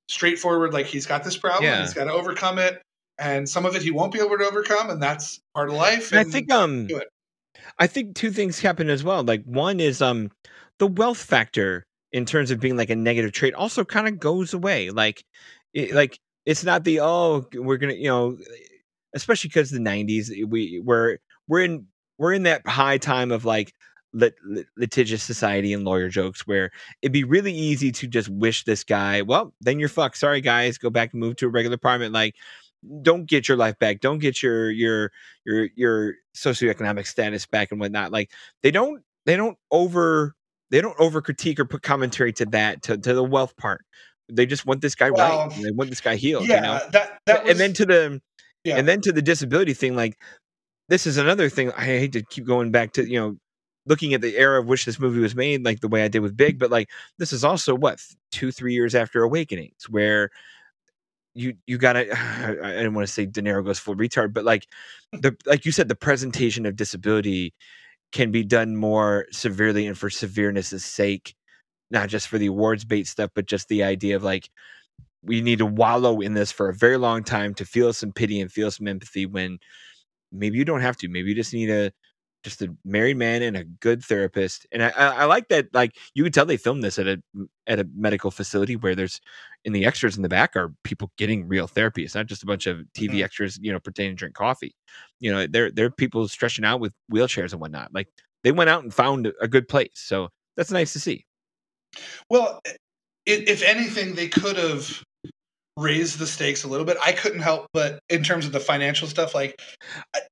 straightforward 0.08 0.72
like 0.72 0.86
he's 0.86 1.06
got 1.06 1.24
this 1.24 1.36
problem, 1.36 1.64
Yeah. 1.64 1.82
he's 1.82 1.94
got 1.94 2.04
to 2.04 2.12
overcome 2.12 2.58
it, 2.58 2.82
and 3.18 3.48
some 3.48 3.64
of 3.66 3.76
it 3.76 3.82
he 3.82 3.90
won't 3.90 4.12
be 4.12 4.18
able 4.18 4.36
to 4.38 4.44
overcome, 4.44 4.90
and 4.90 5.00
that's 5.02 5.38
part 5.54 5.68
of 5.68 5.74
life. 5.76 6.10
And 6.12 6.20
I 6.20 6.24
think 6.24 6.52
um. 6.52 6.88
I 7.78 7.86
think 7.86 8.14
two 8.14 8.30
things 8.30 8.60
happen 8.60 8.88
as 8.88 9.02
well. 9.04 9.22
Like 9.22 9.44
one 9.44 9.80
is 9.80 10.00
um, 10.00 10.30
the 10.78 10.86
wealth 10.86 11.22
factor 11.22 11.84
in 12.12 12.24
terms 12.24 12.50
of 12.50 12.60
being 12.60 12.76
like 12.76 12.90
a 12.90 12.96
negative 12.96 13.32
trait 13.32 13.54
also 13.54 13.84
kind 13.84 14.08
of 14.08 14.18
goes 14.18 14.54
away. 14.54 14.90
Like, 14.90 15.24
it, 15.74 15.92
like 15.94 16.18
it's 16.46 16.64
not 16.64 16.84
the 16.84 17.00
oh 17.00 17.46
we're 17.54 17.76
gonna 17.76 17.94
you 17.94 18.08
know, 18.08 18.36
especially 19.14 19.48
because 19.48 19.70
the 19.70 19.78
'90s 19.78 20.30
eh, 20.30 20.44
we 20.44 20.80
we're 20.84 21.18
we're 21.48 21.60
in 21.64 21.86
we're 22.18 22.32
in 22.32 22.44
that 22.44 22.66
high 22.66 22.98
time 22.98 23.30
of 23.30 23.44
like 23.44 23.72
lit, 24.12 24.34
lit, 24.44 24.66
litigious 24.76 25.22
society 25.22 25.72
and 25.72 25.84
lawyer 25.84 26.08
jokes 26.08 26.46
where 26.46 26.70
it'd 27.02 27.12
be 27.12 27.24
really 27.24 27.52
easy 27.52 27.92
to 27.92 28.06
just 28.08 28.28
wish 28.28 28.64
this 28.64 28.82
guy 28.82 29.22
well 29.22 29.54
then 29.60 29.78
you're 29.78 29.88
fucked. 29.88 30.16
Sorry 30.16 30.40
guys. 30.40 30.78
Go 30.78 30.90
back 30.90 31.12
and 31.12 31.20
move 31.20 31.36
to 31.36 31.46
a 31.46 31.50
regular 31.50 31.76
apartment. 31.76 32.12
Like 32.12 32.34
don't 33.02 33.26
get 33.28 33.48
your 33.48 33.56
life 33.56 33.78
back. 33.78 34.00
Don't 34.00 34.18
get 34.18 34.42
your 34.42 34.70
your 34.70 35.12
your 35.44 35.68
your 35.76 36.14
socioeconomic 36.34 37.06
status 37.06 37.46
back 37.46 37.70
and 37.70 37.80
whatnot. 37.80 38.12
Like 38.12 38.30
they 38.62 38.70
don't 38.70 39.02
they 39.26 39.36
don't 39.36 39.58
over 39.70 40.34
they 40.70 40.80
don't 40.80 40.98
over 41.00 41.20
critique 41.20 41.58
or 41.60 41.64
put 41.64 41.82
commentary 41.82 42.32
to 42.34 42.46
that 42.46 42.82
to, 42.82 42.96
to 42.98 43.14
the 43.14 43.24
wealth 43.24 43.56
part 43.56 43.84
They 44.30 44.46
just 44.46 44.66
want 44.66 44.80
this 44.80 44.94
guy 44.94 45.10
Well, 45.10 45.48
right. 45.48 45.62
They 45.62 45.70
want 45.72 45.90
this 45.90 46.00
guy 46.00 46.16
healed. 46.16 46.46
yeah, 46.48 46.56
you 46.56 46.60
know. 46.62 46.80
that 46.92 47.18
that 47.26 47.42
was, 47.44 47.50
and 47.52 47.60
then 47.60 47.72
to 47.74 47.86
the 47.86 48.20
Yeah. 48.64 48.76
and 48.76 48.86
then 48.88 49.00
to 49.02 49.12
the 49.12 49.22
disability 49.22 49.74
thing 49.74 49.96
like 49.96 50.16
this 50.88 51.06
is 51.06 51.16
another 51.18 51.48
thing 51.48 51.70
i 51.76 51.84
hate 51.84 52.12
to 52.12 52.22
keep 52.22 52.44
going 52.46 52.70
back 52.70 52.92
to 52.94 53.08
you 53.08 53.18
know 53.20 53.36
looking 53.86 54.12
at 54.12 54.20
the 54.20 54.36
era 54.36 54.60
of 54.60 54.66
which 54.66 54.84
this 54.84 55.00
movie 55.00 55.20
was 55.20 55.34
made 55.34 55.64
like 55.64 55.80
the 55.80 55.88
way 55.88 56.04
i 56.04 56.08
did 56.08 56.20
with 56.20 56.36
big 56.36 56.58
but 56.58 56.70
like 56.70 56.88
this 57.18 57.32
is 57.32 57.44
also 57.44 57.74
what 57.74 57.98
two 58.30 58.50
three 58.52 58.74
years 58.74 58.94
after 58.94 59.22
awakenings 59.22 59.88
where 59.88 60.30
you 61.34 61.54
you 61.66 61.78
gotta 61.78 62.06
i 62.62 62.70
didn't 62.72 62.94
want 62.94 63.06
to 63.06 63.12
say 63.12 63.24
de 63.24 63.40
niro 63.40 63.64
goes 63.64 63.78
full 63.78 63.94
retard 63.96 64.32
but 64.32 64.44
like 64.44 64.66
the 65.12 65.34
like 65.46 65.64
you 65.64 65.72
said 65.72 65.88
the 65.88 65.94
presentation 65.94 66.66
of 66.66 66.76
disability 66.76 67.54
can 68.12 68.30
be 68.30 68.44
done 68.44 68.76
more 68.76 69.26
severely 69.30 69.86
and 69.86 69.96
for 69.96 70.10
severeness' 70.10 70.84
sake 70.84 71.34
not 71.90 72.08
just 72.08 72.28
for 72.28 72.38
the 72.38 72.46
awards 72.46 72.84
bait 72.84 73.06
stuff 73.06 73.30
but 73.34 73.46
just 73.46 73.68
the 73.68 73.82
idea 73.82 74.16
of 74.16 74.22
like 74.22 74.48
we 75.22 75.40
need 75.40 75.58
to 75.58 75.66
wallow 75.66 76.20
in 76.20 76.34
this 76.34 76.50
for 76.52 76.68
a 76.68 76.74
very 76.74 76.96
long 76.96 77.22
time 77.22 77.54
to 77.54 77.64
feel 77.64 77.92
some 77.92 78.12
pity 78.12 78.40
and 78.40 78.50
feel 78.50 78.70
some 78.70 78.88
empathy 78.88 79.26
when 79.26 79.58
maybe 80.32 80.58
you 80.58 80.64
don't 80.64 80.80
have 80.80 80.96
to. 80.98 81.08
Maybe 81.08 81.30
you 81.30 81.34
just 81.34 81.52
need 81.52 81.70
a 81.70 81.92
just 82.42 82.62
a 82.62 82.74
married 82.84 83.16
man 83.16 83.42
and 83.42 83.56
a 83.56 83.64
good 83.64 84.02
therapist. 84.04 84.66
And 84.72 84.82
I, 84.82 84.88
I, 84.90 85.06
I 85.08 85.24
like 85.24 85.48
that. 85.48 85.72
Like 85.74 85.96
you 86.14 86.22
could 86.22 86.32
tell 86.34 86.46
they 86.46 86.56
filmed 86.56 86.82
this 86.82 86.98
at 86.98 87.06
a 87.06 87.22
at 87.66 87.78
a 87.80 87.86
medical 87.94 88.30
facility 88.30 88.76
where 88.76 88.94
there's 88.94 89.20
in 89.64 89.72
the 89.72 89.84
extras 89.84 90.16
in 90.16 90.22
the 90.22 90.28
back 90.28 90.56
are 90.56 90.72
people 90.84 91.10
getting 91.18 91.46
real 91.46 91.66
therapy. 91.66 92.02
It's 92.02 92.14
not 92.14 92.26
just 92.26 92.42
a 92.42 92.46
bunch 92.46 92.66
of 92.66 92.78
TV 92.94 93.18
Mhm. 93.18 93.24
extras, 93.24 93.58
you 93.60 93.72
know, 93.72 93.78
pretending 93.78 94.16
to 94.16 94.18
drink 94.18 94.34
coffee. 94.34 94.74
You 95.18 95.32
know, 95.32 95.46
they're 95.46 95.70
they're 95.70 95.90
people 95.90 96.26
stretching 96.28 96.64
out 96.64 96.80
with 96.80 96.94
wheelchairs 97.12 97.52
and 97.52 97.60
whatnot. 97.60 97.92
Like 97.92 98.08
they 98.42 98.52
went 98.52 98.70
out 98.70 98.82
and 98.82 98.92
found 98.92 99.32
a 99.40 99.48
good 99.48 99.68
place. 99.68 99.90
So 99.94 100.28
that's 100.56 100.70
nice 100.70 100.92
to 100.94 101.00
see. 101.00 101.26
Well, 102.28 102.60
if 103.26 103.62
anything, 103.62 104.14
they 104.14 104.28
could 104.28 104.56
have 104.56 105.02
raised 105.80 106.18
the 106.18 106.26
stakes 106.26 106.64
a 106.64 106.68
little 106.68 106.84
bit. 106.86 106.96
I 107.04 107.12
couldn't 107.12 107.40
help 107.40 107.66
but 107.72 108.00
in 108.08 108.22
terms 108.22 108.46
of 108.46 108.52
the 108.52 108.60
financial 108.60 109.08
stuff, 109.08 109.34
like 109.34 109.60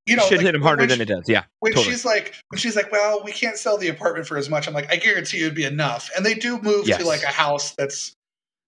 you 0.06 0.16
know, 0.16 0.22
Should 0.24 0.38
like, 0.38 0.46
hit 0.46 0.54
him 0.54 0.62
harder 0.62 0.86
than 0.86 0.96
she- 0.98 1.02
it 1.02 1.08
does. 1.08 1.24
Yeah. 1.28 1.44
When 1.60 1.72
totally. 1.72 1.92
she's 1.92 2.04
like, 2.04 2.34
when 2.48 2.58
she's 2.58 2.76
like, 2.76 2.90
well, 2.92 3.22
we 3.24 3.32
can't 3.32 3.56
sell 3.56 3.76
the 3.78 3.88
apartment 3.88 4.26
for 4.26 4.36
as 4.36 4.48
much. 4.48 4.66
I'm 4.68 4.74
like, 4.74 4.90
I 4.92 4.96
guarantee 4.96 5.40
it'd 5.40 5.54
be 5.54 5.64
enough. 5.64 6.10
And 6.16 6.24
they 6.24 6.34
do 6.34 6.60
move 6.60 6.86
Yes. 6.88 6.98
to 7.00 7.06
like 7.06 7.22
a 7.22 7.26
house 7.28 7.74
that's 7.76 8.12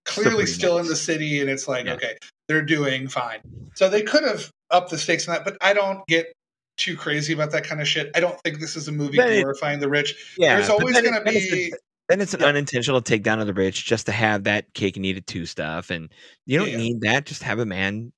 clearly 0.05 0.45
still 0.45 0.77
in 0.79 0.87
the 0.87 0.95
city, 0.95 1.41
and 1.41 1.49
it's 1.49 1.67
like, 1.67 1.85
Yeah. 1.85 1.93
okay, 1.93 2.17
they're 2.47 2.63
doing 2.65 3.07
fine. 3.07 3.39
So 3.75 3.87
they 3.89 4.01
could 4.01 4.23
have 4.23 4.49
upped 4.69 4.89
the 4.89 4.97
stakes 4.97 5.27
on 5.27 5.35
that, 5.35 5.45
but 5.45 5.57
I 5.61 5.73
don't 5.73 6.05
get 6.07 6.31
too 6.77 6.95
crazy 6.97 7.33
about 7.33 7.51
that 7.51 7.63
kind 7.63 7.81
of 7.81 7.87
shit. 7.87 8.09
I 8.15 8.19
don't 8.19 8.39
think 8.43 8.59
this 8.59 8.75
is 8.75 8.87
a 8.87 8.91
movie 8.91 9.19
it- 9.19 9.41
glorifying 9.41 9.79
the 9.79 9.89
rich. 9.89 10.35
Yeah. 10.37 10.55
There's 10.55 10.69
always 10.69 10.93
going 10.99 11.13
to 11.13 11.21
then 11.23 11.35
it's 11.35 11.51
a- 11.51 11.55
be 11.55 11.73
then 12.11 12.21
it's 12.21 12.33
an 12.33 12.41
Yeah. 12.41 12.47
unintentional 12.47 13.01
takedown 13.01 13.39
of 13.41 13.47
the 13.47 13.53
rich 13.53 13.85
just 13.85 14.05
to 14.07 14.11
have 14.11 14.43
that 14.43 14.73
cake 14.73 14.97
and 14.97 15.05
eat 15.05 15.17
it 15.17 15.27
too 15.27 15.45
stuff. 15.45 15.89
And 15.89 16.13
you 16.45 16.59
don't 16.59 16.69
Yeah. 16.69 16.77
need 16.77 17.01
that. 17.01 17.25
Just 17.25 17.43
have 17.43 17.59
a 17.59 17.65
man. 17.65 18.11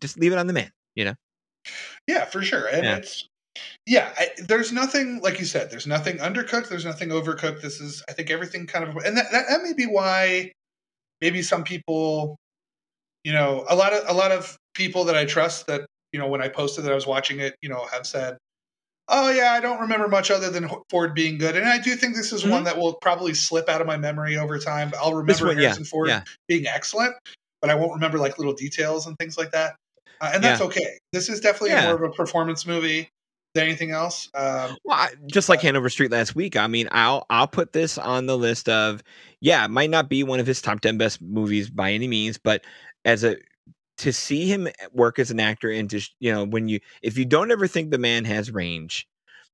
Just 0.00 0.18
leave 0.18 0.32
it 0.32 0.38
on 0.38 0.46
the 0.46 0.52
man. 0.52 0.70
You 0.94 1.06
know? 1.06 1.14
Yeah, 2.06 2.24
for 2.24 2.42
sure. 2.42 2.66
And 2.66 2.84
Yeah. 2.84 2.96
it's 2.96 3.26
yeah, 3.84 4.14
I, 4.16 4.28
there's 4.38 4.72
nothing 4.72 5.20
like 5.22 5.40
you 5.40 5.44
said. 5.44 5.70
There's 5.70 5.86
nothing 5.86 6.18
undercooked. 6.18 6.68
There's 6.68 6.84
nothing 6.84 7.08
overcooked. 7.08 7.60
This 7.60 7.80
is, 7.80 8.02
I 8.08 8.12
think, 8.12 8.30
everything 8.30 8.66
kind 8.66 8.84
of, 8.88 8.96
and 9.04 9.16
that, 9.16 9.26
that, 9.32 9.46
that 9.48 9.62
may 9.62 9.72
be 9.72 9.86
why 9.86 10.52
maybe 11.20 11.42
some 11.42 11.64
people, 11.64 12.36
you 13.24 13.32
know, 13.32 13.66
a 13.68 13.74
lot 13.74 13.92
of 13.92 14.04
a 14.08 14.14
lot 14.14 14.32
of 14.32 14.56
people 14.74 15.04
that 15.04 15.16
I 15.16 15.24
trust 15.24 15.66
that 15.66 15.86
you 16.12 16.20
know 16.20 16.28
when 16.28 16.40
I 16.42 16.48
posted 16.48 16.84
that 16.84 16.92
I 16.92 16.94
was 16.94 17.06
watching 17.06 17.40
it, 17.40 17.56
you 17.60 17.68
know, 17.68 17.86
have 17.92 18.06
said, 18.06 18.38
"Oh 19.10 19.30
yeah, 19.30 19.52
I 19.52 19.60
don't 19.60 19.80
remember 19.80 20.08
much 20.08 20.30
other 20.30 20.48
than 20.50 20.68
Ford 20.88 21.14
being 21.14 21.36
good," 21.38 21.56
and 21.56 21.66
I 21.68 21.78
do 21.78 21.94
think 21.96 22.16
this 22.16 22.32
is 22.32 22.46
one 22.46 22.64
that 22.64 22.78
will 22.78 22.94
probably 22.94 23.34
slip 23.34 23.68
out 23.68 23.80
of 23.80 23.86
my 23.86 23.96
memory 23.96 24.36
over 24.38 24.58
time. 24.58 24.92
I'll 24.98 25.14
remember 25.14 25.32
Mm-hmm. 25.32 25.46
One, 25.48 25.56
yeah, 25.56 25.62
Harrison 25.62 25.84
Ford 25.84 26.08
yeah. 26.08 26.22
being 26.48 26.66
excellent, 26.66 27.14
but 27.60 27.70
I 27.70 27.74
won't 27.74 27.92
remember 27.92 28.18
like 28.18 28.38
little 28.38 28.54
details 28.54 29.06
and 29.06 29.16
things 29.18 29.36
like 29.36 29.50
that. 29.52 29.76
Uh, 30.20 30.30
and 30.34 30.44
that's 30.44 30.60
okay. 30.60 30.98
This 31.12 31.28
is 31.28 31.40
definitely 31.40 31.70
Yeah. 31.70 31.86
more 31.86 31.94
of 31.94 32.02
a 32.02 32.14
performance 32.14 32.66
movie 32.66 33.08
than 33.54 33.64
anything 33.64 33.90
else. 33.90 34.28
Um, 34.34 34.76
Well, 34.84 34.96
I, 34.98 35.08
just 35.26 35.48
like 35.48 35.60
Hanover 35.62 35.88
Street 35.88 36.10
last 36.12 36.36
week. 36.36 36.56
I 36.56 36.66
mean, 36.66 36.88
I'll 36.92 37.26
I'll 37.30 37.48
put 37.48 37.72
this 37.72 37.98
on 37.98 38.26
the 38.26 38.36
list 38.38 38.68
of 38.68 39.02
yeah, 39.40 39.64
it 39.64 39.70
might 39.70 39.90
not 39.90 40.08
be 40.08 40.22
one 40.22 40.38
of 40.38 40.46
his 40.46 40.60
top 40.62 40.80
ten 40.80 40.98
best 40.98 41.20
movies 41.22 41.70
by 41.70 41.92
any 41.92 42.06
means, 42.06 42.38
but 42.38 42.62
as 43.04 43.24
a 43.24 43.36
to 44.00 44.12
see 44.12 44.46
him 44.46 44.68
work 44.92 45.18
as 45.18 45.30
an 45.30 45.40
actor 45.40 45.70
and 45.70 45.90
just 45.90 46.14
you 46.20 46.32
know 46.32 46.44
when 46.44 46.68
you 46.68 46.80
if 47.02 47.16
you 47.18 47.24
don't 47.24 47.50
ever 47.52 47.66
think 47.66 47.90
the 47.90 47.98
man 47.98 48.24
has 48.24 48.50
range, 48.50 49.08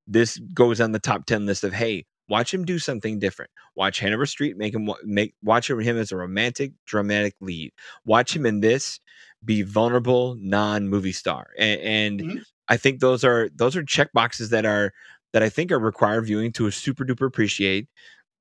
this 0.07 0.39
goes 0.55 0.81
on 0.81 0.93
the 0.93 0.99
top 0.99 1.27
ten 1.27 1.47
list 1.47 1.65
of 1.65 1.73
hey, 1.73 2.07
watch 2.29 2.53
him 2.55 2.65
do 2.65 2.79
something 2.79 3.19
different. 3.19 3.51
Watch 3.77 3.99
Hanover 4.01 4.27
Street 4.27 4.57
make 4.57 4.75
him 4.75 4.91
make 5.05 5.35
watch 5.43 5.71
him 5.71 5.81
as 5.99 6.13
a 6.13 6.17
romantic 6.17 6.73
dramatic 6.87 7.35
lead. 7.41 7.73
Watch 8.05 8.35
him 8.35 8.47
in 8.47 8.61
this 8.61 9.01
be 9.45 9.63
vulnerable 9.63 10.37
non 10.41 10.89
movie 10.89 11.13
star 11.13 11.49
and. 11.59 11.81
and 11.81 12.21
Mhm. 12.21 12.43
I 12.69 12.77
think 12.77 12.99
those 12.99 13.23
are 13.23 13.49
those 13.55 13.77
are 13.77 13.85
check 13.85 14.13
boxes 14.13 14.51
that 14.51 14.67
are 14.67 14.93
that 15.33 15.43
I 15.43 15.49
think 15.49 15.71
are 15.71 15.79
required 15.79 16.27
viewing 16.27 16.51
to 16.55 16.67
a 16.67 16.73
super 16.73 17.05
duper 17.05 17.27
appreciate. 17.27 17.89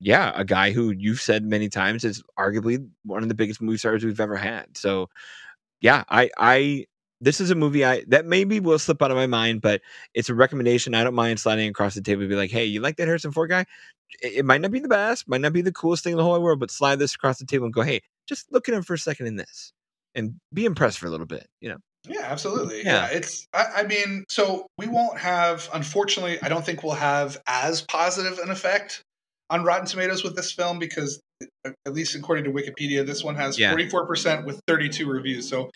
Yeah, 0.00 0.32
a 0.34 0.44
guy 0.44 0.72
who 0.72 0.90
you've 0.90 1.20
said 1.20 1.44
many 1.44 1.68
times 1.68 2.04
is 2.04 2.22
arguably 2.38 2.86
one 3.04 3.22
of 3.22 3.28
the 3.28 3.34
biggest 3.36 3.62
movie 3.62 3.78
stars 3.78 4.04
we've 4.04 4.20
ever 4.20 4.36
had. 4.36 4.76
So, 4.76 5.08
yeah, 5.80 6.04
I 6.08 6.30
I 6.38 6.86
this 7.20 7.40
is 7.40 7.50
a 7.50 7.54
movie 7.54 7.84
I 7.84 8.04
that 8.08 8.26
maybe 8.26 8.60
will 8.60 8.78
slip 8.78 9.02
out 9.02 9.10
of 9.10 9.16
my 9.16 9.26
mind, 9.26 9.62
but 9.62 9.80
it's 10.14 10.28
a 10.28 10.34
recommendation. 10.34 10.94
I 10.94 11.04
don't 11.04 11.14
mind 11.14 11.40
sliding 11.40 11.68
across 11.68 11.94
the 11.94 12.02
table 12.02 12.22
and 12.22 12.30
be 12.30 12.36
like, 12.36 12.50
hey, 12.50 12.64
you 12.64 12.80
like 12.80 12.96
that 12.96 13.06
Harrison 13.06 13.32
Ford 13.32 13.50
guy? 13.50 13.64
It, 14.22 14.34
it 14.34 14.44
might 14.44 14.60
not 14.60 14.70
be 14.70 14.80
the 14.80 14.88
best, 14.88 15.28
might 15.28 15.40
not 15.40 15.52
be 15.52 15.62
the 15.62 15.72
coolest 15.72 16.04
thing 16.04 16.12
in 16.12 16.18
the 16.18 16.24
whole 16.24 16.40
world, 16.40 16.60
but 16.60 16.70
slide 16.70 16.98
this 16.98 17.14
across 17.14 17.38
the 17.38 17.46
table 17.46 17.64
and 17.64 17.74
go, 17.74 17.82
hey, 17.82 18.02
just 18.28 18.52
look 18.52 18.68
at 18.68 18.74
him 18.74 18.82
for 18.82 18.94
a 18.94 18.98
second 18.98 19.26
in 19.26 19.36
this 19.36 19.72
and 20.14 20.34
be 20.52 20.64
impressed 20.64 20.98
for 20.98 21.06
a 21.06 21.10
little 21.10 21.26
bit. 21.26 21.46
You 21.60 21.70
know, 21.70 21.78
yeah, 22.08 22.22
absolutely. 22.24 22.78
Yeah. 22.78 23.08
Yeah, 23.08 23.16
it's. 23.16 23.46
I, 23.52 23.66
I 23.76 23.82
mean, 23.84 24.24
so 24.28 24.66
we 24.78 24.86
won't 24.86 25.18
have. 25.18 25.68
Unfortunately, 25.72 26.38
I 26.42 26.48
don't 26.48 26.64
think 26.64 26.82
we'll 26.82 26.94
have 26.94 27.40
as 27.46 27.82
positive 27.82 28.38
an 28.38 28.50
effect 28.50 29.02
on 29.50 29.64
Rotten 29.64 29.86
Tomatoes 29.86 30.24
with 30.24 30.36
this 30.36 30.52
film 30.52 30.78
because, 30.78 31.20
at 31.64 31.92
least 31.92 32.14
according 32.14 32.44
to 32.44 32.50
Wikipedia, 32.50 33.04
this 33.04 33.22
one 33.24 33.34
has 33.36 33.58
Yeah. 33.58 33.70
forty 33.70 33.88
four 33.88 34.06
percent 34.06 34.46
with 34.46 34.60
thirty 34.66 34.88
two 34.88 35.08
reviews. 35.08 35.48
So 35.48 35.70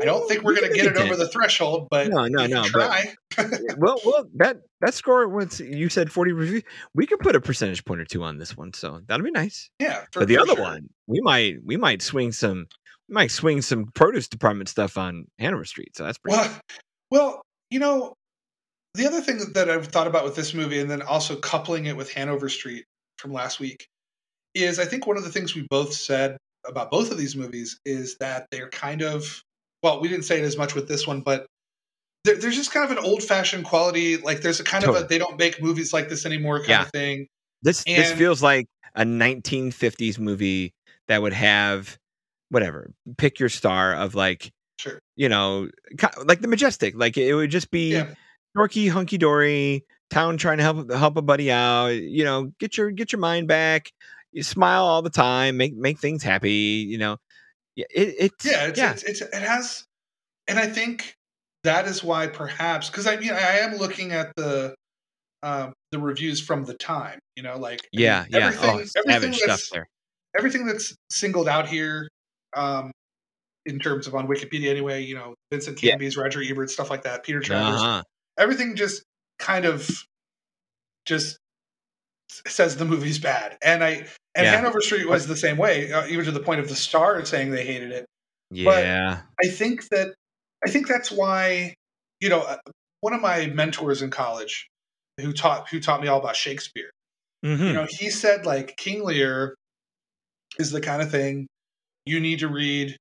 I 0.00 0.04
don't 0.04 0.28
think 0.28 0.42
we're 0.42 0.52
We 0.54 0.60
going 0.60 0.70
to 0.72 0.76
get 0.76 0.86
it 0.86 0.96
over 0.96 1.16
the 1.16 1.28
threshold, 1.28 1.88
but 1.90 2.08
No, 2.08 2.26
no, 2.26 2.46
no, 2.46 2.62
but- 2.62 2.70
Try. 2.70 3.14
well, 3.78 4.00
well, 4.04 4.26
that 4.36 4.58
that 4.80 4.94
score 4.94 5.28
once 5.28 5.60
you 5.60 5.88
said 5.88 6.12
forty 6.12 6.32
reviews, 6.32 6.62
we 6.94 7.06
could 7.06 7.18
put 7.20 7.34
a 7.36 7.40
percentage 7.40 7.84
point 7.84 8.00
or 8.00 8.04
two 8.04 8.22
on 8.22 8.38
this 8.38 8.56
one, 8.56 8.72
so 8.72 9.00
that'll 9.06 9.24
be 9.24 9.30
nice. 9.30 9.70
yeah, 9.80 10.04
for, 10.12 10.20
but 10.20 10.28
the 10.28 10.38
other 10.38 10.54
sure. 10.54 10.62
one, 10.62 10.88
we 11.06 11.20
might 11.22 11.56
we 11.64 11.76
might 11.76 12.02
swing 12.02 12.32
some 12.32 12.66
we 13.08 13.14
might 13.14 13.30
swing 13.30 13.62
some 13.62 13.86
produce 13.94 14.28
department 14.28 14.68
stuff 14.68 14.98
on 14.98 15.24
Hanover 15.38 15.64
Street, 15.64 15.96
so 15.96 16.04
that's 16.04 16.18
pretty. 16.18 16.36
Well, 16.36 16.60
well, 17.10 17.42
you 17.70 17.78
know, 17.80 18.14
the 18.94 19.06
other 19.06 19.20
thing 19.20 19.40
that 19.54 19.70
I've 19.70 19.86
thought 19.86 20.06
about 20.06 20.24
with 20.24 20.36
this 20.36 20.54
movie, 20.54 20.78
and 20.80 20.90
then 20.90 21.02
also 21.02 21.36
coupling 21.36 21.86
it 21.86 21.96
with 21.96 22.12
Hanover 22.12 22.48
Street 22.48 22.84
from 23.18 23.32
last 23.32 23.58
week, 23.60 23.86
is 24.64 24.78
I 24.78 24.84
think 24.84 25.06
one 25.06 25.16
of 25.16 25.24
the 25.24 25.30
things 25.30 25.54
we 25.54 25.66
both 25.70 25.92
said 25.92 26.36
about 26.66 26.90
both 26.90 27.10
of 27.10 27.18
these 27.18 27.36
movies 27.36 27.78
is 27.84 28.16
that 28.18 28.46
they're 28.50 28.68
kind 28.70 29.02
of 29.02 29.42
well, 29.82 30.00
we 30.00 30.08
didn't 30.08 30.24
say 30.24 30.38
it 30.38 30.44
as 30.44 30.56
much 30.58 30.74
with 30.74 30.88
this 30.88 31.06
one, 31.06 31.20
but 31.20 31.46
there, 32.24 32.36
there's 32.36 32.56
just 32.56 32.72
kind 32.72 32.90
of 32.90 32.96
an 32.96 33.02
old 33.04 33.22
fashioned 33.22 33.64
quality. 33.64 34.16
Like 34.16 34.40
there's 34.40 34.58
a 34.60 34.64
kind 34.64 34.84
of 34.84 34.94
a 34.94 35.04
they 35.04 35.18
don't 35.18 35.38
make 35.38 35.62
movies 35.62 35.92
like 35.92 36.08
this 36.08 36.26
anymore 36.26 36.58
kind 36.58 36.70
Yeah. 36.70 36.82
of 36.82 36.90
thing. 36.90 37.26
this 37.62 37.84
this 37.84 38.12
feels 38.12 38.42
like 38.42 38.66
a 38.94 39.04
1950s 39.04 40.18
movie 40.18 40.74
that 41.06 41.22
would 41.22 41.32
have 41.32 41.98
whatever 42.50 42.90
pick 43.18 43.38
your 43.38 43.48
star 43.48 43.94
of 43.94 44.14
like 44.14 44.50
Sure. 44.78 44.98
you 45.16 45.28
know 45.28 45.68
like 46.24 46.40
the 46.40 46.48
majestic 46.48 46.94
like 46.96 47.16
it 47.16 47.34
would 47.34 47.50
just 47.50 47.70
be 47.70 47.92
Yeah. 47.92 48.14
dorky 48.56 48.90
hunky 48.90 49.18
dory 49.18 49.84
town 50.10 50.36
trying 50.38 50.56
to 50.58 50.62
help 50.64 50.90
help 50.92 51.16
a 51.16 51.22
buddy 51.22 51.50
out 51.52 51.88
you 51.88 52.24
know 52.24 52.50
get 52.58 52.76
your 52.78 52.90
get 52.90 53.12
your 53.12 53.20
mind 53.20 53.46
back 53.48 53.92
you 54.32 54.42
smile 54.42 54.84
all 54.84 55.02
the 55.02 55.10
time 55.10 55.56
make 55.56 55.74
make 55.74 55.98
things 55.98 56.22
happy 56.22 56.86
you 56.88 56.98
know 56.98 57.16
yeah 57.76 57.86
it, 57.90 58.14
it's 58.18 58.44
yeah, 58.44 58.66
it's, 58.66 58.78
yeah 58.78 58.92
It's, 58.92 59.02
it's 59.04 59.20
it 59.20 59.34
has, 59.34 59.84
and 60.46 60.58
I 60.58 60.66
think 60.66 61.14
that 61.64 61.86
is 61.86 62.02
why 62.04 62.26
perhaps 62.26 62.90
because 62.90 63.06
I 63.06 63.16
mean 63.16 63.30
I 63.30 63.58
am 63.58 63.76
looking 63.76 64.12
at 64.12 64.32
the 64.36 64.74
um, 65.42 65.72
the 65.92 66.00
reviews 66.00 66.40
from 66.40 66.64
the 66.64 66.74
time, 66.74 67.20
you 67.36 67.44
know, 67.44 67.56
like 67.56 67.80
I 67.94 67.96
mean, 67.96 68.04
yeah 68.04 68.24
yeah 68.28 68.38
everything, 68.38 68.70
oh 68.70 69.10
everything 69.12 69.32
stuff 69.34 69.48
that's 69.48 69.70
there 69.70 69.86
everything 70.36 70.66
that's 70.66 70.94
singled 71.10 71.48
out 71.48 71.68
here, 71.68 72.08
um, 72.56 72.90
in 73.66 73.78
terms 73.78 74.06
of 74.06 74.14
on 74.14 74.26
Wikipedia 74.26 74.70
anyway, 74.70 75.02
you 75.02 75.14
know, 75.14 75.34
Vincent 75.50 75.82
Yeah. 75.82 75.92
Canby's, 75.92 76.16
Roger 76.16 76.42
Ebert, 76.42 76.70
stuff 76.70 76.90
like 76.90 77.02
that, 77.02 77.24
Peter 77.24 77.40
Travers, 77.40 77.80
uh-huh. 77.80 78.02
everything 78.38 78.76
just 78.76 79.02
kind 79.38 79.64
of 79.64 79.88
just 81.04 81.38
says 82.46 82.76
the 82.76 82.84
movie's 82.84 83.18
bad, 83.18 83.56
and 83.62 83.82
I 83.82 84.06
and 84.34 84.44
Yeah. 84.46 84.56
Hanover 84.56 84.80
Street 84.80 85.08
was 85.08 85.26
the 85.26 85.36
same 85.36 85.56
way, 85.56 85.90
uh, 85.92 86.06
even 86.06 86.24
to 86.26 86.30
the 86.30 86.40
point 86.40 86.60
of 86.60 86.68
the 86.68 86.76
star 86.76 87.24
saying 87.24 87.50
they 87.50 87.64
hated 87.64 87.90
it. 87.92 88.06
yeah 88.50 89.22
But 89.36 89.46
I 89.48 89.52
think 89.52 89.88
that 89.90 90.14
I 90.64 90.70
think 90.70 90.86
that's 90.88 91.10
why 91.10 91.74
you 92.20 92.28
know 92.28 92.40
uh, 92.40 92.58
one 93.00 93.12
of 93.14 93.20
my 93.20 93.46
mentors 93.46 94.02
in 94.02 94.10
college 94.10 94.68
who 95.20 95.32
taught 95.32 95.68
who 95.70 95.80
taught 95.80 96.00
me 96.00 96.08
all 96.08 96.18
about 96.20 96.36
Shakespeare. 96.36 96.90
Mhm. 97.44 97.66
You 97.66 97.72
know, 97.72 97.86
he 97.88 98.10
said 98.10 98.46
like 98.46 98.76
King 98.76 99.04
Lear 99.04 99.54
is 100.58 100.70
the 100.70 100.80
kind 100.80 101.00
of 101.02 101.10
thing 101.10 101.46
you 102.04 102.20
need 102.20 102.40
to 102.40 102.48
read 102.48 102.96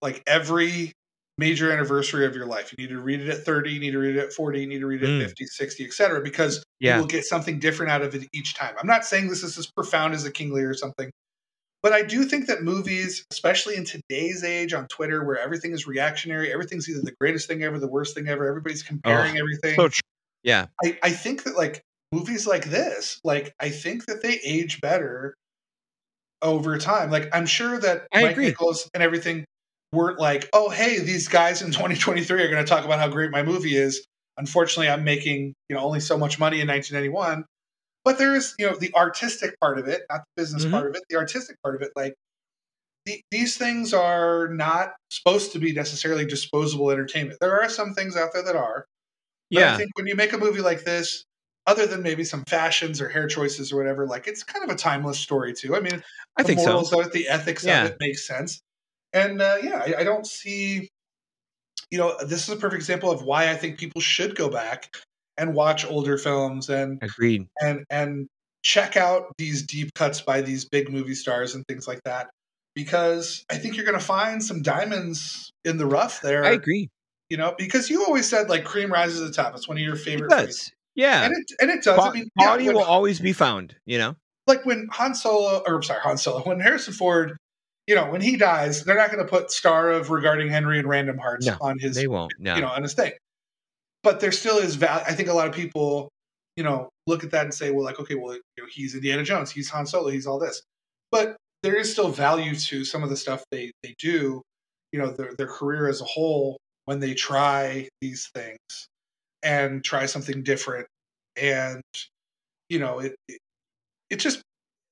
like 0.00 0.22
every 0.26 0.92
major 1.38 1.72
anniversary 1.72 2.26
of 2.26 2.34
your 2.36 2.46
life. 2.46 2.72
You 2.76 2.84
need 2.84 2.92
to 2.92 3.00
read 3.00 3.20
it 3.20 3.28
at 3.28 3.44
30, 3.44 3.70
you 3.72 3.80
need 3.80 3.92
to 3.92 3.98
read 3.98 4.16
it 4.16 4.20
at 4.20 4.32
40, 4.32 4.60
you 4.60 4.66
need 4.66 4.80
to 4.80 4.86
read 4.86 5.02
it 5.02 5.08
Mm. 5.08 5.22
at 5.22 5.28
50, 5.28 5.46
60, 5.46 5.84
etc. 5.86 6.20
because 6.22 6.62
Yeah. 6.80 6.96
you 6.96 7.00
will 7.02 7.08
get 7.08 7.24
something 7.24 7.58
different 7.58 7.90
out 7.90 8.02
of 8.02 8.14
it 8.14 8.28
each 8.32 8.54
time. 8.54 8.74
I'm 8.78 8.86
not 8.86 9.04
saying 9.06 9.28
this 9.28 9.42
is 9.42 9.56
as 9.58 9.66
profound 9.74 10.14
as 10.14 10.24
a 10.24 10.30
King 10.30 10.52
Lear 10.52 10.70
or 10.70 10.74
something, 10.74 11.10
but 11.82 11.92
I 11.92 12.02
do 12.02 12.24
think 12.24 12.46
that 12.46 12.62
movies, 12.62 13.24
especially 13.32 13.76
in 13.76 13.84
today's 13.84 14.44
age 14.44 14.72
on 14.74 14.86
Twitter 14.88 15.24
where 15.24 15.38
everything 15.38 15.72
is 15.72 15.86
reactionary, 15.86 16.52
everything's 16.52 16.88
either 16.88 17.00
the 17.02 17.14
greatest 17.20 17.48
thing 17.48 17.62
ever, 17.64 17.78
the 17.78 17.88
worst 17.88 18.14
thing 18.14 18.28
ever, 18.28 18.46
everybody's 18.46 18.82
comparing 18.82 19.36
everything. 19.38 19.76
So. 19.76 19.88
Yeah. 20.44 20.66
I, 20.84 20.98
I 21.02 21.10
think 21.10 21.44
that 21.44 21.56
like 21.56 21.82
movies 22.12 22.46
like 22.46 22.66
this, 22.66 23.18
like 23.24 23.54
I 23.58 23.70
think 23.70 24.06
that 24.06 24.22
they 24.22 24.38
age 24.44 24.80
better 24.80 25.34
over 26.42 26.76
time. 26.78 27.10
Like 27.10 27.28
I'm 27.34 27.46
sure 27.46 27.78
that 27.78 28.06
I 28.12 28.22
Mike 28.22 28.32
agree. 28.32 28.46
Nichols 28.46 28.88
and 28.94 29.02
everything 29.02 29.44
weren't 29.92 30.18
like, 30.18 30.48
oh 30.52 30.70
hey, 30.70 30.98
these 31.00 31.28
guys 31.28 31.62
in 31.62 31.70
2023 31.72 32.42
are 32.42 32.50
going 32.50 32.64
to 32.64 32.68
talk 32.68 32.84
about 32.84 32.98
how 32.98 33.08
great 33.08 33.30
my 33.30 33.42
movie 33.42 33.76
is. 33.76 34.06
Unfortunately, 34.38 34.88
I'm 34.88 35.04
making 35.04 35.54
you 35.68 35.76
know 35.76 35.82
only 35.82 36.00
so 36.00 36.16
much 36.18 36.38
money 36.38 36.60
in 36.60 36.66
1991. 36.68 37.44
But 38.04 38.18
there 38.18 38.34
is 38.34 38.54
you 38.58 38.68
know 38.70 38.76
the 38.76 38.92
artistic 38.94 39.58
part 39.60 39.78
of 39.78 39.88
it, 39.88 40.02
not 40.10 40.20
the 40.36 40.42
business 40.42 40.64
Mhm. 40.64 40.70
part 40.72 40.90
of 40.90 40.96
it. 40.96 41.02
The 41.10 41.16
artistic 41.16 41.56
part 41.62 41.76
of 41.76 41.82
it, 41.82 41.92
like 41.96 42.14
the, 43.06 43.20
these 43.30 43.56
things 43.56 43.92
are 43.94 44.48
not 44.48 44.94
supposed 45.10 45.52
to 45.52 45.58
be 45.58 45.72
necessarily 45.72 46.24
disposable 46.24 46.90
entertainment. 46.90 47.38
There 47.40 47.60
are 47.60 47.68
some 47.68 47.94
things 47.94 48.16
out 48.16 48.30
there 48.32 48.42
that 48.44 48.56
are. 48.56 48.86
But 49.52 49.60
Yeah. 49.60 49.74
I 49.74 49.78
think 49.78 49.90
when 49.96 50.06
you 50.08 50.16
make 50.16 50.32
a 50.32 50.38
movie 50.38 50.60
like 50.62 50.84
this, 50.84 51.24
other 51.66 51.86
than 51.86 52.02
maybe 52.02 52.24
some 52.24 52.44
fashions 52.46 53.00
or 53.00 53.08
hair 53.08 53.26
choices 53.28 53.72
or 53.72 53.76
whatever, 53.76 54.06
like 54.06 54.26
it's 54.28 54.42
kind 54.44 54.64
of 54.64 54.70
a 54.74 54.78
timeless 54.78 55.18
story 55.20 55.52
too. 55.54 55.76
I 55.76 55.80
mean, 55.80 56.02
I 56.38 56.42
the 56.42 56.48
think 56.48 56.60
so. 56.60 56.66
morals 56.66 56.92
of 56.92 57.00
it, 57.06 57.12
the 57.12 57.28
ethics 57.28 57.64
Yeah. 57.64 57.84
of 57.84 57.92
it 57.92 57.96
makes 58.00 58.26
sense. 58.26 58.60
And 59.12 59.40
uh, 59.42 59.56
yeah, 59.62 59.82
I, 59.86 60.00
I 60.00 60.04
don't 60.04 60.26
see, 60.26 60.88
you 61.90 61.98
know, 61.98 62.16
this 62.24 62.48
is 62.48 62.54
a 62.54 62.56
perfect 62.56 62.80
example 62.80 63.10
of 63.10 63.22
why 63.22 63.50
I 63.50 63.56
think 63.56 63.78
people 63.78 64.00
should 64.00 64.34
go 64.36 64.48
back 64.48 64.96
and 65.36 65.54
watch 65.54 65.84
older 65.84 66.18
films 66.18 66.68
and 66.68 66.98
Agreed. 67.02 67.46
and 67.60 67.84
and 67.90 68.28
check 68.62 68.96
out 68.96 69.32
these 69.38 69.62
deep 69.62 69.92
cuts 69.94 70.20
by 70.20 70.40
these 70.40 70.64
big 70.66 70.90
movie 70.90 71.14
stars 71.14 71.54
and 71.54 71.64
things 71.66 71.88
like 71.88 72.00
that 72.04 72.28
because 72.74 73.44
I 73.50 73.56
think 73.56 73.76
you're 73.76 73.84
going 73.84 73.98
to 73.98 74.04
find 74.04 74.42
some 74.42 74.62
diamonds 74.62 75.50
in 75.64 75.78
the 75.78 75.86
rough 75.86 76.20
there. 76.22 76.44
I 76.44 76.50
agree. 76.52 76.88
You 77.28 77.38
know, 77.38 77.54
because 77.58 77.90
you 77.90 78.04
always 78.04 78.28
said 78.28 78.48
like 78.48 78.64
cream 78.64 78.92
rises 78.92 79.18
to 79.20 79.26
the 79.26 79.32
top. 79.32 79.54
It's 79.54 79.66
one 79.68 79.78
of 79.78 79.82
your 79.82 79.96
favorite. 79.96 80.30
phrases. 80.30 80.56
does. 80.56 80.72
Yeah. 80.94 81.24
and 81.24 81.32
it 81.34 81.46
and 81.60 81.70
it 81.70 81.82
does. 81.82 81.98
I 81.98 82.12
mean, 82.12 82.28
yeah, 82.38 82.44
Quality 82.46 82.66
when- 82.66 82.76
will 82.76 82.82
always 82.84 83.20
be 83.20 83.32
found, 83.32 83.74
you 83.86 83.98
know? 83.98 84.16
like 84.46 84.66
when 84.66 84.88
Han 84.92 85.14
Solo, 85.14 85.62
or 85.66 85.82
sorry, 85.82 86.00
Han 86.00 86.18
Solo, 86.18 86.42
when 86.42 86.58
Harrison 86.60 86.92
Ford, 86.92 87.36
you 87.86 87.94
know, 87.94 88.10
when 88.10 88.20
he 88.20 88.36
dies, 88.36 88.84
they're 88.84 88.96
not 88.96 89.10
going 89.10 89.24
to 89.24 89.30
put 89.30 89.50
star 89.50 89.90
of 89.90 90.10
regarding 90.10 90.48
Henry 90.48 90.78
and 90.78 90.88
Random 90.88 91.18
Hearts 91.18 91.46
No, 91.46 91.56
on 91.60 91.78
his, 91.78 91.96
They 91.96 92.06
won't. 92.06 92.32
No. 92.38 92.54
you 92.54 92.60
know, 92.60 92.68
on 92.68 92.82
his 92.82 92.94
thing. 92.94 93.12
But 94.02 94.20
there 94.20 94.32
still 94.32 94.58
is 94.58 94.76
value. 94.76 95.04
I 95.06 95.14
think 95.14 95.28
a 95.28 95.32
lot 95.32 95.48
of 95.48 95.54
people, 95.54 96.08
you 96.56 96.64
know, 96.64 96.88
look 97.06 97.24
at 97.24 97.30
that 97.32 97.44
and 97.44 97.54
say, 97.54 97.70
well, 97.70 97.84
like, 97.84 98.00
okay, 98.00 98.14
well, 98.14 98.34
you 98.34 98.40
know, 98.58 98.68
he's 98.70 98.94
Indiana 98.94 99.22
Jones, 99.22 99.50
he's 99.50 99.68
Han 99.70 99.86
Solo, 99.86 100.10
he's 100.10 100.26
all 100.26 100.38
this. 100.38 100.62
But 101.10 101.36
there 101.62 101.76
is 101.76 101.92
still 101.92 102.08
value 102.08 102.54
to 102.54 102.84
some 102.84 103.02
of 103.02 103.10
the 103.10 103.16
stuff 103.16 103.44
they 103.50 103.72
they 103.82 103.94
do, 103.98 104.42
you 104.92 104.98
know, 104.98 105.10
their 105.10 105.34
their 105.36 105.46
career 105.46 105.88
as 105.88 106.00
a 106.00 106.04
whole 106.04 106.58
when 106.84 107.00
they 107.00 107.14
try 107.14 107.88
these 108.00 108.28
things 108.34 108.58
and 109.42 109.84
try 109.84 110.06
something 110.06 110.42
different 110.42 110.86
and 111.36 111.82
you 112.68 112.78
know 112.78 113.00
it 113.00 113.14
it, 113.28 113.38
it 114.10 114.16
just 114.16 114.42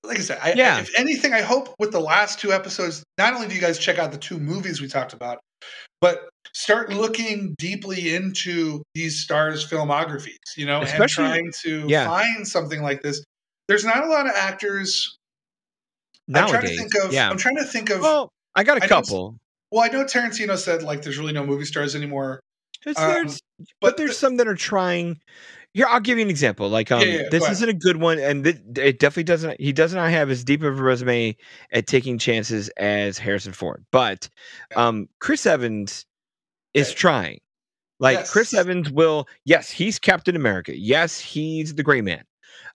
like 0.05 0.19
i 0.19 0.23
said 0.23 0.39
I, 0.43 0.53
Yeah. 0.55 0.81
if 0.81 0.91
anything 0.99 1.33
i 1.33 1.41
hope 1.43 1.75
with 1.79 1.93
the 1.93 2.01
last 2.01 2.39
two 2.41 2.53
episodes 2.53 3.03
not 3.19 3.35
only 3.35 3.49
do 3.49 3.55
you 3.55 3.61
guys 3.61 3.79
check 3.79 3.99
out 3.99 4.13
the 4.13 4.19
two 4.19 4.39
movies 4.39 4.81
we 4.81 4.89
talked 4.89 5.13
about 5.13 5.39
but 6.01 6.29
start 6.55 6.91
looking 6.91 7.55
deeply 7.59 8.15
into 8.15 8.83
these 8.95 9.21
stars 9.21 9.69
filmographies 9.69 10.37
you 10.57 10.67
know 10.67 10.81
Especially- 10.83 11.25
and 11.25 11.33
trying 11.35 11.53
to 11.83 11.87
yeah. 11.89 12.07
find 12.07 12.47
something 12.49 12.83
like 12.83 13.03
this 13.03 13.23
there's 13.69 13.85
not 13.85 14.03
a 14.05 14.09
lot 14.09 14.27
of 14.27 14.33
actors 14.35 15.17
i'm 16.29 16.49
trying 16.49 16.53
Nowadays. 16.53 16.71
to 16.71 16.77
think 16.89 17.05
of 17.05 17.13
yeah. 17.13 17.29
i'm 17.31 17.37
trying 17.37 17.57
to 17.57 17.65
think 17.65 17.91
of 17.91 18.01
Well, 18.01 18.31
I 18.55 18.65
got 18.65 18.79
a 18.79 18.83
I 18.83 18.87
know 18.87 18.89
couple. 18.89 19.37
well 19.71 19.85
i 19.85 19.89
know 19.89 20.05
tarantino 20.05 20.57
said 20.57 20.83
like 20.83 21.03
there's 21.03 21.19
really 21.19 21.33
no 21.33 21.45
movie 21.45 21.65
stars 21.67 21.95
anymore 21.95 22.41
um, 22.87 22.95
there's- 22.97 23.41
but, 23.59 23.67
but 23.83 23.97
there's 23.99 24.11
the- 24.13 24.15
some 24.17 24.37
that 24.39 24.49
are 24.49 24.55
trying. 24.55 25.21
Here, 25.73 25.87
I'll 25.89 26.01
give 26.01 26.19
you 26.19 26.25
an 26.25 26.31
example. 26.31 26.69
Like, 26.69 26.91
um, 26.91 27.01
Yeah, 27.01 27.07
yeah, 27.07 27.29
this 27.31 27.49
isn't 27.49 27.69
a 27.69 27.75
good 27.75 27.99
one, 27.99 28.19
and 28.19 28.43
th- 28.43 28.57
it 28.77 28.99
definitely 28.99 29.25
doesn't. 29.25 29.61
He 29.61 29.73
does 29.73 29.95
not 29.95 30.11
have 30.11 30.29
as 30.31 30.43
deep 30.43 30.63
of 30.63 30.79
a 30.79 30.83
resume 30.83 31.37
at 31.73 31.87
taking 31.87 32.19
chances 32.19 32.69
as 32.71 33.19
Harrison 33.19 33.53
Ford, 33.53 33.85
but 33.93 34.29
um, 34.75 35.09
Chris 35.21 35.47
Evans 35.47 36.07
is 36.75 36.89
Okay. 36.89 36.97
trying. 36.97 37.39
Like 38.01 38.27
Chris 38.27 38.55
Evans 38.55 38.91
will, 38.91 39.29
yes, 39.45 39.71
he's 39.71 39.99
Captain 39.99 40.35
America. 40.35 40.77
Yes, 40.77 41.21
he's 41.21 41.75
the 41.75 41.83
Gray 41.83 42.01
Man. 42.01 42.25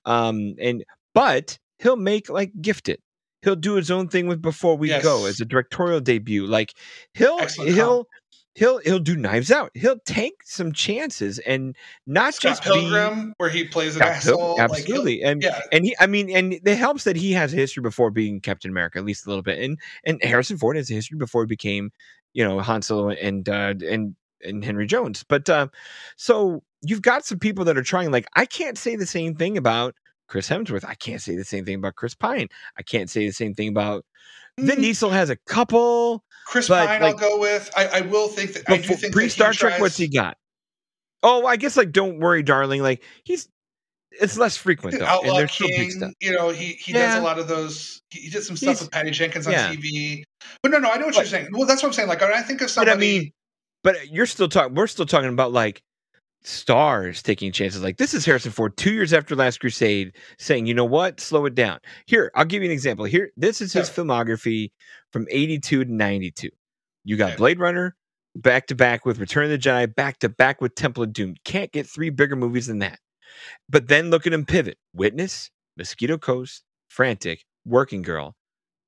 Um, 0.06 0.54
and 0.62 0.86
but 1.14 1.58
he'll 1.80 1.96
make 1.96 2.30
like 2.30 2.52
Gifted. 2.62 3.00
He'll 3.42 3.56
do 3.56 3.74
his 3.76 3.90
own 3.92 4.08
thing 4.08 4.28
with 4.28 4.42
Before 4.42 4.78
We 4.78 4.90
Go 5.02 5.26
as 5.26 5.42
a 5.42 5.46
directorial 5.46 6.00
debut. 6.00 6.46
Like 6.46 6.74
he'll 7.14 7.40
Excellent 7.40 7.72
he'll 7.74 8.08
he'll 8.56 8.80
he'll 8.80 9.00
do 9.00 9.16
Knives 9.16 9.52
Out. 9.52 9.70
He'll 9.76 10.00
take 10.06 10.42
some 10.44 10.72
chances 10.72 11.40
and 11.40 11.76
not 12.08 12.34
Scott 12.34 12.52
just 12.52 12.64
Pilgrim, 12.64 13.34
where 13.38 13.50
he 13.50 13.66
plays 13.66 13.96
an 13.96 14.02
Scott 14.02 14.12
asshole. 14.12 14.56
like, 14.58 14.58
he'll- 14.58 14.80
absolutely. 14.80 15.22
and 15.22 15.44
yeah, 15.44 15.62
and 15.72 15.86
he, 15.86 15.96
I 16.00 16.08
mean, 16.08 16.30
and 16.36 16.54
it 16.54 16.78
helps 16.78 17.04
that 17.04 17.16
he 17.16 17.34
has 17.34 17.54
a 17.54 17.58
history 17.58 17.82
before 17.82 18.10
being 18.10 18.40
Captain 18.42 18.72
America, 18.72 18.98
at 18.98 19.06
least 19.06 19.26
a 19.26 19.30
little 19.30 19.44
bit. 19.44 19.60
And 19.60 19.78
and 20.04 20.24
Harrison 20.24 20.58
Ford 20.58 20.78
has 20.78 20.90
a 20.90 20.94
history 20.94 21.18
before 21.18 21.44
he 21.44 21.48
became, 21.48 21.92
you 22.34 22.44
know, 22.44 22.60
Han 22.62 22.82
Solo 22.82 23.10
and 23.10 23.48
uh, 23.48 23.76
and 23.88 24.16
and 24.44 24.64
Henry 24.64 24.88
Jones. 24.88 25.24
But 25.28 25.50
uh, 25.50 25.68
so 26.16 26.64
you've 26.82 27.02
got 27.02 27.26
some 27.26 27.40
people 27.40 27.66
that 27.66 27.78
are 27.78 27.84
trying. 27.84 28.12
Like 28.12 28.28
I 28.36 28.46
can't 28.46 28.78
say 28.78 28.96
the 28.96 29.06
same 29.06 29.36
thing 29.36 29.58
about 29.58 29.96
Chris 30.28 30.50
Hemsworth. 30.50 30.86
I 30.86 30.96
can't 30.96 31.22
say 31.22 31.36
the 31.36 31.44
same 31.44 31.66
thing 31.66 31.76
about 31.76 31.96
Chris 31.96 32.16
Pine. 32.16 32.48
I 32.78 32.84
can't 32.84 33.10
say 33.10 33.26
the 33.28 33.34
same 33.34 33.54
thing 33.54 33.70
about 33.70 34.06
Vin 34.60 34.78
Mm, 34.80 34.82
Diesel. 34.82 35.10
Has 35.10 35.30
a 35.30 35.36
couple 35.48 36.24
Chris 36.48 36.68
but, 36.68 36.88
Pine, 36.88 37.02
like- 37.02 37.14
I'll 37.16 37.20
go 37.30 37.40
with. 37.40 37.70
I, 37.76 37.88
I 37.88 38.02
will 38.02 38.28
think 38.28 38.54
that. 38.54 38.70
I 38.70 38.78
do 38.78 38.96
think 38.96 39.14
pre 39.14 39.30
Star 39.30 39.54
Trek. 39.54 39.74
tries- 39.74 39.82
What's 39.82 39.98
he 39.98 40.08
got? 40.08 40.38
Oh, 41.24 41.46
I 41.46 41.56
guess 41.58 41.76
like 41.78 41.92
Don't 41.92 42.20
Worry, 42.20 42.44
Darling. 42.44 42.82
Like 42.82 43.04
he's 43.24 43.48
it's 44.22 44.38
less 44.38 44.56
frequent 44.56 44.94
though, 44.98 45.06
and 45.06 45.08
Outlaw 45.10 45.38
there's 45.40 45.52
still 45.52 45.68
big 45.68 45.92
stuff. 45.92 46.12
You 46.22 46.32
know, 46.32 46.50
he 46.50 46.74
he 46.74 46.94
does 46.94 47.16
a 47.20 47.22
lot 47.22 47.38
of 47.40 47.48
those. 47.48 48.02
He, 48.12 48.22
he 48.22 48.30
did 48.30 48.44
some 48.44 48.56
stuff 48.56 48.70
He's- 48.70 48.82
with 48.82 48.92
Patty 48.92 49.12
Jenkins 49.12 49.48
on 49.48 49.54
yeah. 49.54 49.74
TV. 49.74 50.24
But 50.62 50.72
no, 50.72 50.78
no, 50.80 50.90
I 50.92 50.98
know 50.98 51.06
what 51.08 51.16
But- 51.16 51.22
you're 51.22 51.26
saying. 51.26 51.48
Well, 51.52 51.66
that's 51.68 51.82
what 51.84 51.90
I'm 51.90 51.94
saying. 51.94 52.08
Like 52.08 52.22
I 52.22 52.42
think 52.44 52.62
of 52.62 52.66
But 52.68 52.72
somebody, 52.72 52.92
I 52.92 53.20
mean, 53.20 53.32
but 53.84 54.10
you're 54.10 54.26
still 54.26 54.48
talking. 54.48 54.76
We're 54.76 54.88
still 54.88 55.06
talking 55.06 55.30
about 55.30 55.52
like 55.52 55.82
stars 56.46 57.24
taking 57.24 57.52
chances. 57.52 57.84
Like 57.84 57.98
this 57.98 58.14
is 58.14 58.26
Harrison 58.26 58.52
Ford 58.52 58.78
two 58.78 58.94
years 58.94 59.14
after 59.14 59.36
Last 59.36 59.60
Crusade 59.60 60.16
saying, 60.40 60.68
you 60.68 60.74
know 60.74 60.86
what, 60.86 61.20
slow 61.20 61.46
it 61.46 61.56
down. 61.56 61.80
Here, 62.06 62.32
I'll 62.36 62.46
give 62.46 62.64
you 62.64 62.70
an 62.70 62.74
example. 62.74 63.06
Here, 63.06 63.32
this 63.38 63.62
is 63.62 63.74
his 63.74 63.90
Yeah. 63.90 63.96
filmography 64.04 64.72
from 65.12 65.28
82 65.32 65.86
to 65.86 65.94
92. 65.94 66.50
You 67.04 67.18
got. 67.18 67.38
Blade 67.38 67.60
Runner 67.60 67.96
back 68.36 68.68
to 68.68 68.76
back 68.76 69.06
with 69.06 69.20
Return 69.20 69.46
of 69.46 69.52
the 69.52 69.58
Jedi, 69.58 69.94
back 69.96 70.20
to 70.20 70.30
back 70.30 70.62
with 70.62 70.76
Temple 70.76 71.04
of 71.04 71.14
Doom. 71.14 71.36
Can't 71.46 71.72
get 71.72 71.88
three 71.88 72.10
bigger 72.10 72.36
movies 72.36 72.68
than 72.68 72.80
that. 72.80 73.00
But 73.70 73.88
then 73.88 74.10
look 74.10 74.28
at 74.28 74.34
him 74.34 74.46
pivot: 74.46 74.78
Witness, 74.94 75.52
Mosquito 75.78 76.18
Coast, 76.18 76.64
Frantic, 76.90 77.44
Working 77.66 78.02
Girl, 78.04 78.36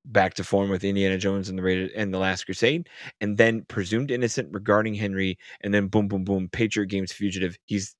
back 0.04 0.34
to 0.34 0.44
form 0.44 0.70
with 0.70 0.84
Indiana 0.84 1.18
Jones 1.18 1.48
and 1.48 1.58
the 1.58 1.62
Rated 1.62 1.90
and 1.92 2.12
the 2.12 2.18
Last 2.18 2.44
Crusade, 2.44 2.88
and 3.20 3.36
then 3.36 3.62
Presumed 3.68 4.10
Innocent 4.10 4.48
regarding 4.52 4.94
Henry, 4.94 5.38
and 5.62 5.72
then 5.74 5.88
boom, 5.88 6.08
boom, 6.08 6.24
boom, 6.24 6.48
Patriot 6.50 6.86
Games 6.86 7.12
Fugitive. 7.12 7.58
He's 7.66 7.94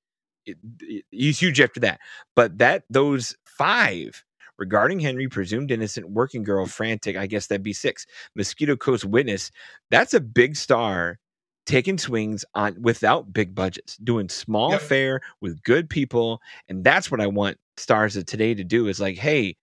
he's 1.11 1.39
huge 1.39 1.61
after 1.61 1.79
that. 1.81 1.99
But 2.35 2.57
that 2.59 2.83
those 2.89 3.35
five 3.45 4.23
regarding 4.57 4.99
Henry, 4.99 5.27
Presumed 5.27 5.71
Innocent, 5.71 6.09
Working 6.09 6.43
Girl, 6.43 6.65
Frantic, 6.65 7.15
I 7.15 7.27
guess 7.27 7.47
that'd 7.47 7.63
be 7.63 7.73
six. 7.73 8.05
Mosquito 8.35 8.75
Coast 8.75 9.05
Witness. 9.05 9.51
That's 9.91 10.13
a 10.13 10.19
big 10.19 10.55
star 10.55 11.19
taking 11.65 11.97
swings 11.97 12.43
on 12.55 12.75
without 12.81 13.31
big 13.31 13.53
budgets, 13.53 13.97
doing 13.97 14.27
small 14.29 14.71
Yep. 14.71 14.81
fare 14.81 15.21
with 15.41 15.61
good 15.63 15.89
people, 15.89 16.41
and 16.67 16.83
that's 16.83 17.11
what 17.11 17.21
I 17.21 17.27
want 17.27 17.57
stars 17.77 18.15
of 18.15 18.25
today 18.25 18.53
to 18.55 18.63
do. 18.63 18.87
Is 18.87 18.99
like, 18.99 19.17
hey, 19.17 19.55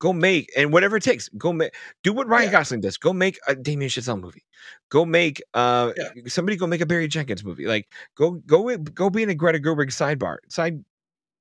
go 0.00 0.12
make 0.12 0.50
and 0.56 0.72
whatever 0.72 0.96
it 0.96 1.02
takes, 1.02 1.28
go 1.30 1.52
make 1.52 1.74
do 2.02 2.12
what 2.12 2.26
Ryan 2.28 2.46
Yeah. 2.46 2.52
Gosling 2.52 2.80
does. 2.80 2.96
Go 2.96 3.12
make 3.12 3.38
a 3.46 3.54
Damien 3.54 3.88
Chazelle 3.90 4.20
movie. 4.20 4.44
Go 4.90 5.04
make 5.04 5.42
uh 5.54 5.92
Yeah. 5.96 6.08
somebody 6.26 6.56
go 6.56 6.66
make 6.66 6.80
a 6.80 6.86
Barry 6.86 7.08
Jenkins 7.08 7.44
movie. 7.44 7.66
Like 7.66 7.88
go 8.16 8.32
go 8.46 8.76
go 8.76 9.10
be 9.10 9.22
in 9.22 9.30
a 9.30 9.34
Greta 9.34 9.58
Gerwig 9.58 9.88
sidebar 9.90 10.36
side 10.48 10.84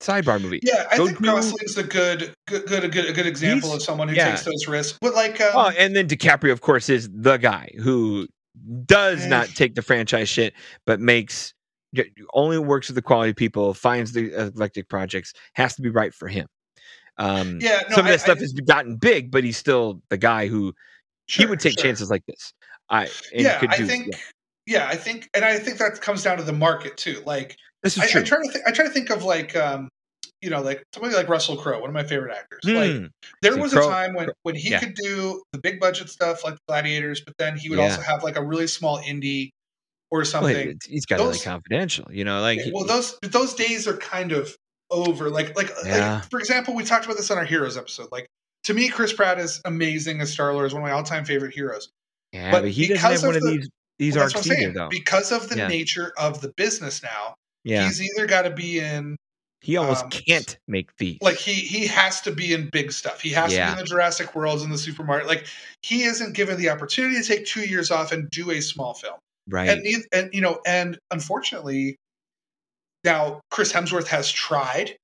sidebar 0.01 0.41
movie. 0.41 0.59
yeah, 0.63 0.87
I 0.91 0.97
go 0.97 1.05
think 1.07 1.19
do- 1.19 1.25
Gosling's 1.25 1.77
a 1.77 1.83
good, 1.83 2.33
good, 2.47 2.65
good, 2.65 2.83
a 2.83 2.89
good, 2.89 3.05
a 3.05 3.13
good 3.13 3.25
example 3.25 3.71
of 3.73 3.81
someone 3.81 4.09
who 4.09 4.15
yeah. 4.15 4.31
takes 4.31 4.43
those 4.43 4.67
risks. 4.67 4.97
But 5.01 5.13
like, 5.13 5.39
um, 5.39 5.51
Oh, 5.55 5.71
and 5.77 5.95
then 5.95 6.07
DiCaprio, 6.09 6.51
of 6.51 6.59
course, 6.59 6.89
is 6.89 7.09
the 7.13 7.37
guy 7.37 7.69
who 7.81 8.27
does 8.85 9.21
Eh. 9.23 9.27
not 9.29 9.47
take 9.49 9.75
the 9.75 9.81
franchise 9.81 10.27
shit, 10.27 10.53
but 10.85 10.99
makes 10.99 11.53
only 12.33 12.57
works 12.57 12.87
with 12.89 12.95
the 12.95 13.01
quality 13.01 13.33
people, 13.33 13.73
finds 13.73 14.11
the 14.13 14.47
eclectic 14.47 14.89
projects, 14.89 15.31
has 15.53 15.75
to 15.75 15.81
be 15.81 15.89
right 15.89 16.13
for 16.13 16.27
him. 16.27 16.47
Um, 17.17 17.59
yeah, 17.61 17.81
no, 17.89 17.95
some 17.95 18.05
of 18.05 18.11
that 18.11 18.21
stuff 18.21 18.39
has 18.39 18.53
gotten 18.53 18.95
big, 18.97 19.31
but 19.31 19.43
he's 19.43 19.57
still 19.57 20.01
the 20.09 20.17
guy 20.17 20.47
who 20.47 20.73
he 21.27 21.45
would 21.45 21.59
take 21.59 21.73
sure. 21.79 21.83
chances 21.83 22.09
like 22.09 22.25
this. 22.27 22.53
I 22.89 23.03
and 23.33 23.41
yeah, 23.43 23.59
I 23.69 23.77
do, 23.77 23.85
think. 23.85 24.07
yeah. 24.11 24.17
Yeah. 24.65 24.87
I 24.87 24.95
think, 24.95 25.29
and 25.33 25.43
I 25.45 25.57
think 25.59 25.77
that 25.79 25.99
comes 26.01 26.23
down 26.23 26.37
to 26.37 26.43
the 26.43 26.53
market 26.53 26.97
too. 26.97 27.21
Like, 27.25 27.55
this 27.83 27.97
is 27.97 28.03
I, 28.03 28.07
true. 28.07 28.21
I 28.21 28.23
try 28.23 28.37
to, 28.45 28.51
th- 28.51 28.63
I 28.67 28.71
try 28.71 28.85
to 28.85 28.91
think 28.91 29.09
of 29.09 29.23
like, 29.23 29.55
um, 29.55 29.89
you 30.41 30.49
know, 30.49 30.61
like 30.61 30.83
somebody 30.93 31.15
like 31.15 31.29
Russell 31.29 31.55
Crowe, 31.57 31.79
one 31.79 31.89
of 31.89 31.93
my 31.93 32.03
favorite 32.03 32.35
actors. 32.35 32.59
Like, 32.65 32.91
Hmm. 32.91 33.05
there 33.41 33.53
See, 33.53 33.59
was 33.61 33.73
a 33.73 33.81
time 33.81 34.13
when 34.13 34.29
when 34.43 34.55
he 34.55 34.71
yeah. 34.71 34.79
could 34.79 34.95
do 34.95 35.41
the 35.53 35.59
big 35.59 35.79
budget 35.79 36.09
stuff 36.09 36.43
like 36.43 36.57
Gladiators, 36.67 37.21
but 37.21 37.33
then 37.37 37.57
he 37.57 37.69
would 37.69 37.77
Yeah. 37.79 37.85
also 37.85 38.01
have 38.01 38.23
like 38.23 38.35
a 38.35 38.43
really 38.43 38.67
small 38.67 38.99
indie 38.99 39.49
or 40.11 40.25
something. 40.25 40.77
he- 40.85 40.91
he's 40.93 41.05
got 41.05 41.17
Those- 41.19 41.43
confidential. 41.43 42.07
You 42.11 42.25
know, 42.25 42.41
like 42.41 42.59
well, 42.73 42.85
those 42.85 43.17
those 43.21 43.53
days 43.53 43.87
are 43.87 43.95
kind 43.97 44.31
of 44.33 44.53
over. 44.93 45.29
Like, 45.29 45.55
like, 45.57 45.71
Yeah. 45.85 46.15
like, 46.21 46.29
for 46.29 46.39
example, 46.39 46.73
we 46.75 46.83
talked 46.83 47.05
about 47.05 47.17
this 47.17 47.29
on 47.31 47.37
our 47.37 47.45
Heroes 47.45 47.75
episode. 47.77 48.09
Like, 48.11 48.27
to 48.65 48.73
me, 48.73 48.87
Chris 48.89 49.11
Pratt 49.11 49.39
is 49.39 49.59
amazing 49.65 50.21
as 50.21 50.31
Star 50.31 50.53
Lord, 50.53 50.67
is 50.67 50.73
one 50.73 50.81
of 50.83 50.87
my 50.87 50.93
all 50.93 51.03
time 51.03 51.25
favorite 51.25 51.53
heroes. 51.53 51.89
yeah, 52.31 52.51
but 52.51 52.61
but 52.61 52.71
he 52.71 52.87
doesn't 52.87 52.97
have 53.11 53.21
one 53.23 53.31
of 53.31 53.35
of 53.37 53.41
the- 53.43 53.57
these 53.57 53.69
these 53.99 54.15
Well, 54.15 54.23
arcs 54.23 54.47
either, 54.49 54.71
though. 54.71 54.89
Because 54.89 55.31
of 55.31 55.49
the 55.49 55.57
Yeah. 55.57 55.67
nature 55.67 56.13
of 56.17 56.41
the 56.41 56.51
business 56.57 57.03
now, 57.03 57.35
Yeah, 57.63 57.85
he's 57.85 58.01
either 58.01 58.25
got 58.25 58.41
to 58.43 58.49
be 58.49 58.79
in 58.79 59.15
he 59.61 59.77
almost 59.77 60.03
um, 60.05 60.09
can't 60.09 60.57
make 60.67 60.95
these. 60.97 61.17
like 61.21 61.37
he 61.37 61.53
he 61.53 61.85
has 61.87 62.19
to 62.21 62.31
be 62.31 62.53
in 62.53 62.69
big 62.71 62.91
stuff. 62.91 63.21
He 63.21 63.29
has 63.31 63.51
to 63.53 63.57
be 63.57 63.71
in 63.71 63.77
the 63.77 63.83
Jurassic 63.83 64.33
Worlds 64.35 64.63
and 64.63 64.73
the 64.73 64.77
supermarket. 64.77 65.27
Like 65.27 65.45
he 65.83 66.03
isn't 66.03 66.33
given 66.33 66.57
the 66.57 66.69
opportunity 66.69 67.15
to 67.21 67.23
take 67.23 67.45
two 67.45 67.61
years 67.61 67.91
off 67.91 68.11
and 68.11 68.29
do 68.31 68.49
a 68.51 68.61
small 68.61 68.93
film. 68.93 69.15
right? 69.47 69.69
And 69.69 69.85
and 70.11 70.29
you 70.33 70.41
know, 70.41 70.59
and 70.65 70.97
unfortunately, 71.11 71.95
now 73.03 73.41
Chris 73.51 73.71
Hemsworth 73.73 74.07
has 74.07 74.31
tried. 74.31 74.95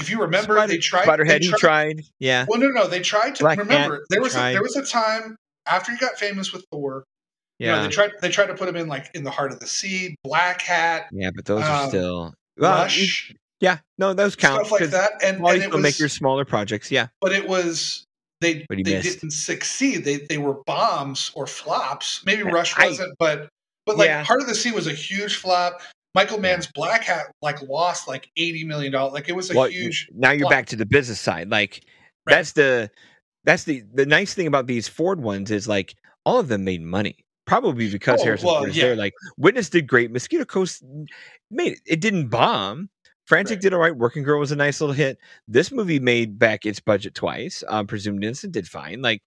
If 0.00 0.10
you 0.10 0.20
remember, 0.20 0.54
Spider- 0.54 0.72
they 0.72 0.78
tried. 0.78 1.06
Spiderhead, 1.08 1.42
he 1.42 1.50
tried. 1.52 2.02
Yeah, 2.20 2.46
Well, 2.48 2.60
no, 2.60 2.68
no, 2.68 2.86
they 2.86 3.00
tried 3.00 3.34
to 3.36 3.42
Black 3.44 3.58
remember. 3.58 3.98
Cat, 3.98 4.06
there 4.10 4.20
was 4.22 4.34
a, 4.36 4.52
there 4.52 4.62
was 4.62 4.76
a 4.76 4.84
time 4.84 5.36
after 5.66 5.90
he 5.92 5.98
got 5.98 6.18
famous 6.18 6.52
with 6.52 6.64
Thor. 6.70 7.04
You 7.58 7.66
know, 7.66 7.74
yeah, 7.74 7.82
they 7.82 7.88
tried 7.88 8.10
they 8.22 8.28
tried 8.28 8.46
to 8.46 8.54
put 8.54 8.68
him 8.68 8.76
in 8.76 8.86
like 8.86 9.10
in 9.14 9.24
the 9.24 9.32
Heart 9.32 9.52
of 9.52 9.58
the 9.60 9.66
Sea, 9.66 10.14
Blackhat, 10.24 11.06
yeah. 11.10 11.30
But 11.34 11.44
those 11.46 11.64
are 11.64 11.82
um, 11.84 11.88
still 11.88 12.34
well. 12.56 12.82
Rush, 12.82 13.34
yeah, 13.60 13.78
no, 13.98 14.14
those 14.14 14.36
count. 14.36 14.64
stuff 14.66 14.80
like 14.80 14.90
that. 14.90 15.14
And, 15.24 15.38
and 15.44 15.56
it 15.56 15.62
still 15.64 15.80
make 15.80 15.98
your 15.98 16.08
smaller 16.08 16.44
projects, 16.44 16.92
yeah. 16.92 17.08
but 17.20 17.32
it 17.32 17.48
was 17.48 18.04
they 18.40 18.64
they 18.70 18.82
missed. 18.84 19.20
didn't 19.20 19.32
succeed. 19.32 20.04
They 20.04 20.18
they 20.18 20.38
were 20.38 20.54
bombs 20.66 21.32
or 21.34 21.48
flops. 21.48 22.22
Maybe 22.24 22.44
Rush 22.44 22.78
I- 22.78 22.86
wasn't, 22.86 23.16
but 23.18 23.48
but 23.84 23.96
like 23.96 24.06
Yeah. 24.06 24.22
Heart 24.22 24.42
of 24.42 24.46
the 24.46 24.54
Sea 24.54 24.70
was 24.70 24.86
a 24.86 24.92
huge 24.92 25.34
flop. 25.34 25.80
Michael. 26.14 26.38
Mann's 26.40 26.66
Blackhat 26.66 27.24
like 27.42 27.60
lost 27.62 28.08
like 28.08 28.30
eighty 28.36 28.64
million 28.64 28.92
dollars. 28.92 29.12
Like 29.12 29.28
it 29.28 29.36
was 29.36 29.50
a 29.50 29.54
Well, 29.54 29.68
huge. 29.68 30.08
now 30.14 30.30
you're 30.32 30.48
back 30.48 30.66
to 30.66 30.76
the 30.76 30.86
business 30.86 31.20
side. 31.20 31.48
Like 31.50 31.84
Right. 32.26 32.34
that's 32.36 32.52
the 32.52 32.90
that's 33.44 33.64
the 33.64 33.82
the 33.94 34.04
nice 34.06 34.34
thing 34.34 34.46
about 34.46 34.66
these 34.66 34.88
Ford 34.88 35.20
ones 35.20 35.50
is 35.50 35.68
like 35.68 35.94
all 36.24 36.38
of 36.38 36.48
them 36.48 36.64
made 36.64 36.82
money. 36.82 37.24
Probably 37.46 37.90
because 37.90 38.20
Oh, 38.20 38.24
Harrison 38.24 38.46
well, 38.46 38.56
Ford 38.58 38.70
is 38.70 38.76
yeah. 38.76 38.84
there. 38.86 38.96
Like 38.96 39.14
Witness 39.38 39.70
did 39.70 39.86
great. 39.86 40.10
Mosquito 40.10 40.44
Coast 40.44 40.82
made 41.50 41.72
it. 41.72 41.80
It 41.86 42.00
didn't 42.00 42.28
bomb. 42.28 42.90
Frantic 43.26 43.56
Right. 43.56 43.62
did 43.62 43.74
all 43.74 43.80
right. 43.80 43.96
Working 43.96 44.22
Girl 44.22 44.38
was 44.40 44.52
a 44.52 44.56
nice 44.56 44.80
little 44.80 44.94
hit. 44.94 45.18
This 45.46 45.70
movie 45.70 46.00
made 46.00 46.38
back 46.38 46.64
its 46.66 46.80
budget 46.80 47.14
twice. 47.14 47.62
Um, 47.68 47.86
Presumed 47.86 48.24
Innocent 48.24 48.52
did 48.52 48.66
fine. 48.68 49.00
Like 49.02 49.22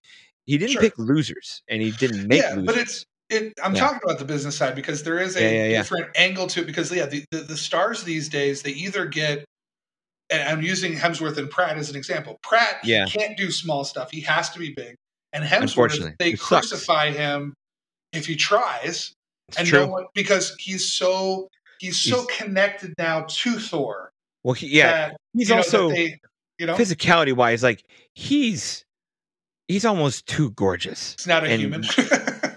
he 0.46 0.58
didn't 0.58 0.74
Sure. 0.74 0.82
pick 0.82 0.98
losers, 0.98 1.62
and 1.70 1.82
he 1.82 1.92
didn't 1.92 2.28
make 2.28 2.42
Yeah, 2.42 2.50
losers. 2.56 2.66
but 2.66 2.78
it's 2.78 3.06
it. 3.32 3.54
I'm 3.64 3.74
Yeah. 3.74 3.82
talking 3.82 4.00
about 4.04 4.20
the 4.20 4.26
business 4.26 4.56
side 4.58 4.76
because 4.76 5.04
there 5.04 5.20
is 5.20 5.36
a 5.36 5.42
Yeah, 5.42 5.50
yeah, 5.66 5.78
different 5.78 6.08
angle 6.16 6.48
to 6.48 6.62
it. 6.62 6.66
Because 6.68 6.92
yeah, 6.92 7.06
the, 7.06 7.24
the 7.32 7.40
the 7.40 7.58
stars 7.58 8.04
these 8.04 8.30
days 8.30 8.62
they 8.62 8.72
either 8.72 9.06
get. 9.06 9.46
And 10.30 10.48
I'm 10.48 10.62
using 10.62 10.94
Hemsworth 10.94 11.38
and 11.38 11.50
Pratt 11.50 11.78
as 11.78 11.90
an 11.90 11.96
example. 11.98 12.38
Pratt 12.42 12.78
Yeah. 12.86 13.06
can't 13.06 13.36
do 13.38 13.52
small 13.52 13.84
stuff. 13.84 14.12
He 14.12 14.22
has 14.22 14.50
to 14.52 14.60
be 14.60 14.72
big. 14.74 14.96
And 15.34 15.44
Hemsworth, 15.44 16.16
they 16.20 16.32
it 16.32 16.40
sucks. 16.40 16.70
crucify 16.70 17.12
him 17.12 17.54
if 18.14 18.28
he 18.28 18.36
tries. 18.38 19.14
It's 19.50 19.58
and 19.58 19.68
true. 19.68 19.80
no 19.82 19.88
one 19.88 20.06
because 20.14 20.56
he's 20.58 20.90
so 20.92 21.50
he's 21.80 22.00
so 22.00 22.26
He's- 22.28 22.38
connected 22.38 22.94
now 22.98 23.26
to 23.28 23.60
Thor. 23.60 24.12
well, 24.44 24.54
he, 24.54 24.68
yeah, 24.68 24.92
that, 25.10 25.18
he's 25.34 25.50
you 25.50 25.56
know, 25.56 25.58
also 25.62 25.90
they, 25.90 26.20
you 26.60 26.66
know 26.66 26.76
physicality 26.76 27.34
wise, 27.34 27.62
like 27.64 27.84
he's 28.16 28.86
he's 29.68 29.84
almost 29.84 30.28
too 30.28 30.52
gorgeous. 30.52 31.14
it's 31.16 31.28
not 31.28 31.44
a 31.44 31.48
and- 31.50 31.60
human. 31.62 31.84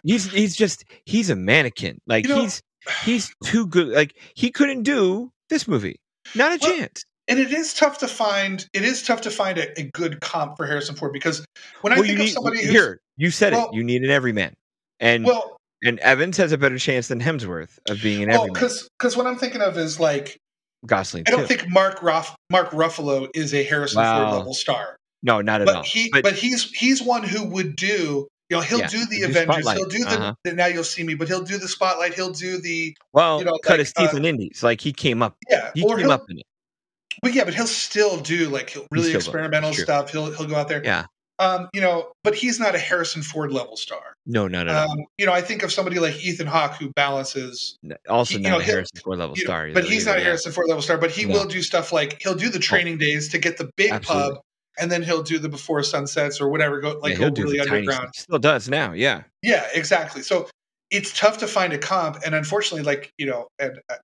He's 0.05 0.31
he's 0.31 0.55
just 0.55 0.85
he's 1.07 1.31
a 1.31 1.37
mannequin. 1.37 1.99
Like 2.07 2.25
You 2.27 2.35
know- 2.35 2.41
he's 2.43 2.63
he's 3.05 3.35
too 3.45 3.67
good. 3.67 3.89
Like 3.89 4.15
he 4.35 4.51
couldn't 4.51 4.83
do 4.83 5.33
this 5.49 5.67
movie. 5.67 5.97
Not 6.35 6.53
a 6.53 6.59
Well, 6.63 6.77
chance. 6.79 7.05
and 7.29 7.39
it 7.39 7.53
is 7.53 7.75
tough 7.75 7.99
to 7.99 8.09
find. 8.09 8.67
It 8.73 8.83
is 8.85 9.03
tough 9.03 9.23
to 9.23 9.31
find 9.31 9.59
a, 9.59 9.79
a 9.81 9.85
good 9.95 10.21
comp 10.21 10.57
for 10.57 10.67
Harrison 10.67 10.95
Ford 10.95 11.13
because 11.13 11.45
when 11.83 11.93
I 11.93 11.97
think 11.97 12.09
you 12.09 12.13
of 12.15 12.19
need 12.21 12.29
somebody 12.29 12.61
who's 12.63 12.71
here. 12.71 13.01
You 13.17 13.31
said 13.31 13.53
well- 13.53 13.71
it. 13.71 13.75
You 13.77 13.85
need 13.85 14.03
an 14.03 14.11
everyman, 14.11 14.55
and 15.01 15.25
well, 15.25 15.57
and 15.83 15.99
Evans 16.01 16.37
has 16.39 16.53
a 16.53 16.59
better 16.59 16.79
chance 16.79 17.09
than 17.09 17.21
Hemsworth 17.21 17.79
of 17.89 18.01
being 18.03 18.23
an 18.23 18.29
well, 18.31 18.41
everyman. 18.43 18.55
because 18.55 18.89
because 18.99 19.17
what 19.17 19.27
I'm 19.27 19.37
thinking 19.37 19.61
of 19.63 19.79
is 19.79 19.99
like 20.01 20.37
Gosling 20.87 21.25
I 21.27 21.31
don't 21.31 21.47
think 21.47 21.69
Mark 21.71 22.03
Ruff, 22.03 22.35
Mark 22.51 22.71
Ruffalo 22.71 23.29
is 23.35 23.55
a 23.55 23.63
Harrison 23.65 24.03
Wow. 24.03 24.25
Ford 24.31 24.39
level 24.39 24.53
star, 24.55 24.97
no, 25.23 25.41
not 25.41 25.63
at 25.63 25.69
all. 25.69 25.75
but 25.77 25.87
he 25.87 26.11
but, 26.11 26.35
he's 26.35 26.71
he's 26.73 27.01
one 27.03 27.23
who 27.23 27.45
would 27.45 27.77
do. 27.77 28.27
You 28.55 28.61
know, 28.61 28.67
he'll 28.67 28.79
Yeah, 28.81 28.87
do 28.89 29.07
the 29.07 29.19
do 29.19 29.25
Avengers. 29.27 29.55
Spotlight. 29.65 29.77
He'll 29.79 29.89
do 29.89 29.99
the, 30.05 30.11
Uh-huh. 30.11 30.35
the 30.45 30.53
Now 30.53 30.67
You'll 30.67 30.85
See 30.85 31.03
Me, 31.03 31.15
but 31.15 31.27
he'll 31.29 31.43
do 31.43 31.59
the 31.59 31.67
Spotlight. 31.69 32.15
He'll 32.15 32.31
do 32.33 32.59
the 32.59 32.97
well, 33.13 33.41
you 33.41 33.45
know, 33.45 33.59
cut 33.63 33.71
like, 33.73 33.79
his 33.81 33.93
teeth 33.93 34.15
uh, 34.15 34.17
in 34.19 34.25
indies. 34.25 34.63
Like 34.63 34.81
he 34.81 34.93
came 34.93 35.23
up. 35.23 35.37
yeah. 35.51 35.71
He 35.75 35.83
came 35.85 36.11
up 36.11 36.23
in 36.31 36.39
it. 36.39 36.47
But 37.23 37.35
yeah, 37.35 37.45
but 37.45 37.55
he'll 37.55 37.67
still 37.67 38.21
do 38.21 38.49
like 38.49 38.77
really 38.93 39.13
experimental 39.15 39.73
stuff. 39.73 40.11
He'll 40.11 40.33
he'll 40.33 40.47
go 40.47 40.55
out 40.57 40.69
there. 40.69 40.85
Yeah. 40.85 41.07
Um, 41.41 41.69
you 41.75 41.81
know, 41.81 42.13
but 42.23 42.37
he's 42.37 42.61
not 42.61 42.77
a 42.77 42.79
Harrison 42.79 43.21
Ford 43.23 43.51
level 43.53 43.77
star. 43.77 44.15
No, 44.25 44.47
no, 44.47 44.63
no. 44.63 44.85
Um, 44.85 45.05
you 45.19 45.27
know, 45.27 45.33
I 45.33 45.41
think 45.41 45.65
of 45.65 45.73
somebody 45.73 45.99
like 45.99 46.25
Ethan 46.25 46.47
Hawke 46.47 46.77
who 46.77 46.93
balances, 46.93 47.77
Also, 48.09 48.35
he- 48.35 48.37
you 48.39 48.43
not 48.45 48.51
know, 48.51 48.59
a 48.61 48.63
Harrison 48.63 49.01
Ford 49.03 49.19
level 49.19 49.37
you 49.37 49.43
know, 49.43 49.49
star. 49.49 49.71
but 49.75 49.83
he's 49.85 50.03
either, 50.07 50.11
not 50.11 50.17
a 50.19 50.21
yeah. 50.21 50.25
Harrison 50.27 50.53
Ford 50.53 50.69
level 50.69 50.81
star. 50.83 50.97
But 50.97 51.11
he 51.11 51.25
No. 51.25 51.35
will 51.41 51.45
do 51.47 51.61
stuff 51.61 51.93
like 51.93 52.23
he'll 52.23 52.37
do 52.37 52.51
the 52.51 52.61
training 52.61 52.99
days 52.99 53.31
to 53.31 53.39
get 53.39 53.59
the 53.59 53.69
big 53.77 53.91
Absolutely. 53.91 54.35
pub, 54.35 54.43
and 54.79 54.91
then 54.91 55.03
he'll 55.03 55.23
do 55.23 55.39
the 55.39 55.49
before 55.49 55.83
sunsets 55.83 56.41
or 56.41 56.49
whatever. 56.49 56.81
Go 56.81 56.99
like 57.03 57.13
yeah, 57.13 57.17
go 57.19 57.25
he'll 57.25 57.31
do 57.35 57.43
really 57.45 57.61
underground. 57.61 58.11
Still 58.15 58.39
does 58.39 58.69
now. 58.69 58.93
Yeah. 58.93 59.23
Yeah, 59.43 59.67
exactly. 59.75 60.23
So 60.23 60.49
it's 60.91 61.17
tough 61.19 61.39
to 61.39 61.47
find 61.47 61.73
a 61.73 61.79
comp, 61.79 62.19
and 62.25 62.35
unfortunately, 62.35 62.85
like 62.85 63.11
you 63.19 63.27
know, 63.27 63.49
and 63.59 63.79
uh, 63.91 63.97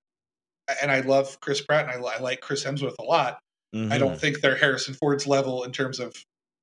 and 0.81 0.91
I 0.91 1.01
love 1.01 1.39
Chris 1.41 1.61
Pratt, 1.61 1.93
and 1.93 2.05
I, 2.05 2.09
I 2.09 2.19
like 2.19 2.41
Chris 2.41 2.63
Hemsworth 2.63 2.95
a 2.99 3.03
lot. 3.03 3.39
I 3.73 3.77
Mhm. 3.77 3.99
don't 3.99 4.19
think 4.19 4.41
they're 4.41 4.55
Harrison 4.57 4.93
Ford's 4.95 5.25
level 5.25 5.63
in 5.63 5.71
terms 5.71 5.99
of 5.99 6.13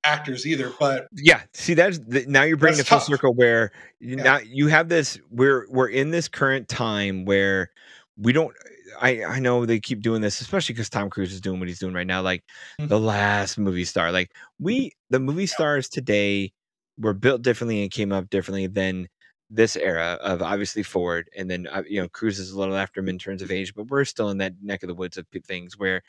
actors 0.04 0.46
either. 0.46 0.70
But 0.78 1.08
yeah 1.14 1.40
see 1.54 1.74
that's 1.74 1.98
the, 1.98 2.24
now 2.28 2.42
you're 2.42 2.56
bringing 2.56 2.78
it 2.80 2.86
full 2.86 2.98
tough. 2.98 3.06
circle 3.08 3.34
where 3.34 3.72
you, 3.98 4.16
Yeah. 4.16 4.22
now 4.22 4.38
you 4.38 4.68
have 4.68 4.88
this 4.88 5.18
we're 5.30 5.66
we're 5.70 5.88
in 5.88 6.10
this 6.10 6.28
current 6.28 6.68
time 6.68 7.24
where 7.24 7.70
we 8.16 8.32
don't 8.32 8.54
i 9.00 9.24
i 9.24 9.38
know 9.38 9.64
they 9.66 9.80
keep 9.80 10.00
doing 10.00 10.20
this 10.20 10.40
especially 10.40 10.72
because 10.74 10.88
tom 10.90 11.10
cruise 11.10 11.32
is 11.32 11.40
doing 11.40 11.58
what 11.58 11.68
he's 11.68 11.78
doing 11.78 11.94
right 11.94 12.06
now 12.06 12.22
like 12.22 12.44
Mhm. 12.80 12.88
the 12.88 12.98
last 13.00 13.58
movie 13.58 13.84
star 13.84 14.12
like 14.12 14.32
we 14.58 14.92
the 15.10 15.20
movie 15.20 15.46
stars 15.46 15.88
today 15.88 16.52
were 16.98 17.14
built 17.14 17.42
differently 17.42 17.82
and 17.82 17.90
came 17.90 18.12
up 18.12 18.30
differently 18.30 18.66
than 18.66 19.08
this 19.50 19.76
era 19.76 20.18
of 20.22 20.42
obviously 20.42 20.82
ford 20.82 21.30
and 21.36 21.50
then 21.50 21.66
uh, 21.68 21.82
you 21.88 22.00
know 22.00 22.08
cruise 22.08 22.38
is 22.38 22.50
a 22.50 22.58
little 22.58 22.76
after 22.76 23.00
him 23.00 23.08
in 23.08 23.18
terms 23.18 23.42
of 23.42 23.50
age 23.50 23.74
but 23.74 23.88
we're 23.88 24.04
still 24.04 24.30
in 24.30 24.38
that 24.38 24.54
neck 24.62 24.82
of 24.82 24.88
the 24.88 24.94
woods 24.94 25.16
of 25.16 25.26
things 25.46 25.78
where 25.78 26.02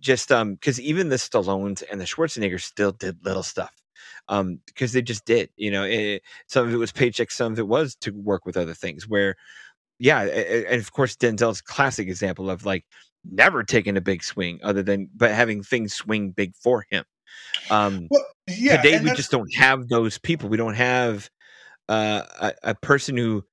just 0.00 0.30
um 0.30 0.54
because 0.54 0.80
even 0.80 1.08
the 1.08 1.16
Stallones 1.16 1.82
and 1.90 2.00
the 2.00 2.04
Schwarzeneggers 2.04 2.62
still 2.62 2.92
did 2.92 3.24
little 3.24 3.42
stuff 3.42 3.72
um 4.28 4.60
because 4.66 4.92
they 4.92 5.02
just 5.02 5.24
did 5.24 5.50
you 5.56 5.70
know 5.70 5.84
it, 5.84 6.22
some 6.46 6.66
of 6.66 6.74
it 6.74 6.76
was 6.76 6.92
paycheck 6.92 7.30
some 7.30 7.52
of 7.52 7.58
it 7.58 7.66
was 7.66 7.94
to 7.96 8.10
work 8.12 8.44
with 8.44 8.56
other 8.56 8.74
things 8.74 9.08
where 9.08 9.34
yeah 9.98 10.22
and 10.22 10.80
of 10.80 10.92
course 10.92 11.16
Denzel's 11.16 11.60
classic 11.60 12.08
example 12.08 12.50
of 12.50 12.64
like 12.64 12.84
never 13.30 13.62
taking 13.62 13.96
a 13.96 14.00
big 14.00 14.22
swing 14.22 14.60
other 14.62 14.82
than 14.82 15.08
but 15.16 15.30
having 15.32 15.62
things 15.62 15.94
swing 15.94 16.30
big 16.30 16.54
for 16.56 16.86
him. 16.90 17.04
Um 17.70 18.08
well, 18.10 18.24
yeah, 18.48 18.80
today 18.80 19.00
we 19.00 19.12
just 19.12 19.30
don't 19.30 19.52
have 19.56 19.88
those 19.88 20.18
people. 20.18 20.48
We 20.48 20.56
don't 20.56 20.74
have 20.74 21.28
uh, 21.88 22.22
a, 22.40 22.70
a 22.70 22.74
person 22.74 23.16
who 23.16 23.44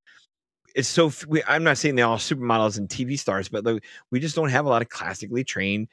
is 0.76 0.90
so 0.90 1.10
we, 1.30 1.42
i'm 1.48 1.64
not 1.64 1.78
saying 1.78 1.96
they're 1.96 2.06
all 2.06 2.18
supermodels 2.18 2.78
and 2.78 2.90
tv 2.90 3.18
stars 3.18 3.48
but 3.48 3.64
like, 3.64 3.82
we 4.12 4.20
just 4.20 4.36
don't 4.36 4.50
have 4.50 4.66
a 4.66 4.70
lot 4.70 4.82
of 4.82 4.90
classically 4.90 5.42
trained 5.42 5.88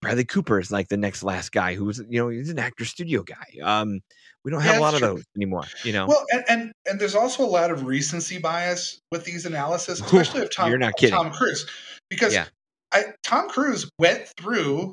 bradley 0.00 0.24
cooper 0.24 0.60
is 0.60 0.70
like 0.70 0.88
the 0.88 0.96
next 0.96 1.22
last 1.22 1.50
guy 1.50 1.74
who 1.74 1.84
was 1.84 2.02
you 2.08 2.20
know 2.20 2.28
he's 2.28 2.50
an 2.50 2.58
actor 2.58 2.84
studio 2.84 3.22
guy. 3.22 3.60
Um 3.62 4.00
we 4.44 4.50
don't 4.50 4.60
have 4.62 4.74
Yeah, 4.74 4.80
a 4.80 4.82
lot 4.82 4.94
of 4.94 5.00
true. 5.00 5.08
those 5.14 5.24
anymore 5.36 5.64
you 5.84 5.92
know 5.92 6.06
Well, 6.06 6.24
and, 6.32 6.44
and 6.48 6.72
and 6.88 7.00
there's 7.00 7.14
also 7.14 7.44
a 7.44 7.46
lot 7.46 7.70
of 7.70 7.84
recency 7.84 8.38
bias 8.38 8.98
with 9.12 9.24
these 9.24 9.44
analysis, 9.46 10.00
especially 10.00 10.42
of 10.42 10.54
Tom. 10.54 10.68
You're 10.70 10.78
not 10.78 10.96
kidding. 10.96 11.14
Tom 11.14 11.30
Cruise, 11.30 11.66
because 12.10 12.32
Yeah. 12.34 12.46
I, 12.92 13.04
Tom 13.22 13.48
Cruise 13.50 13.90
went 13.98 14.26
through, 14.40 14.92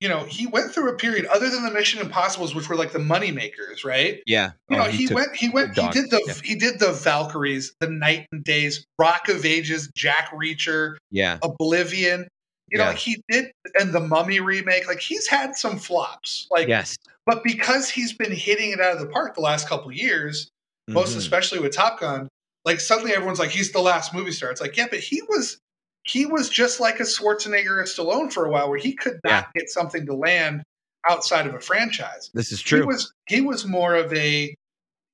you 0.00 0.08
know, 0.08 0.20
he 0.24 0.46
went 0.46 0.70
through 0.72 0.88
a 0.90 0.96
period 0.96 1.26
other 1.26 1.50
than 1.50 1.62
the 1.64 1.70
Mission 1.70 2.00
Impossibles, 2.00 2.54
which 2.54 2.68
were 2.70 2.76
like 2.76 2.92
the 2.92 2.98
money 2.98 3.30
makers, 3.32 3.84
right? 3.84 4.22
yeah 4.26 4.52
You 4.70 4.76
Oh, 4.78 4.84
know, 4.84 4.90
he, 4.90 5.06
took- 5.06 5.16
went, 5.16 5.36
he 5.36 5.48
went, 5.50 5.76
he 5.76 5.86
did 5.90 6.08
the, 6.10 6.22
yeah. 6.26 6.34
he 6.42 6.54
did 6.54 6.78
the 6.78 6.92
Valkyries, 6.92 7.74
the 7.80 7.90
Knight 7.90 8.26
and 8.32 8.42
Days, 8.44 8.84
Rock 8.98 9.28
of 9.28 9.44
Ages, 9.44 9.90
Jack 9.94 10.30
Reacher, 10.32 10.96
yeah 11.10 11.38
Oblivion. 11.42 12.26
You 12.70 12.78
know, 12.78 12.84
Yeah. 12.84 12.90
like 12.90 12.98
he 12.98 13.22
did, 13.28 13.50
and 13.78 13.92
the 13.92 14.00
Mummy 14.00 14.40
remake. 14.40 14.86
Like 14.86 15.00
he's 15.00 15.26
had 15.26 15.56
some 15.56 15.78
flops, 15.78 16.46
like 16.50 16.68
yes 16.68 16.96
but 17.28 17.44
because 17.44 17.90
he's 17.90 18.14
been 18.14 18.32
hitting 18.32 18.70
it 18.70 18.80
out 18.80 18.94
of 18.94 19.00
the 19.00 19.06
park 19.06 19.34
the 19.34 19.42
last 19.42 19.68
couple 19.68 19.90
of 19.90 19.94
years, 19.94 20.48
most 20.88 21.12
Mhm. 21.14 21.18
especially 21.18 21.58
with 21.58 21.74
Top 21.74 22.00
Gun, 22.00 22.26
like 22.64 22.80
suddenly 22.80 23.12
everyone's 23.12 23.38
like, 23.38 23.50
he's 23.50 23.70
the 23.70 23.80
last 23.82 24.14
movie 24.14 24.32
star. 24.32 24.50
It's 24.50 24.62
like, 24.62 24.78
yeah, 24.78 24.86
but 24.90 25.00
he 25.00 25.20
was 25.28 25.58
he 26.04 26.24
was 26.24 26.48
just 26.48 26.80
like 26.80 27.00
a 27.00 27.02
Schwarzenegger 27.02 27.76
or 27.76 27.84
Stallone 27.84 28.32
for 28.32 28.46
a 28.46 28.50
while, 28.50 28.70
where 28.70 28.78
he 28.78 28.94
could 28.94 29.20
not 29.24 29.52
get 29.52 29.68
something 29.68 30.06
to 30.06 30.14
land 30.14 30.62
outside 31.06 31.46
of 31.46 31.54
a 31.54 31.60
franchise. 31.60 32.30
This 32.32 32.50
is 32.50 32.62
true. 32.62 32.80
He 32.80 32.86
was 32.86 33.12
he 33.26 33.40
was 33.42 33.66
more 33.66 33.94
of 33.94 34.10
a, 34.14 34.54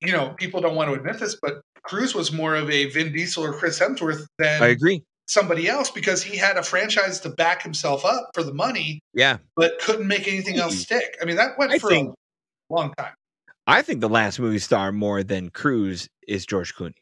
you 0.01 0.13
know, 0.13 0.35
people 0.37 0.61
don't 0.61 0.77
want 0.77 0.91
to 0.91 0.95
admit 0.95 1.19
this, 1.19 1.37
but 1.43 1.63
Cruise 1.83 2.15
was 2.15 2.31
more 2.31 2.55
of 2.55 2.71
a 2.71 2.87
Vin 2.91 3.13
Diesel 3.13 3.45
or 3.45 3.53
Chris 3.53 3.77
Hemsworth 3.81 4.25
than 4.39 4.63
I 4.63 4.69
agree. 4.69 5.03
Somebody 5.27 5.69
else 5.69 5.91
because 5.91 6.23
he 6.23 6.37
had 6.37 6.57
a 6.57 6.63
franchise 6.63 7.21
to 7.21 7.29
back 7.31 7.63
himself 7.63 8.05
up 8.05 8.31
for 8.35 8.43
the 8.43 8.53
money, 8.55 9.01
Yeah. 9.15 9.39
but 9.57 9.79
couldn't 9.81 10.07
make 10.07 10.29
anything 10.29 10.59
else 10.59 10.77
stick. 10.79 11.17
I 11.21 11.25
mean, 11.25 11.37
that 11.37 11.59
went 11.59 11.73
I 11.73 11.79
for 11.79 11.91
think- 11.91 12.15
a 12.71 12.75
long 12.75 12.93
time. 12.99 13.15
I 13.67 13.81
think 13.83 14.01
the 14.01 14.09
last 14.11 14.39
movie 14.39 14.59
star 14.59 14.93
more 14.93 15.23
than 15.23 15.49
Cruise 15.51 16.09
is 16.29 16.45
George 16.45 16.75
Clooney. 16.75 16.95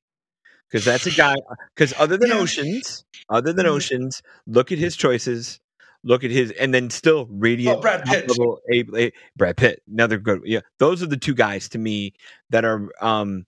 Because 0.71 0.85
that's 0.85 1.07
a 1.07 1.11
guy. 1.11 1.35
Because 1.75 1.93
other 1.99 2.17
than 2.17 2.29
Yeah. 2.31 2.39
Oceans, 2.39 3.05
other 3.29 3.53
than 3.53 3.67
Mhm. 3.67 3.71
Oceans, 3.71 4.23
look 4.47 4.71
at 4.73 4.79
his 4.79 4.97
choices. 4.97 5.59
Look 6.05 6.25
at 6.25 6.31
his, 6.33 6.51
and 6.53 6.75
then 6.75 6.91
still 6.91 7.27
radiant. 7.31 7.79
Oh, 7.79 7.81
Brad 7.81 8.05
Pitt. 8.05 8.27
top-level 8.27 8.61
A, 8.73 8.85
A- 8.97 9.13
Brad 9.37 9.57
Pitt, 9.57 9.83
another 9.89 10.19
good. 10.19 10.41
Yeah, 10.45 10.61
those 10.79 11.01
are 11.03 11.07
the 11.07 11.17
two 11.17 11.35
guys 11.35 11.69
to 11.71 11.79
me 11.79 12.15
that 12.51 12.65
are 12.65 12.89
um 13.01 13.45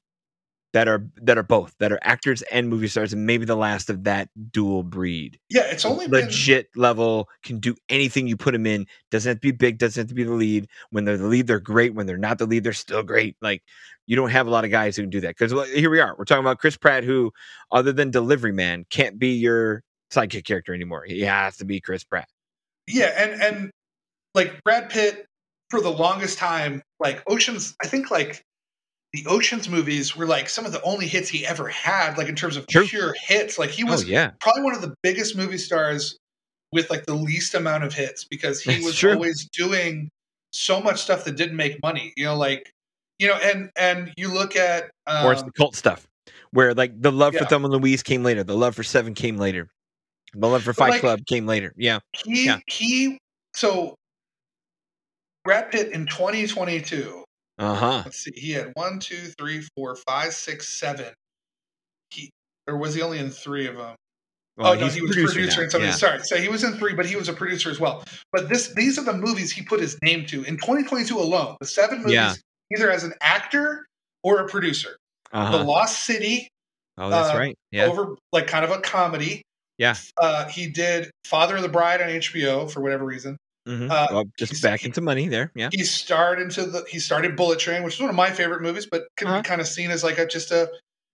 that 0.75 0.89
are 0.89 1.07
that 1.23 1.39
are 1.39 1.45
both 1.45 1.73
that 1.79 1.93
are 1.93 2.01
actors 2.03 2.43
and 2.51 2.69
movie 2.69 2.89
stars, 2.89 3.13
and 3.13 3.25
maybe 3.25 3.45
the 3.45 3.55
last 3.55 3.89
of 3.89 4.05
that 4.05 4.29
dual 4.51 4.83
breed. 4.83 5.39
Yeah, 5.49 5.63
it's 5.71 5.85
only 5.85 6.09
been 6.09 6.27
legit 6.27 6.69
level 6.75 7.29
can 7.45 7.61
do 7.61 7.77
anything 7.89 8.27
you 8.27 8.37
put 8.37 8.53
them 8.53 8.67
in 8.67 8.87
doesn't 9.13 9.31
have 9.31 9.37
to 9.37 9.41
be 9.41 9.53
big 9.53 9.79
doesn't 9.79 10.01
have 10.01 10.09
to 10.09 10.15
be 10.15 10.25
the 10.25 10.33
lead. 10.33 10.67
When 10.91 11.05
they're 11.05 11.17
the 11.17 11.29
lead 11.29 11.47
they're 11.47 11.61
great. 11.61 11.95
When 11.95 12.07
they're 12.07 12.19
not 12.19 12.39
the 12.39 12.47
lead 12.47 12.65
they're 12.65 12.73
still 12.73 13.05
great. 13.05 13.37
Like 13.41 13.63
you 14.07 14.17
don't 14.17 14.31
have 14.31 14.49
a 14.49 14.51
lot 14.51 14.65
of 14.65 14.73
guys 14.73 14.97
who 14.97 15.05
can 15.05 15.11
do 15.11 15.21
that. 15.21 15.37
Because 15.39 15.53
here 15.71 15.91
we 15.91 16.01
are. 16.01 16.17
We're 16.19 16.25
talking 16.25 16.45
about 16.45 16.59
chris 16.59 16.77
pratt 16.77 17.05
who 17.05 17.33
other 17.71 17.93
than 17.93 18.11
delivery 18.11 18.53
man 18.53 18.85
can't 18.91 19.17
be 19.17 19.35
your 19.35 19.85
sidekick 20.13 20.45
character 20.45 20.75
anymore. 20.75 21.05
He 21.07 21.21
has 21.21 21.57
to 21.59 21.65
be 21.65 21.81
chris 21.81 22.03
pratt. 22.03 22.29
Yeah, 22.89 23.13
and 23.17 23.41
and 23.41 23.71
like 24.35 24.61
Brad 24.65 24.91
Pitt 24.91 25.25
for 25.71 25.81
the 25.81 25.91
longest 25.91 26.37
time, 26.37 26.83
like 26.99 27.23
Oceans, 27.29 27.77
I 27.81 27.87
think 27.87 28.11
like 28.11 28.43
the 29.15 29.25
Oceans 29.27 29.69
movies 29.69 30.17
were 30.17 30.27
like 30.27 30.49
some 30.49 30.67
of 30.67 30.73
the 30.73 30.83
only 30.83 31.07
hits 31.07 31.29
he 31.29 31.47
ever 31.47 31.69
had, 31.69 32.19
like 32.19 32.29
in 32.29 32.35
terms 32.35 32.57
of 32.57 32.67
True. 32.67 32.85
pure 32.85 33.15
hits. 33.27 33.59
Like 33.59 33.71
he 33.71 33.85
oh 33.85 33.91
was 33.93 34.05
yeah 34.09 34.33
probably 34.41 34.63
one 34.65 34.75
of 34.75 34.83
the 34.83 34.93
biggest 35.03 35.37
movie 35.37 35.57
stars 35.57 36.19
with 36.73 36.91
like 36.91 37.07
the 37.07 37.15
least 37.15 37.55
amount 37.55 37.85
of 37.85 37.95
hits 37.95 38.25
because 38.25 38.61
he 38.61 38.73
That's 38.73 38.85
was 38.85 38.99
true. 38.99 39.13
always 39.13 39.49
doing 39.57 40.11
so 40.53 40.81
much 40.81 41.01
stuff 41.01 41.25
that 41.25 41.37
didn't 41.37 41.57
make 41.57 41.81
money. 41.83 42.13
You 42.17 42.25
know, 42.25 42.37
like 42.37 42.73
you 43.21 43.29
know, 43.29 43.37
and 43.37 43.71
and 43.77 44.13
you 44.17 44.29
look 44.29 44.57
at 44.57 44.91
um, 45.07 45.25
or 45.27 45.33
it's 45.33 45.43
the 45.45 45.53
cult 45.53 45.77
stuff 45.77 46.07
where 46.51 46.75
like 46.75 47.01
the 47.01 47.13
love 47.13 47.35
for 47.35 47.43
yeah. 47.43 47.47
Thelma 47.49 47.67
and 47.71 47.75
Louise 47.83 48.03
came 48.03 48.25
later 48.25 48.43
the 48.43 48.57
love 48.57 48.75
for 48.75 48.83
Seven 48.83 49.15
came 49.15 49.37
later 49.37 49.69
the 50.35 50.49
love 50.49 50.63
for 50.65 50.73
Fight 50.73 50.91
like- 50.91 51.01
Club 51.01 51.21
came 51.27 51.47
later 51.47 51.73
yeah 51.77 52.01
he 52.25 52.47
Yeah. 52.47 52.59
he 52.67 53.19
so 53.55 53.95
Brad 55.45 55.71
Pitt 55.71 55.93
in 55.93 56.07
2022 56.07 57.24
uh 57.59 57.75
huh 57.75 58.03
let's 58.05 58.19
see, 58.19 58.33
he 58.35 58.53
had 58.53 58.73
one, 58.75 58.99
two, 58.99 59.29
three, 59.39 59.63
four, 59.77 59.97
five, 60.09 60.33
six, 60.33 60.69
seven. 60.69 61.13
He 62.11 62.31
or 62.67 62.77
was 62.77 62.95
he 62.95 63.03
only 63.03 63.19
in 63.19 63.31
three 63.31 63.67
of 63.67 63.77
them? 63.77 63.95
oh 64.59 64.75
no, 64.75 64.87
he 64.87 65.03
was 65.03 65.13
producer, 65.17 65.65
in 65.65 65.71
some 65.71 65.83
of 65.83 65.89
yeah. 65.89 65.95
Sorry, 65.95 66.21
so 66.21 66.37
he 66.37 66.49
was 66.49 66.63
in 66.65 66.75
three, 66.75 66.95
but 66.95 67.07
he 67.07 67.17
was 67.17 67.29
a 67.29 67.33
producer 67.33 67.71
as 67.71 67.81
well. 67.81 68.05
But 68.33 68.49
this, 68.49 68.73
these 68.75 68.99
are 68.99 69.05
the 69.05 69.13
movies 69.13 69.51
he 69.51 69.63
put 69.63 69.81
his 69.81 69.99
name 70.03 70.27
to 70.27 70.45
in 70.45 70.57
2022 70.57 71.19
alone. 71.19 71.57
The 71.61 71.67
seven 71.67 71.99
movies, 71.99 72.15
Yeah. 72.15 72.35
either 72.77 72.91
as 72.91 73.03
an 73.05 73.15
actor 73.21 73.85
or 74.23 74.39
a 74.41 74.49
producer. 74.49 74.97
uh-huh. 75.33 75.59
The 75.59 75.65
Lost 75.65 76.05
City, 76.05 76.49
oh 76.99 77.11
that's 77.11 77.35
uh, 77.35 77.39
right 77.39 77.57
yeah 77.73 77.87
over 77.87 78.15
like 78.33 78.47
kind 78.47 78.65
of 78.65 78.71
a 78.71 78.81
comedy. 78.81 79.43
Yeah. 79.79 79.97
Uh, 80.17 80.47
he 80.47 80.69
did 80.69 81.11
Father 81.25 81.57
of 81.57 81.63
the 81.63 81.69
Bride 81.69 82.01
on 82.01 82.09
HBO 82.09 82.71
for 82.71 82.81
whatever 82.81 83.05
reason. 83.05 83.37
Mhm. 83.67 83.91
uh, 83.91 84.09
well, 84.11 84.25
just 84.39 84.63
back 84.63 84.85
into 84.85 85.01
money 85.01 85.27
there 85.29 85.51
yeah 85.55 85.71
He 85.73 85.85
starred 85.85 86.39
into 86.41 86.65
the 86.67 86.85
he 86.89 86.99
started 86.99 87.35
Bullet 87.37 87.59
Train, 87.59 87.83
which 87.83 87.95
is 87.95 88.01
one 88.01 88.11
of 88.11 88.17
my 88.17 88.31
favorite 88.31 88.61
movies, 88.63 88.87
but 88.91 89.05
can 89.17 89.29
Uh-huh. 89.29 89.41
be 89.43 89.49
kind 89.49 89.61
of 89.61 89.67
seen 89.67 89.91
as 89.91 90.05
like 90.05 90.19
a 90.19 90.27
just 90.27 90.51
a 90.51 90.71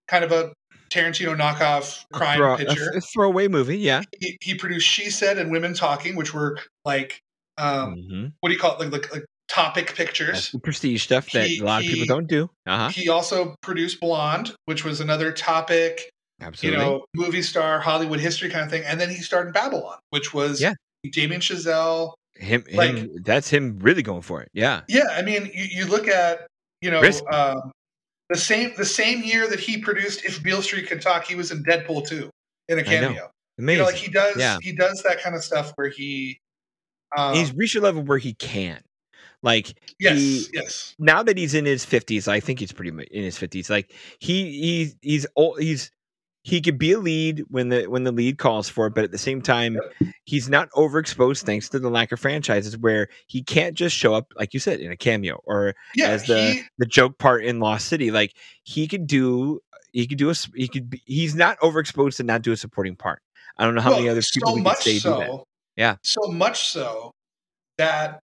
kind 0.08 0.24
of 0.24 0.32
a 0.32 0.52
Tarantino 0.90 1.36
knockoff 1.36 2.04
crime 2.12 2.38
Throw- 2.38 2.56
picture. 2.56 2.90
a 2.96 3.00
throwaway 3.00 3.46
movie, 3.46 3.78
yeah. 3.78 4.02
He, 4.18 4.36
he 4.40 4.54
produced 4.56 4.88
She 4.88 5.08
Said 5.10 5.38
and 5.38 5.52
Women 5.52 5.72
Talking, 5.74 6.16
which 6.16 6.34
were 6.34 6.58
like 6.84 7.20
um, 7.58 7.94
Mhm. 7.96 8.32
what 8.40 8.48
do 8.48 8.54
you 8.54 8.58
call 8.60 8.72
it? 8.80 8.80
Like, 8.80 8.90
like, 9.02 9.12
like 9.12 9.24
topic 9.48 9.94
pictures. 9.94 10.54
prestige 10.64 11.02
stuff 11.04 11.30
that 11.32 11.46
He- 11.46 11.58
a 11.60 11.64
lot 11.64 11.82
of 11.82 11.86
he- 11.86 11.94
people 11.94 12.06
don't 12.06 12.26
do. 12.26 12.50
Uh 12.66 12.78
huh. 12.78 12.88
He 12.88 13.08
also 13.08 13.54
produced 13.62 14.00
Blonde, 14.00 14.54
which 14.64 14.84
was 14.84 15.00
another 15.00 15.30
topic, 15.30 16.08
Absolutely. 16.40 16.80
you 16.80 16.84
know, 16.84 17.04
movie 17.14 17.42
star, 17.42 17.78
Hollywood 17.80 18.18
history 18.18 18.48
kind 18.48 18.64
of 18.64 18.70
thing. 18.70 18.82
And 18.84 18.98
then 19.00 19.10
he 19.10 19.16
starred 19.22 19.46
in 19.48 19.52
Babylon, 19.52 19.98
which 20.08 20.32
was 20.34 20.60
Yeah. 20.60 20.72
Damien 21.12 21.40
Chazelle. 21.40 22.14
Him, 22.40 22.64
him, 22.66 22.76
like- 22.76 23.08
that's 23.24 23.48
him 23.48 23.78
really 23.80 24.02
going 24.02 24.22
for 24.22 24.40
it. 24.42 24.50
Yeah. 24.52 24.82
Yeah, 24.88 25.08
I 25.12 25.22
mean, 25.22 25.50
you, 25.54 25.64
you 25.64 25.86
look 25.86 26.08
at 26.08 26.46
you 26.80 26.90
know 26.90 27.02
um, 27.30 27.70
the 28.28 28.36
same 28.36 28.72
the 28.76 28.84
same 28.84 29.22
year 29.22 29.48
that 29.48 29.60
he 29.60 29.78
produced 29.78 30.24
If 30.24 30.42
Beale 30.42 30.62
Street 30.62 30.88
Could 30.88 31.02
Talk, 31.02 31.24
he 31.24 31.34
was 31.34 31.50
in 31.50 31.62
Deadpool 31.62 32.08
2 32.08 32.30
in 32.68 32.78
a 32.78 32.82
cameo. 32.84 33.30
Amazing. 33.58 33.78
You 33.78 33.78
know, 33.78 33.84
like 33.84 33.94
he 33.96 34.10
does 34.10 34.36
Yeah. 34.36 34.58
he 34.62 34.72
does 34.72 35.02
that 35.02 35.20
kind 35.20 35.36
of 35.36 35.44
stuff 35.44 35.72
where 35.76 35.88
he 35.88 36.40
um, 37.16 37.34
he's 37.34 37.54
reached 37.54 37.76
a 37.76 37.80
level 37.80 38.02
where 38.02 38.18
he 38.18 38.34
can. 38.34 38.80
Like 39.42 39.78
yes, 39.98 40.18
he, 40.18 40.46
yes. 40.52 40.94
now 40.98 41.22
that 41.22 41.38
he's 41.38 41.54
in 41.54 41.64
his 41.64 41.84
fifties, 41.84 42.28
I 42.28 42.40
think 42.40 42.58
he's 42.58 42.72
pretty 42.72 42.90
much 42.90 43.08
in 43.08 43.24
his 43.24 43.38
fifties. 43.38 43.70
Like 43.70 43.92
he 44.18 44.50
he 44.52 44.92
he's 45.00 45.26
old, 45.34 45.60
he's 45.60 45.90
he 46.42 46.60
could 46.60 46.78
be 46.78 46.92
a 46.92 46.98
lead 46.98 47.44
when 47.48 47.68
the 47.68 47.86
when 47.86 48.04
the 48.04 48.12
lead 48.12 48.38
calls 48.38 48.68
for 48.68 48.86
it, 48.86 48.94
but 48.94 49.04
at 49.04 49.12
the 49.12 49.18
same 49.18 49.42
time, 49.42 49.78
he's 50.24 50.48
not 50.48 50.70
overexposed 50.70 51.44
thanks 51.44 51.68
to 51.68 51.78
the 51.78 51.90
lack 51.90 52.12
of 52.12 52.20
franchises 52.20 52.78
where 52.78 53.08
he 53.26 53.42
can't 53.42 53.74
just 53.74 53.94
show 53.94 54.14
up 54.14 54.32
like 54.36 54.54
you 54.54 54.60
said 54.60 54.80
in 54.80 54.90
a 54.90 54.96
cameo 54.96 55.40
or 55.44 55.74
Yeah, 55.94 56.08
as 56.08 56.26
the 56.26 56.52
he 56.52 56.62
the 56.78 56.86
joke 56.86 57.18
part 57.18 57.44
in 57.44 57.60
Lost 57.60 57.88
City. 57.88 58.10
Like 58.10 58.34
he 58.62 58.88
could 58.88 59.06
do 59.06 59.60
he 59.92 60.06
could 60.06 60.18
do 60.18 60.30
a 60.30 60.34
he 60.54 60.66
could 60.68 60.88
be, 60.90 61.02
he's 61.04 61.34
not 61.34 61.58
overexposed 61.60 62.16
to 62.16 62.22
not 62.22 62.42
do 62.42 62.52
a 62.52 62.56
supporting 62.56 62.96
part. 62.96 63.20
I 63.58 63.64
don't 63.64 63.74
know 63.74 63.82
how 63.82 63.90
many 63.90 64.08
other 64.08 64.22
people 64.32 64.50
so 64.50 64.54
we 64.54 64.62
much 64.62 64.78
say 64.78 64.98
so, 64.98 65.12
do 65.12 65.18
that. 65.18 65.44
Yeah. 65.76 65.96
So 66.02 66.30
much 66.30 66.68
so 66.68 67.12
that 67.76 68.20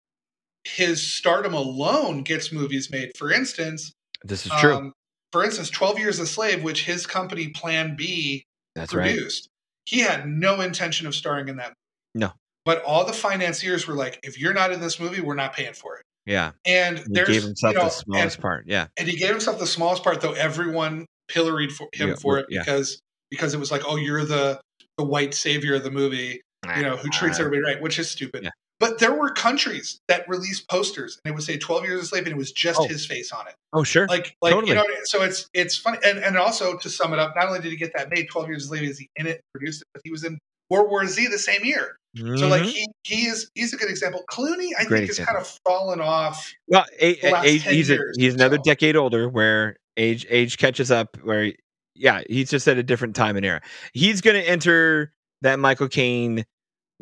his 0.64 1.02
stardom 1.02 1.54
alone 1.54 2.22
gets 2.22 2.52
movies 2.52 2.90
made. 2.90 3.16
For 3.16 3.32
instance, 3.32 3.92
This 4.22 4.44
is 4.46 4.52
true. 4.60 4.76
um, 4.76 4.92
for 5.32 5.44
instance, 5.44 5.70
Twelve 5.70 5.98
Years 5.98 6.18
a 6.18 6.26
Slave, 6.26 6.62
which 6.62 6.84
his 6.84 7.06
company 7.06 7.48
Plan 7.48 7.96
B 7.96 8.44
That's 8.74 8.94
right. 8.94 9.14
produced. 9.14 9.48
He 9.84 10.00
had 10.00 10.28
no 10.28 10.60
intention 10.60 11.06
of 11.06 11.14
starring 11.14 11.48
in 11.48 11.56
that. 11.56 11.68
movie. 11.68 12.26
No. 12.26 12.32
But 12.64 12.82
all 12.84 13.04
the 13.04 13.12
financiers 13.12 13.88
were 13.88 13.94
like, 13.94 14.20
"If 14.22 14.38
you're 14.38 14.54
not 14.54 14.70
in 14.70 14.80
this 14.80 15.00
movie, 15.00 15.20
we're 15.20 15.34
not 15.34 15.54
paying 15.54 15.72
for 15.74 15.96
it." 15.96 16.04
Yeah. 16.26 16.52
And 16.64 16.98
He 16.98 17.04
there's 17.08 17.28
gave 17.28 17.42
himself 17.42 17.72
you 17.72 17.78
know, 17.78 17.84
the 17.86 17.90
smallest 17.90 18.36
and, 18.36 18.42
part. 18.42 18.64
Yeah. 18.68 18.86
and 18.96 19.08
he 19.08 19.16
gave 19.16 19.30
himself 19.30 19.58
the 19.58 19.66
smallest 19.66 20.04
part, 20.04 20.20
though 20.20 20.32
everyone 20.32 21.06
pilloried 21.28 21.72
for 21.72 21.88
him 21.92 22.10
Yeah, 22.10 22.14
for 22.16 22.38
it 22.38 22.46
yeah. 22.48 22.60
because 22.60 23.00
because 23.30 23.54
it 23.54 23.58
was 23.58 23.72
like, 23.72 23.82
"Oh, 23.86 23.96
you're 23.96 24.24
the 24.24 24.60
the 24.98 25.04
white 25.04 25.34
savior 25.34 25.74
of 25.76 25.84
the 25.84 25.90
movie," 25.90 26.40
you 26.64 26.70
ah. 26.70 26.80
know, 26.80 26.96
who 26.96 27.08
treats 27.08 27.40
everybody 27.40 27.62
right, 27.62 27.80
which 27.82 27.98
is 27.98 28.08
stupid. 28.10 28.44
Yeah. 28.44 28.50
But 28.82 28.98
there 28.98 29.14
were 29.14 29.30
countries 29.30 30.00
that 30.08 30.28
released 30.28 30.68
posters, 30.68 31.20
and 31.24 31.30
it 31.30 31.34
would 31.36 31.44
say 31.44 31.56
"12 31.56 31.84
Years 31.84 32.02
a 32.02 32.06
Slave," 32.06 32.24
and 32.24 32.32
it 32.32 32.36
was 32.36 32.50
just 32.50 32.80
Oh. 32.80 32.88
his 32.88 33.06
face 33.06 33.30
on 33.30 33.46
it. 33.46 33.54
Oh 33.72 33.84
sure. 33.84 34.08
Like, 34.08 34.34
like 34.42 34.52
Totally. 34.52 34.70
you 34.70 34.74
know, 34.74 34.84
so 35.04 35.22
it's 35.22 35.48
it's 35.54 35.76
funny, 35.76 35.98
and 36.04 36.18
and 36.18 36.36
also 36.36 36.76
to 36.78 36.90
sum 36.90 37.12
it 37.12 37.20
up, 37.20 37.36
not 37.36 37.46
only 37.46 37.60
did 37.60 37.70
he 37.70 37.76
get 37.76 37.92
that 37.94 38.10
made, 38.10 38.28
Twelve 38.28 38.48
Years 38.48 38.64
a 38.64 38.66
Slave 38.66 38.82
is 38.82 38.98
he 38.98 39.08
in 39.14 39.28
it, 39.28 39.40
produced 39.54 39.82
it, 39.82 39.88
but 39.94 40.02
he 40.04 40.10
was 40.10 40.24
in 40.24 40.36
World 40.68 40.90
War 40.90 41.06
Z 41.06 41.28
the 41.28 41.38
same 41.38 41.64
year. 41.64 41.96
So 42.16 42.48
like 42.48 42.64
Mhm. 42.64 42.70
he 42.72 42.86
he 43.04 43.26
is 43.28 43.48
he's 43.54 43.72
a 43.72 43.76
good 43.76 43.88
example. 43.88 44.24
Clooney, 44.30 44.70
I 44.76 44.84
Great 44.84 45.06
think, 45.06 45.16
has 45.16 45.24
kind 45.26 45.38
of 45.38 45.46
fallen 45.64 46.00
off. 46.00 46.52
well, 46.66 46.84
a, 47.00 47.12
a- 47.24 47.58
10 47.60 47.72
he's 47.74 47.88
a, 47.90 47.98
he's 48.16 48.34
or 48.34 48.36
another 48.36 48.56
so. 48.56 48.62
decade 48.64 48.96
older, 48.96 49.28
where 49.28 49.76
age 49.96 50.26
age 50.28 50.58
catches 50.58 50.90
up. 50.90 51.16
Where 51.22 51.52
yeah, 51.94 52.22
he's 52.28 52.50
just 52.50 52.66
at 52.66 52.78
a 52.78 52.82
different 52.82 53.14
time 53.14 53.36
and 53.36 53.46
era. 53.46 53.60
He's 53.92 54.20
going 54.22 54.34
to 54.42 54.46
enter 54.48 55.12
that 55.42 55.58
Michael 55.58 55.88
Caine, 55.88 56.44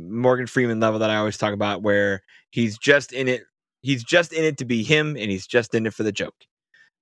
Morgan 0.08 0.46
Freeman 0.46 0.80
level 0.80 0.98
that 1.00 1.10
I 1.10 1.16
always 1.16 1.36
talk 1.38 1.52
about, 1.54 1.82
where 1.82 2.22
he's 2.50 2.78
just 2.78 3.12
in 3.12 3.28
it. 3.28 3.42
He's 3.82 4.04
just 4.04 4.32
in 4.32 4.44
it 4.44 4.58
to 4.58 4.64
be 4.64 4.82
him, 4.82 5.16
and 5.16 5.30
he's 5.30 5.46
just 5.46 5.74
in 5.74 5.86
it 5.86 5.94
for 5.94 6.02
the 6.02 6.12
joke. 6.12 6.34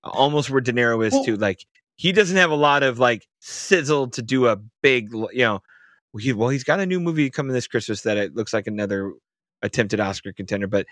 Almost 0.04 0.48
where 0.50 0.60
De 0.60 0.72
Niro 0.72 1.04
is 1.04 1.12
Well- 1.12 1.24
too. 1.24 1.36
Like 1.36 1.64
he 1.96 2.12
doesn't 2.12 2.36
have 2.36 2.50
a 2.50 2.56
lot 2.56 2.82
of 2.82 2.98
like 2.98 3.26
sizzle 3.40 4.08
to 4.10 4.22
do 4.22 4.46
a 4.46 4.56
big, 4.82 5.12
you 5.12 5.28
know. 5.38 5.60
He, 6.18 6.32
well, 6.32 6.48
he's 6.48 6.64
got 6.64 6.80
a 6.80 6.86
new 6.86 7.00
movie 7.00 7.30
coming 7.30 7.52
this 7.52 7.66
Christmas 7.66 8.02
that 8.02 8.16
it 8.16 8.34
looks 8.34 8.52
like 8.52 8.66
another 8.66 9.12
attempted 9.62 10.00
Oscar 10.00 10.32
contender, 10.32 10.66
but 10.66 10.86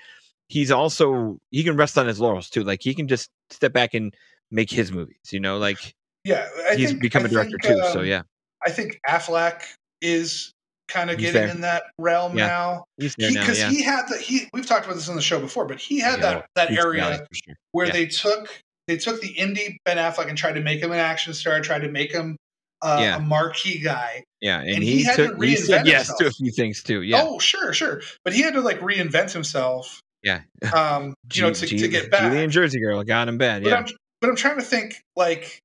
he's 0.48 0.70
also 0.70 1.38
he 1.50 1.64
can 1.64 1.76
rest 1.76 1.96
on 1.96 2.07
his 2.07 2.20
laurels 2.20 2.50
too. 2.50 2.62
Like 2.64 2.80
he 2.82 2.94
can 2.94 3.09
just 3.09 3.30
step 3.50 3.72
back 3.72 3.94
and 3.94 4.12
make 4.50 4.70
his 4.70 4.92
movies. 4.92 5.16
You 5.30 5.40
know, 5.40 5.59
like 5.59 5.94
Yeah, 6.24 6.48
I 6.70 6.74
he's 6.76 6.90
think, 6.90 7.00
become 7.00 7.24
a 7.24 7.28
director 7.28 7.57
think, 7.62 7.82
too. 7.82 7.88
so 7.92 8.00
um, 8.00 8.07
yeah, 8.07 8.22
I 8.64 8.70
think 8.70 9.00
Affleck 9.09 9.62
is 10.02 10.52
kind 10.89 11.11
of 11.11 11.18
He's 11.18 11.32
getting 11.32 11.47
there. 11.49 11.55
in 11.57 11.61
that 11.62 11.84
realm 11.99 12.37
Yeah. 12.39 12.47
now 12.47 12.84
he's 12.99 13.14
there 13.16 13.30
now. 13.32 13.41
because 13.41 13.59
Yeah, 13.59 13.70
he, 13.70 13.82
had 13.82 14.07
the 14.09 14.16
he. 14.18 14.49
We've 14.53 14.66
talked 14.66 14.84
about 14.87 14.95
this 14.95 15.09
on 15.09 15.16
the 15.16 15.22
show 15.22 15.41
before, 15.41 15.66
but 15.66 15.78
he 15.80 15.99
had 15.99 16.20
Yeah, 16.20 16.32
that 16.32 16.47
that 16.55 16.70
area 16.72 17.26
sure. 17.32 17.55
where 17.72 17.89
they 17.91 18.07
took 18.07 18.49
they 18.87 18.97
took 18.97 19.20
the 19.20 19.34
indie 19.34 19.76
Ben 19.84 19.97
Affleck 19.97 20.28
and 20.28 20.39
tried 20.39 20.55
to 20.55 20.61
make 20.61 20.80
him 20.80 20.93
an 20.93 20.99
action 20.99 21.34
star, 21.34 21.61
tried 21.61 21.82
to 21.82 21.89
make 21.91 22.12
him 22.12 22.37
uh, 22.82 23.16
a 23.16 23.20
marquee 23.20 23.80
guy. 23.80 24.22
Yeah, 24.41 24.61
and, 24.61 24.68
And 24.70 24.82
he, 24.84 24.99
he 24.99 25.05
had 25.05 25.16
to 25.16 25.28
took 25.28 25.43
he 25.43 25.57
said 25.57 25.84
reinvent 25.84 25.87
yes 25.89 26.14
to 26.18 26.26
a 26.26 26.30
few 26.30 26.53
things 26.53 26.82
too. 26.82 27.03
Yeah, 27.03 27.22
Oh, 27.24 27.39
sure, 27.41 27.72
sure, 27.72 28.03
but 28.22 28.32
he 28.32 28.43
had 28.43 28.55
to 28.55 28.61
like 28.61 28.78
reinvent 28.80 29.32
himself. 29.32 30.01
yeah. 30.22 30.43
Um, 30.72 31.14
you 31.32 31.43
know, 31.43 31.53
to, 31.53 31.66
G- 31.66 31.78
to 31.78 31.89
get 31.89 32.11
back. 32.12 32.20
Julian 32.30 32.51
Jersey 32.51 32.78
girl 32.80 33.03
got 33.03 33.28
him 33.28 33.39
bad. 33.39 33.62
But 33.64 33.70
Yeah, 33.70 33.76
I'm 33.78 33.87
but 34.20 34.30
I'm 34.30 34.37
trying 34.37 34.57
to 34.59 34.64
think 34.64 35.01
like 35.16 35.59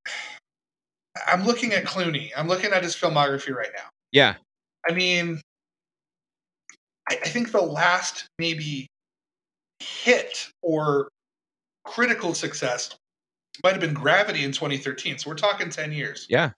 I'm 1.27 1.43
looking 1.45 1.73
at 1.73 1.83
Clooney. 1.83 2.31
I'm 2.35 2.47
looking 2.47 2.71
at 2.71 2.81
his 2.83 2.95
filmography 2.95 3.53
right 3.53 3.69
now. 3.75 3.89
yeah. 4.11 4.35
I 4.89 4.93
mean, 4.93 5.39
I, 7.09 7.15
I 7.23 7.27
think 7.29 7.51
the 7.51 7.61
last 7.61 8.27
maybe 8.39 8.87
hit 9.79 10.49
or 10.61 11.09
critical 11.85 12.33
success 12.33 12.95
might 13.63 13.71
have 13.71 13.81
been 13.81 13.93
Gravity 13.93 14.43
in 14.43 14.51
2013. 14.51 15.17
So 15.17 15.29
we're 15.29 15.35
talking 15.35 15.69
10 15.69 15.91
years. 15.91 16.25
Yeah. 16.29 16.51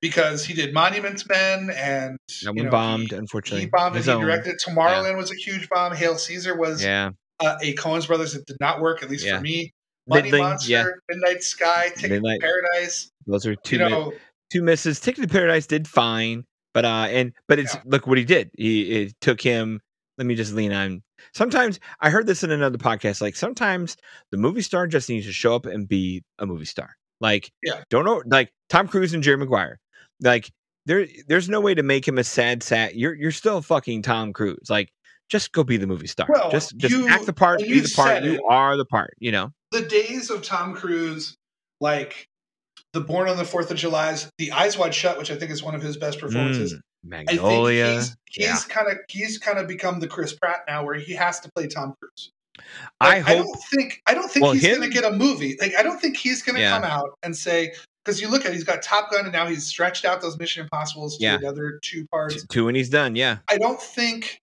Because 0.00 0.44
he 0.44 0.54
did 0.54 0.72
Monument 0.72 1.22
Men 1.28 1.70
and 1.76 2.16
That 2.28 2.42
you 2.42 2.48
one 2.54 2.64
know, 2.64 2.70
bombed, 2.70 3.10
He, 3.10 3.16
unfortunately. 3.16 3.60
he 3.62 3.66
bombed 3.66 3.96
and 3.96 4.04
he 4.04 4.10
own. 4.10 4.22
directed 4.22 4.54
it. 4.54 4.62
Tomorrowland 4.66 5.16
was 5.18 5.30
a 5.30 5.34
huge 5.34 5.68
bomb. 5.68 5.94
Hail 5.94 6.16
Caesar 6.16 6.56
was 6.56 6.82
Yeah, 6.82 7.10
uh, 7.38 7.56
a 7.62 7.74
Coen's 7.74 8.06
Brothers 8.06 8.32
that 8.32 8.46
did 8.46 8.56
not 8.60 8.80
work, 8.80 9.02
at 9.02 9.10
least 9.10 9.26
Yeah. 9.26 9.36
for 9.36 9.42
me. 9.42 9.72
Money 10.08 10.22
Middling, 10.30 10.42
Monster, 10.42 10.70
yeah. 10.72 10.84
Midnight 11.10 11.42
Sky, 11.42 11.90
Ticket 11.94 12.10
Midnight- 12.22 12.40
to 12.40 12.46
Paradise. 12.46 13.10
those 13.26 13.44
are 13.46 13.54
two 13.56 13.76
you 13.76 13.84
mi- 13.88 14.12
two 14.50 14.62
misses. 14.62 14.98
Ticket 14.98 15.22
to 15.22 15.28
Paradise 15.28 15.66
did 15.66 15.86
fine, 15.86 16.44
but 16.74 16.84
uh, 16.84 17.06
and 17.10 17.32
but 17.48 17.58
it's 17.58 17.74
Yeah. 17.74 17.82
look 17.86 18.06
what 18.06 18.18
he 18.18 18.24
did. 18.24 18.50
He 18.56 19.02
it 19.02 19.14
took 19.20 19.40
him. 19.40 19.80
Let 20.18 20.26
me 20.26 20.34
just 20.34 20.52
lean 20.52 20.72
on. 20.72 21.02
Sometimes 21.34 21.80
I 22.00 22.10
heard 22.10 22.26
this 22.26 22.42
in 22.44 22.50
another 22.50 22.78
podcast. 22.78 23.20
Like 23.20 23.36
sometimes 23.36 23.96
the 24.30 24.36
movie 24.36 24.62
star 24.62 24.86
just 24.86 25.08
needs 25.08 25.26
to 25.26 25.32
show 25.32 25.54
up 25.54 25.66
and 25.66 25.88
be 25.88 26.22
a 26.38 26.46
movie 26.46 26.64
star. 26.66 26.90
Like 27.20 27.50
Yeah. 27.62 27.82
don't 27.90 28.04
know 28.04 28.22
like 28.26 28.50
Tom 28.68 28.86
Cruise 28.88 29.14
and 29.14 29.22
Jerry 29.22 29.36
Maguire. 29.38 29.78
Like 30.20 30.50
there 30.86 31.06
there's 31.28 31.48
no 31.48 31.60
way 31.60 31.74
to 31.74 31.82
make 31.82 32.06
him 32.06 32.18
a 32.18 32.24
sad 32.24 32.62
sat. 32.62 32.96
You're 32.96 33.14
you're 33.14 33.32
still 33.32 33.62
fucking 33.62 34.02
Tom 34.02 34.32
Cruise. 34.32 34.68
Like 34.68 34.90
just 35.30 35.52
go 35.52 35.62
be 35.64 35.76
the 35.76 35.86
movie 35.86 36.06
star. 36.08 36.26
Well, 36.28 36.50
just 36.50 36.76
just 36.76 36.94
you- 36.94 37.08
act 37.08 37.26
the 37.26 37.32
part, 37.32 37.60
be 37.60 37.80
the 37.80 37.92
part. 37.94 38.22
You 38.24 38.34
it. 38.34 38.40
are 38.48 38.76
the 38.76 38.84
part. 38.86 39.14
You 39.20 39.32
know. 39.32 39.52
the 39.72 39.82
days 39.82 40.28
of 40.30 40.42
Tom 40.42 40.74
Cruise, 40.74 41.36
like 41.80 42.26
the 42.92 43.00
Born 43.00 43.28
on 43.28 43.36
the 43.36 43.44
Fourth 43.44 43.70
of 43.70 43.76
July's, 43.76 44.28
the 44.38 44.52
Eyes 44.52 44.76
Wide 44.76 44.94
Shut, 44.94 45.18
which 45.18 45.30
I 45.30 45.36
think 45.36 45.50
is 45.50 45.62
one 45.62 45.74
of 45.74 45.82
his 45.82 45.96
best 45.96 46.18
performances. 46.18 46.72
Mm, 46.74 47.14
I 47.14 47.16
think 47.18 47.28
Magnolia. 47.42 47.92
he's 47.94 48.16
yeah. 48.36 48.58
kind 48.68 48.88
of 48.90 48.98
he's 49.08 49.38
kind 49.38 49.58
of 49.58 49.66
become 49.68 50.00
the 50.00 50.08
Chris 50.08 50.34
Pratt 50.34 50.60
now, 50.68 50.84
where 50.84 50.94
he 50.96 51.12
has 51.14 51.40
to 51.40 51.50
play 51.54 51.66
Tom 51.66 51.94
Cruise. 52.00 52.30
I 53.00 53.06
Like, 53.08 53.16
I 53.16 53.20
hope. 53.36 53.46
don't 53.46 53.62
think 53.74 54.02
I 54.06 54.14
don't 54.14 54.30
think 54.30 54.42
Well, 54.44 54.52
he's 54.52 54.64
him- 54.64 54.82
to 54.82 54.88
get 54.88 55.04
a 55.04 55.12
movie. 55.12 55.56
Like 55.60 55.74
I 55.76 55.82
don't 55.82 56.00
think 56.00 56.16
he's 56.16 56.42
going 56.42 56.56
to 56.56 56.60
Yeah. 56.62 56.74
come 56.74 56.84
out 56.84 57.10
and 57.22 57.34
say 57.36 57.72
because 58.04 58.20
you 58.20 58.28
look 58.28 58.44
at 58.44 58.52
he's 58.52 58.64
got 58.64 58.82
Top 58.82 59.10
Gun 59.10 59.24
and 59.24 59.32
now 59.32 59.46
he's 59.46 59.66
stretched 59.66 60.04
out 60.04 60.20
those 60.20 60.38
Mission 60.38 60.62
Impossibles 60.64 61.16
to 61.18 61.24
Yeah. 61.24 61.36
another 61.36 61.78
two 61.82 62.06
parts. 62.08 62.44
Two 62.48 62.68
and 62.68 62.76
he's 62.76 62.90
done. 62.90 63.14
Yeah. 63.16 63.38
I 63.48 63.56
don't 63.56 63.80
think 63.80 64.40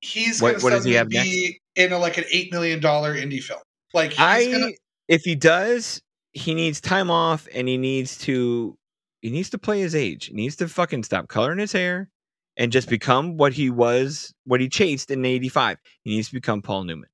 he's 0.00 0.40
What- 0.40 0.60
going 0.60 0.80
to 0.80 0.88
what 0.90 1.10
he 1.12 1.18
be 1.18 1.60
in 1.74 1.92
a, 1.92 1.98
like 1.98 2.18
an 2.18 2.24
eight 2.30 2.52
million 2.52 2.78
dollar 2.80 3.16
indie 3.16 3.42
film. 3.42 3.60
Like 3.94 4.10
he's 4.10 4.20
I 4.20 4.50
gonna, 4.52 4.70
if 5.08 5.22
he 5.22 5.34
does, 5.34 6.00
he 6.38 6.54
needs 6.54 6.80
time 6.80 7.10
off 7.10 7.48
and 7.54 7.68
he 7.68 7.76
needs 7.76 8.16
to 8.18 8.76
he 9.22 9.30
needs 9.30 9.50
to 9.50 9.58
play 9.58 9.80
his 9.80 9.94
age. 9.94 10.26
He 10.26 10.34
needs 10.34 10.56
to 10.56 10.68
fucking 10.68 11.02
stop 11.04 11.28
coloring 11.28 11.58
his 11.58 11.72
hair 11.72 12.08
and 12.56 12.70
just 12.72 12.88
become 12.88 13.36
what 13.36 13.52
he 13.52 13.68
was, 13.70 14.34
what 14.44 14.60
he 14.60 14.68
chased 14.68 15.10
in 15.10 15.24
'85. 15.24 15.78
He 16.04 16.10
needs 16.16 16.28
to 16.28 16.34
become 16.34 16.62
Paul 16.62 16.84
Newman 16.84 17.08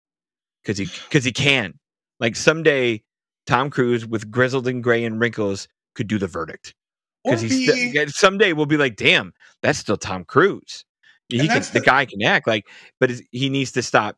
because 0.62 0.78
he 0.78 0.84
because 1.08 1.24
he 1.24 1.32
can. 1.32 1.78
Like 2.20 2.36
someday, 2.36 3.02
Tom 3.46 3.70
Cruise 3.70 4.06
with 4.06 4.30
grizzled 4.30 4.68
and 4.68 4.82
gray 4.82 5.04
and 5.04 5.18
wrinkles 5.20 5.68
could 5.94 6.06
do 6.08 6.18
the 6.18 6.26
verdict 6.28 6.74
because 7.24 7.42
be- 7.42 7.66
still, 7.92 8.06
someday 8.08 8.52
we'll 8.52 8.66
be 8.66 8.76
like, 8.76 8.96
damn, 8.96 9.32
that's 9.62 9.78
still 9.78 9.96
Tom 9.96 10.24
Cruise. 10.24 10.84
He 11.30 11.38
can, 11.48 11.62
the, 11.62 11.70
the- 11.74 11.80
guy 11.80 12.04
can 12.04 12.22
act 12.22 12.46
like, 12.46 12.66
but 13.00 13.10
he 13.32 13.48
needs 13.48 13.72
to 13.72 13.82
stop. 13.82 14.16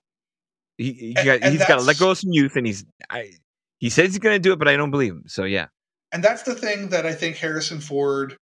He, 0.76 0.92
he 0.92 1.14
And- 1.16 1.24
got, 1.24 1.42
and 1.42 1.52
he's 1.54 1.64
got 1.66 1.78
to 1.78 1.84
let 1.84 1.98
go 1.98 2.10
of 2.10 2.18
some 2.18 2.32
youth, 2.32 2.56
and 2.56 2.66
he's 2.66 2.84
I, 3.08 3.30
he 3.78 3.90
says 3.90 4.08
he's 4.10 4.18
going 4.18 4.34
to 4.34 4.40
do 4.40 4.52
it, 4.52 4.58
but 4.58 4.68
I 4.68 4.76
don't 4.76 4.90
believe 4.90 5.12
him. 5.12 5.24
So 5.26 5.44
yeah, 5.44 5.66
And 6.12 6.22
that's 6.22 6.42
the 6.42 6.54
thing 6.54 6.88
that 6.90 7.06
I 7.06 7.12
think 7.12 7.36
Harrison 7.36 7.80
Ford 7.80 8.36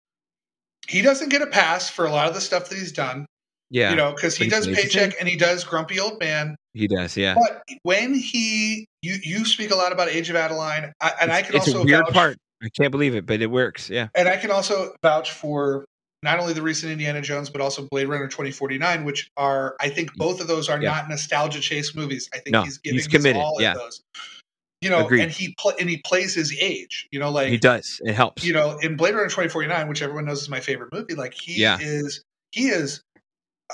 he 0.87 1.01
doesn't 1.01 1.29
get 1.29 1.41
a 1.41 1.47
pass 1.47 1.89
for 1.89 2.05
a 2.05 2.11
lot 2.11 2.27
of 2.27 2.35
the 2.35 2.41
stuff 2.41 2.69
that 2.69 2.77
he's 2.77 2.91
done. 2.91 3.25
yeah, 3.71 3.89
You 3.89 3.95
know, 3.95 4.11
because 4.13 4.35
he 4.37 4.47
does 4.47 4.67
paycheck 4.67 5.15
and 5.19 5.27
he 5.27 5.35
does 5.35 5.63
grumpy 5.63 5.99
old 5.99 6.19
man. 6.19 6.55
he 6.75 6.87
does. 6.87 7.17
Yeah, 7.17 7.33
But 7.35 7.63
when 7.83 8.13
he 8.13 8.85
you 9.01 9.15
you 9.23 9.45
speak 9.45 9.71
a 9.71 9.75
lot 9.75 9.91
about 9.91 10.09
Age 10.09 10.29
of 10.29 10.35
Adaline, 10.35 10.91
I, 11.01 11.13
and 11.21 11.31
I 11.31 11.41
can 11.41 11.55
it's 11.55 11.67
also 11.67 11.81
a 11.81 11.85
weird 11.85 12.05
vouch, 12.05 12.13
part. 12.13 12.37
I 12.63 12.69
can't 12.69 12.91
believe 12.91 13.15
it, 13.15 13.25
but 13.25 13.41
it 13.41 13.49
works. 13.51 13.89
Yeah, 13.89 14.07
and 14.15 14.27
I 14.29 14.37
can 14.37 14.51
also 14.51 14.93
vouch 15.01 15.31
for 15.31 15.85
not 16.23 16.39
only 16.39 16.53
the 16.53 16.61
recent 16.61 16.91
Indiana 16.91 17.21
Jones, 17.21 17.49
but 17.49 17.61
also 17.61 17.87
Blade 17.91 18.07
Runner 18.07 18.27
2049, 18.27 19.05
which 19.05 19.27
are 19.37 19.75
I 19.79 19.89
think 19.89 20.13
both 20.15 20.39
of 20.41 20.47
those 20.47 20.69
are 20.69 20.81
Yeah. 20.81 20.91
not 20.91 21.09
nostalgia 21.09 21.59
chase 21.61 21.93
movies. 21.95 22.29
I 22.33 22.37
think 22.37 22.51
No, 22.53 22.61
he's 22.63 22.77
giving 22.77 22.97
he's 22.97 23.07
committed, 23.07 23.41
all 23.41 23.59
yeah. 23.59 23.73
those. 23.73 24.01
You 24.81 24.89
know, 24.89 25.05
Agreed. 25.05 25.21
and 25.23 25.31
he 25.31 25.55
pl- 25.57 25.73
and 25.79 25.89
he 25.89 25.97
plays 25.97 26.35
his 26.35 26.55
age. 26.59 27.07
You 27.11 27.19
know, 27.19 27.31
like 27.31 27.47
he 27.49 27.57
does. 27.57 27.99
It 28.03 28.13
helps. 28.13 28.43
you 28.43 28.53
know, 28.53 28.77
in 28.79 28.97
Blade 28.97 29.15
Runner 29.15 29.25
2049, 29.27 29.87
which 29.87 30.01
everyone 30.01 30.25
knows 30.25 30.41
is 30.41 30.49
my 30.49 30.59
favorite 30.59 30.93
movie, 30.93 31.15
like 31.15 31.33
he 31.33 31.61
Yeah. 31.61 31.77
is 31.81 32.23
he 32.51 32.67
is 32.67 33.01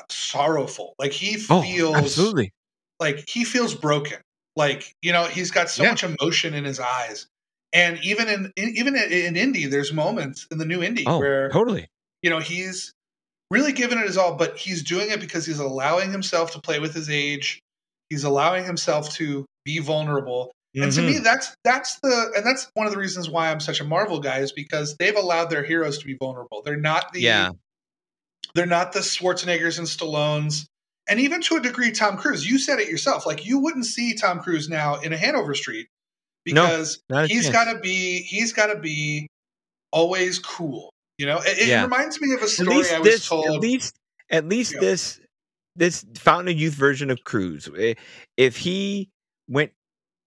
sorrowful. 0.09 0.95
Like 0.99 1.11
he 1.11 1.37
oh, 1.49 1.61
feels 1.61 1.95
absolutely. 1.97 2.53
like 2.99 3.27
he 3.27 3.43
feels 3.43 3.75
broken. 3.75 4.17
Like, 4.55 4.93
you 5.01 5.11
know, 5.13 5.25
he's 5.25 5.51
got 5.51 5.69
so 5.69 5.83
Yeah. 5.83 5.89
much 5.91 6.03
emotion 6.03 6.53
in 6.53 6.65
his 6.65 6.79
eyes. 6.79 7.27
And 7.73 7.99
even 8.03 8.27
in, 8.27 8.51
in 8.57 8.69
even 8.77 8.95
in, 8.95 9.33
indie, 9.35 9.69
there's 9.69 9.93
moments 9.93 10.45
in 10.51 10.57
the 10.57 10.65
new 10.65 10.79
indie 10.79 11.03
Oh, 11.07 11.19
where 11.19 11.49
totally. 11.49 11.87
you 12.21 12.29
know 12.29 12.39
he's 12.39 12.91
really 13.49 13.71
giving 13.71 13.97
it 13.97 14.05
his 14.05 14.17
all, 14.17 14.35
but 14.35 14.57
he's 14.57 14.83
doing 14.83 15.09
it 15.09 15.19
because 15.21 15.45
he's 15.45 15.59
allowing 15.59 16.11
himself 16.11 16.51
to 16.51 16.59
play 16.61 16.79
with 16.79 16.93
his 16.93 17.09
age. 17.09 17.61
He's 18.09 18.23
allowing 18.25 18.65
himself 18.65 19.09
to 19.15 19.45
be 19.63 19.79
vulnerable. 19.79 20.51
And 20.75 20.91
to 20.93 21.01
me, 21.01 21.17
that's 21.19 21.53
that's 21.63 21.99
the 21.99 22.31
and 22.35 22.45
that's 22.45 22.69
one 22.75 22.87
of 22.87 22.93
the 22.93 22.99
reasons 22.99 23.29
why 23.29 23.51
I'm 23.51 23.59
such 23.59 23.81
a 23.81 23.83
Marvel 23.83 24.19
guy 24.19 24.37
is 24.39 24.51
because 24.53 24.95
they've 24.97 25.15
allowed 25.15 25.49
their 25.49 25.63
heroes 25.63 25.97
to 25.99 26.05
be 26.05 26.15
vulnerable. 26.15 26.61
They're 26.63 26.77
not 26.77 27.11
the 27.11 27.21
Yeah. 27.21 27.51
they're 28.55 28.65
not 28.65 28.93
the 28.93 28.99
Schwarzeneggers 28.99 29.77
and 29.77 29.87
Stallones, 29.87 30.65
and 31.09 31.19
even 31.19 31.41
to 31.41 31.57
a 31.57 31.59
degree, 31.61 31.91
Tom 31.91 32.17
Cruise. 32.17 32.47
You 32.49 32.57
said 32.57 32.79
it 32.79 32.87
yourself. 32.87 33.25
Like 33.25 33.45
you 33.45 33.59
wouldn't 33.59 33.85
see 33.85 34.13
Tom 34.13 34.39
Cruise 34.39 34.69
now 34.69 34.95
in 35.01 35.11
a 35.11 35.17
Hanover 35.17 35.55
Street 35.55 35.87
because 36.45 37.01
not 37.09 37.25
a 37.25 37.27
he's 37.27 37.49
got 37.49 37.71
to 37.71 37.79
be 37.79 38.21
he's 38.21 38.53
got 38.53 38.67
to 38.67 38.79
be 38.79 39.27
always 39.91 40.39
cool. 40.39 40.89
You 41.17 41.27
know, 41.27 41.39
it, 41.45 41.69
it 41.69 41.83
reminds 41.83 42.19
me 42.19 42.33
of 42.33 42.41
a 42.41 42.47
story 42.47 42.89
I 42.89 42.99
was 42.99 43.09
this, 43.09 43.27
told. 43.27 43.45
at 43.45 43.59
least, 43.59 43.93
at 44.29 44.47
least 44.47 44.73
Yeah. 44.73 44.79
this, 44.79 45.19
this 45.75 46.03
Fountain 46.15 46.55
of 46.55 46.59
Youth 46.59 46.73
version 46.73 47.11
of 47.11 47.23
Cruise. 47.23 47.69
eh, 47.77 47.93
If 48.37 48.57
he 48.57 49.09
went, 49.47 49.71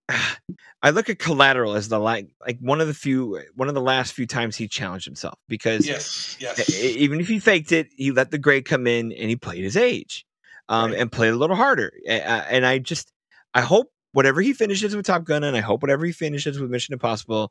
I 0.82 0.90
look 0.90 1.08
at 1.08 1.18
Collateral 1.18 1.74
as 1.74 1.88
the 1.88 1.98
like, 1.98 2.28
like 2.46 2.58
one 2.60 2.80
of 2.80 2.86
the 2.86 2.94
few, 2.94 3.40
one 3.54 3.68
of 3.68 3.74
the 3.74 3.80
last 3.80 4.12
few 4.12 4.26
times 4.26 4.54
he 4.56 4.68
challenged 4.68 5.06
himself 5.06 5.38
because 5.48 5.86
yes, 5.86 6.36
yes, 6.38 6.78
even 6.78 7.20
if 7.20 7.28
he 7.28 7.38
faked 7.38 7.72
it, 7.72 7.88
he 7.96 8.10
let 8.10 8.30
the 8.30 8.38
gray 8.38 8.60
come 8.60 8.86
in 8.86 9.12
and 9.12 9.30
he 9.30 9.36
played 9.36 9.62
his 9.64 9.76
age, 9.76 10.26
um, 10.68 10.90
Right. 10.90 11.00
and 11.00 11.10
played 11.10 11.32
a 11.32 11.36
little 11.36 11.56
harder. 11.56 11.90
And 12.06 12.66
I 12.66 12.78
just, 12.78 13.10
I 13.54 13.62
hope 13.62 13.90
whatever 14.12 14.42
he 14.42 14.52
finishes 14.52 14.94
with 14.94 15.06
Top 15.06 15.24
Gun, 15.24 15.42
and 15.42 15.56
I 15.56 15.60
hope 15.60 15.80
whatever 15.82 16.04
he 16.04 16.12
finishes 16.12 16.60
with 16.60 16.70
Mission 16.70 16.92
Impossible, 16.92 17.50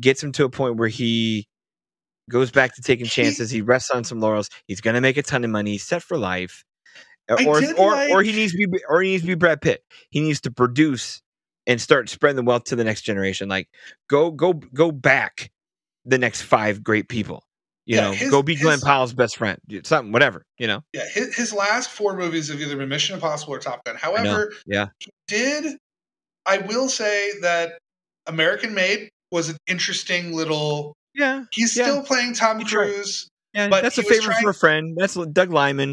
gets 0.00 0.22
him 0.22 0.32
to 0.32 0.44
a 0.44 0.48
point 0.50 0.76
where 0.76 0.88
he 0.88 1.48
goes 2.30 2.50
back 2.52 2.74
to 2.76 2.82
taking 2.82 3.06
chances. 3.06 3.50
He 3.50 3.60
rests 3.60 3.90
on 3.90 4.04
some 4.04 4.20
laurels. 4.20 4.48
He's 4.66 4.80
going 4.80 4.94
to 4.94 5.00
make 5.00 5.16
a 5.16 5.22
ton 5.22 5.42
of 5.44 5.50
money. 5.50 5.72
He's 5.72 5.82
set 5.82 6.02
for 6.02 6.16
life. 6.16 6.64
I 7.28 7.44
Or, 7.44 7.60
or, 7.78 7.94
or 8.10 8.22
he 8.22 8.32
needs 8.32 8.52
to 8.52 8.58
be, 8.58 8.84
or 8.88 9.02
he 9.02 9.10
needs 9.10 9.22
to 9.22 9.28
be 9.28 9.34
Brad 9.34 9.60
Pitt. 9.60 9.82
He 10.10 10.20
needs 10.20 10.40
to 10.42 10.50
produce 10.50 11.20
and 11.66 11.80
start 11.80 12.08
spreading 12.08 12.36
the 12.36 12.42
wealth 12.42 12.64
to 12.64 12.76
the 12.76 12.84
next 12.84 13.02
generation. 13.02 13.48
Like 13.48 13.68
go, 14.08 14.30
go, 14.30 14.52
go 14.54 14.90
back 14.92 15.50
the 16.04 16.18
next 16.18 16.42
five 16.42 16.82
great 16.82 17.08
people. 17.08 17.44
You 17.86 17.96
Yeah, 17.96 18.02
know, 18.02 18.12
his- 18.12 18.30
go 18.30 18.42
be 18.42 18.56
Glenn 18.56 18.74
his- 18.74 18.84
Powell's 18.84 19.12
best 19.12 19.36
friend. 19.36 19.58
Something, 19.84 20.12
whatever. 20.12 20.44
You 20.58 20.66
know. 20.68 20.82
yeah. 20.92 21.04
His, 21.12 21.34
his 21.34 21.52
last 21.52 21.90
four 21.90 22.16
movies 22.16 22.48
have 22.48 22.60
either 22.60 22.76
been 22.76 22.88
Mission 22.88 23.14
Impossible 23.14 23.54
or 23.54 23.58
Top 23.58 23.84
Gun. 23.84 23.96
However, 23.96 24.52
Yeah. 24.66 24.86
he 25.00 25.10
did 25.28 25.76
I 26.44 26.58
will 26.58 26.88
say 26.88 27.30
that 27.42 27.78
American 28.26 28.74
Made 28.74 29.08
was 29.30 29.48
an 29.48 29.56
interesting 29.68 30.34
little. 30.34 30.94
Yeah. 31.14 31.44
He's 31.52 31.76
Yeah. 31.76 31.84
still 31.84 32.02
playing 32.02 32.34
Tom 32.34 32.58
He 32.58 32.64
tried. 32.64 32.92
Cruise. 32.92 33.28
Yeah. 33.54 33.68
But 33.68 33.82
that's 33.82 33.98
a 33.98 34.02
favor 34.02 34.22
trying- 34.26 34.42
for 34.42 34.50
a 34.50 34.54
friend. 34.54 34.96
That's 34.98 35.14
Doug 35.14 35.52
Liman. 35.52 35.90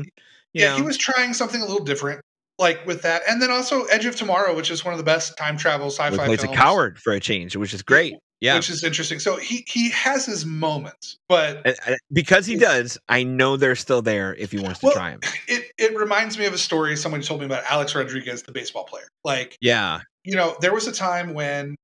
You 0.54 0.64
yeah, 0.64 0.70
know. 0.72 0.78
he 0.78 0.82
was 0.82 0.98
trying 0.98 1.34
something 1.36 1.62
a 1.62 1.66
little 1.66 1.84
different, 1.86 2.22
like 2.60 2.86
with 2.86 3.02
that, 3.02 3.24
and 3.28 3.42
then 3.42 3.50
also 3.50 3.86
Edge 3.86 4.06
of 4.06 4.16
Tomorrow, 4.16 4.56
which 4.56 4.70
is 4.70 4.86
one 4.86 4.94
of 4.94 4.98
the 5.00 5.04
best 5.04 5.36
time 5.38 5.58
travel 5.58 5.88
sci-fi 5.88 6.16
plays 6.26 6.42
films. 6.42 6.54
a 6.56 6.56
coward 6.56 7.00
for 7.00 7.14
a 7.14 7.20
change, 7.20 7.56
which 7.56 7.74
is 7.74 7.82
great. 7.82 8.14
Yeah. 8.42 8.56
which 8.56 8.70
is 8.70 8.86
interesting. 8.86 9.20
So 9.20 9.36
he 9.36 9.66
he 9.68 9.90
has 9.90 10.26
his 10.26 10.46
moments, 10.46 11.18
but 11.28 11.62
And- 11.66 11.76
and 11.86 11.98
because 12.14 12.46
he 12.46 12.56
does, 12.56 12.98
I 13.10 13.24
know 13.24 13.58
they're 13.58 13.76
still 13.76 14.02
there 14.02 14.34
if 14.36 14.52
he 14.54 14.60
wants 14.60 14.80
to 14.80 14.86
Well, 14.86 14.96
try 14.96 15.10
him. 15.12 15.20
it 15.50 15.72
it 15.78 15.94
reminds 15.98 16.38
me 16.38 16.46
of 16.46 16.54
a 16.54 16.58
story 16.58 16.96
somebody 16.96 17.24
told 17.26 17.42
me 17.42 17.46
about 17.48 17.64
Alex 17.70 17.96
Rodriguez, 17.96 18.44
the 18.44 18.54
baseball 18.54 18.86
player. 18.86 19.08
Like 19.26 19.58
Yeah. 19.60 20.00
you 20.24 20.36
know, 20.38 20.56
there 20.62 20.74
was 20.74 20.88
a 20.88 20.94
time 20.94 21.34
when 21.34 21.76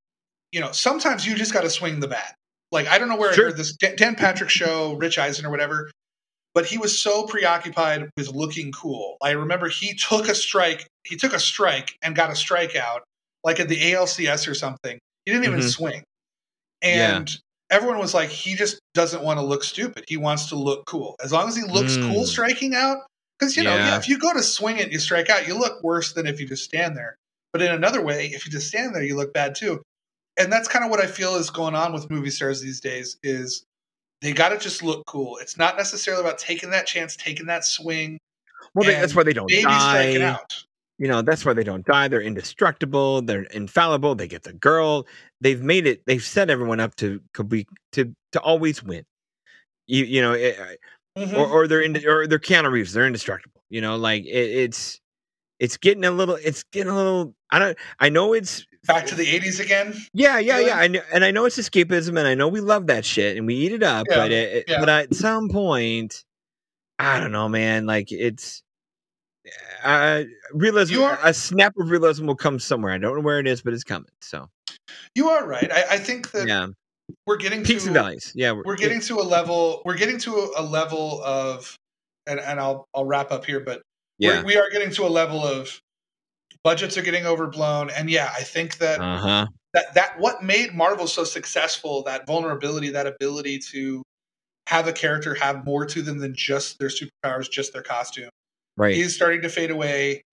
you 0.54 0.62
know, 0.62 0.72
sometimes 0.72 1.28
you 1.28 1.36
just 1.36 1.52
got 1.52 1.62
to 1.64 1.70
swing 1.70 2.00
the 2.00 2.08
bat. 2.08 2.36
Like 2.72 2.88
I 2.88 3.00
don't 3.00 3.10
know 3.10 3.18
where 3.18 3.34
Sure. 3.34 3.48
I 3.48 3.50
heard 3.50 3.58
this 3.58 3.74
Dan 3.76 4.16
Patrick 4.16 4.50
show, 4.50 4.94
Rich 4.94 5.18
Eisen 5.20 5.46
or 5.46 5.50
whatever, 5.52 5.92
but 6.56 6.66
he 6.66 6.78
was 6.80 7.00
so 7.00 7.26
preoccupied 7.28 8.10
with 8.18 8.34
looking 8.34 8.72
cool. 8.72 9.18
I 9.22 9.32
remember 9.32 9.68
he 9.70 9.94
took 9.94 10.28
a 10.28 10.34
strike, 10.34 10.88
he 11.04 11.18
took 11.18 11.34
a 11.34 11.40
strike 11.40 11.96
and 12.02 12.16
got 12.16 12.32
a 12.32 12.34
strikeout, 12.34 13.02
like 13.44 13.60
at 13.60 13.68
the 13.70 13.92
ALCS 13.92 14.48
or 14.48 14.56
something. 14.56 14.98
He 15.26 15.32
didn't 15.32 15.46
even 15.46 15.60
Mhm. 15.60 15.70
swing, 15.72 16.04
Yeah. 16.82 17.18
and 17.18 17.38
everyone 17.70 18.00
was 18.00 18.14
like, 18.14 18.30
he 18.30 18.56
just 18.56 18.80
doesn't 18.94 19.22
want 19.24 19.38
to 19.38 19.46
look 19.46 19.64
stupid. 19.64 20.06
He 20.08 20.18
wants 20.18 20.48
to 20.48 20.56
look 20.56 20.86
cool. 20.86 21.16
As 21.22 21.32
long 21.32 21.48
as 21.48 21.56
he 21.56 21.64
looks 21.64 21.98
Mm. 21.98 22.08
cool 22.08 22.26
striking 22.26 22.74
out, 22.74 23.00
because 23.38 23.58
you 23.58 23.64
know, 23.64 23.76
Yeah. 23.76 23.88
yeah, 23.88 23.98
if 23.98 24.08
you 24.08 24.18
go 24.18 24.34
to 24.34 24.42
swing 24.42 24.78
it, 24.78 24.84
and 24.84 24.94
you 24.94 25.00
strike 25.00 25.30
out, 25.30 25.48
you 25.48 25.56
look 25.56 25.84
worse 25.84 26.14
than 26.14 26.26
if 26.26 26.40
you 26.40 26.48
just 26.48 26.64
stand 26.64 26.96
there. 26.96 27.18
But 27.52 27.62
in 27.62 27.72
another 27.72 28.02
way, 28.02 28.28
if 28.28 28.46
you 28.46 28.52
just 28.52 28.68
stand 28.68 28.96
there, 28.96 29.04
you 29.04 29.16
look 29.16 29.34
bad 29.34 29.56
too. 29.56 29.82
And 30.38 30.52
that's 30.52 30.68
kind 30.68 30.86
of 30.86 30.92
what 30.92 31.00
I 31.02 31.08
feel 31.08 31.36
is 31.36 31.50
going 31.50 31.76
on 31.76 31.92
with 31.94 32.10
movie 32.10 32.30
stars 32.30 32.62
these 32.62 32.80
days 32.80 33.18
is 33.24 33.64
they 34.22 34.32
got 34.34 34.50
to 34.50 34.58
just 34.58 34.82
look 34.84 35.06
cool. 35.06 35.38
It's 35.38 35.58
not 35.58 35.78
necessarily 35.78 36.22
about 36.24 36.38
taking 36.38 36.70
that 36.72 36.88
chance, 36.88 37.16
taking 37.16 37.46
that 37.48 37.66
swing, 37.66 38.18
Well, 38.74 38.86
they, 38.88 38.94
that's 38.96 39.16
why 39.16 39.24
they 39.24 39.34
don't 39.34 39.50
die. 39.50 40.22
out. 40.22 40.64
You 40.98 41.08
know, 41.10 41.22
that's 41.22 41.44
why 41.46 41.54
they 41.54 41.64
don't 41.64 41.86
die. 41.86 42.08
They're 42.08 42.22
indestructible. 42.22 43.22
They're 43.22 43.44
infallible. 43.44 44.16
They 44.16 44.28
get 44.30 44.44
the 44.44 44.54
girl. 44.54 45.06
They've 45.42 45.62
made 45.62 45.86
it. 45.86 46.02
They've 46.06 46.24
set 46.24 46.50
everyone 46.50 46.80
up 46.80 46.96
to 46.96 47.22
could 47.34 47.50
be 47.50 47.68
to 47.92 48.16
to 48.32 48.40
always 48.40 48.82
win. 48.82 49.06
You 49.88 50.06
you 50.06 50.22
know, 50.22 50.34
it, 50.34 50.80
Mhm. 51.18 51.34
or 51.38 51.46
or 51.48 51.68
they're 51.68 51.82
in 51.82 51.98
or 52.08 52.28
they're 52.28 52.40
Keanu 52.40 52.72
Reeves. 52.72 52.94
They're 52.94 53.06
indestructible. 53.08 53.62
You 53.70 53.82
know, 53.82 53.98
like 53.98 54.24
it, 54.24 54.30
it's 54.30 55.00
it's 55.60 55.76
getting 55.78 56.06
a 56.06 56.12
little. 56.12 56.36
It's 56.36 56.64
getting 56.64 56.92
a 56.92 56.96
little. 56.96 57.36
I 57.52 57.60
don't. 57.60 57.78
I 58.00 58.08
know 58.10 58.32
it's 58.34 58.66
Back 58.88 59.06
to 59.08 59.16
the 59.16 59.26
80s 59.26 59.60
again. 59.60 59.96
Yeah, 60.14 60.40
yeah, 60.40 60.60
yeah. 60.60 60.78
I 60.78 60.88
know, 60.88 61.02
and 61.14 61.24
I 61.24 61.32
know 61.32 61.46
it's 61.46 61.58
escapism, 61.58 62.18
and 62.20 62.28
I 62.28 62.36
know 62.36 62.48
we 62.48 62.62
love 62.62 62.88
that 62.88 63.06
shit, 63.06 63.38
and 63.38 63.48
we 63.48 63.56
eat 63.56 63.72
it 63.72 63.84
up. 63.84 64.06
Yeah, 64.10 64.16
but 64.16 64.32
it, 64.32 64.66
yeah. 64.68 64.80
but 64.80 64.90
at 64.90 65.14
some 65.14 65.50
point, 65.50 66.24
I 67.00 67.20
don't 67.20 67.32
know, 67.32 67.50
man. 67.50 67.86
Like 67.86 68.12
it's 68.12 68.64
uh, 69.84 70.24
realism. 70.54 71.02
Are- 71.02 71.20
a 71.24 71.34
snap 71.34 71.74
of 71.78 71.90
realism 71.90 72.28
will 72.28 72.36
come 72.36 72.60
somewhere. 72.60 72.94
I 72.94 72.98
don't 72.98 73.16
know 73.16 73.22
where 73.22 73.40
it 73.40 73.48
is, 73.48 73.62
but 73.62 73.74
it's 73.74 73.84
coming. 73.84 74.12
So 74.22 74.50
You 75.14 75.30
are 75.30 75.48
right. 75.48 75.72
I, 75.72 75.84
I 75.92 75.98
think 75.98 76.32
that 76.32 76.48
yeah, 76.48 76.68
we're 77.26 77.38
getting 77.38 77.64
peaks 77.64 77.84
to 77.84 77.90
and 77.90 77.96
valleys. 77.96 78.32
Yeah, 78.36 78.54
we're 78.66 78.76
getting 78.76 79.02
to 79.02 79.20
a 79.20 79.24
level 79.24 79.82
we're 79.86 79.98
getting 79.98 80.18
to 80.20 80.36
a, 80.36 80.62
a 80.62 80.64
level 80.64 81.22
of 81.24 81.78
and, 82.28 82.40
and 82.40 82.60
I'll 82.60 82.88
I'll 82.94 83.06
wrap 83.06 83.32
up 83.32 83.46
here, 83.46 83.60
but 83.60 83.82
yeah. 84.18 84.44
we 84.44 84.58
are 84.58 84.70
getting 84.70 84.92
to 84.92 85.04
a 85.06 85.10
level 85.10 85.44
of 85.46 85.80
budgets 86.66 86.98
are 86.98 87.04
getting 87.04 87.28
overblown. 87.28 87.92
And 87.92 88.10
yeah, 88.10 88.34
I 88.38 88.44
think 88.44 88.80
that 88.80 89.00
Uh 89.00 89.18
huh. 89.20 89.48
that 89.74 89.94
that 89.94 90.20
what 90.20 90.44
made 90.44 90.74
Marvel 90.74 91.08
so 91.08 91.24
successful, 91.24 92.04
that 92.04 92.28
vulnerability, 92.28 92.90
that 92.90 93.08
ability 93.08 93.60
to 93.72 94.04
have 94.68 94.88
a 94.88 94.94
character 94.94 95.36
have 95.36 95.64
more 95.64 95.86
to 95.86 96.02
them 96.02 96.18
than 96.20 96.34
just 96.36 96.80
their 96.80 96.90
superpowers, 96.90 97.50
just 97.50 97.72
their 97.72 97.84
costume, 97.84 98.32
Right. 98.78 98.96
is 98.96 99.16
starting 99.16 99.44
to 99.44 99.50
fade 99.50 99.72
away 99.72 100.24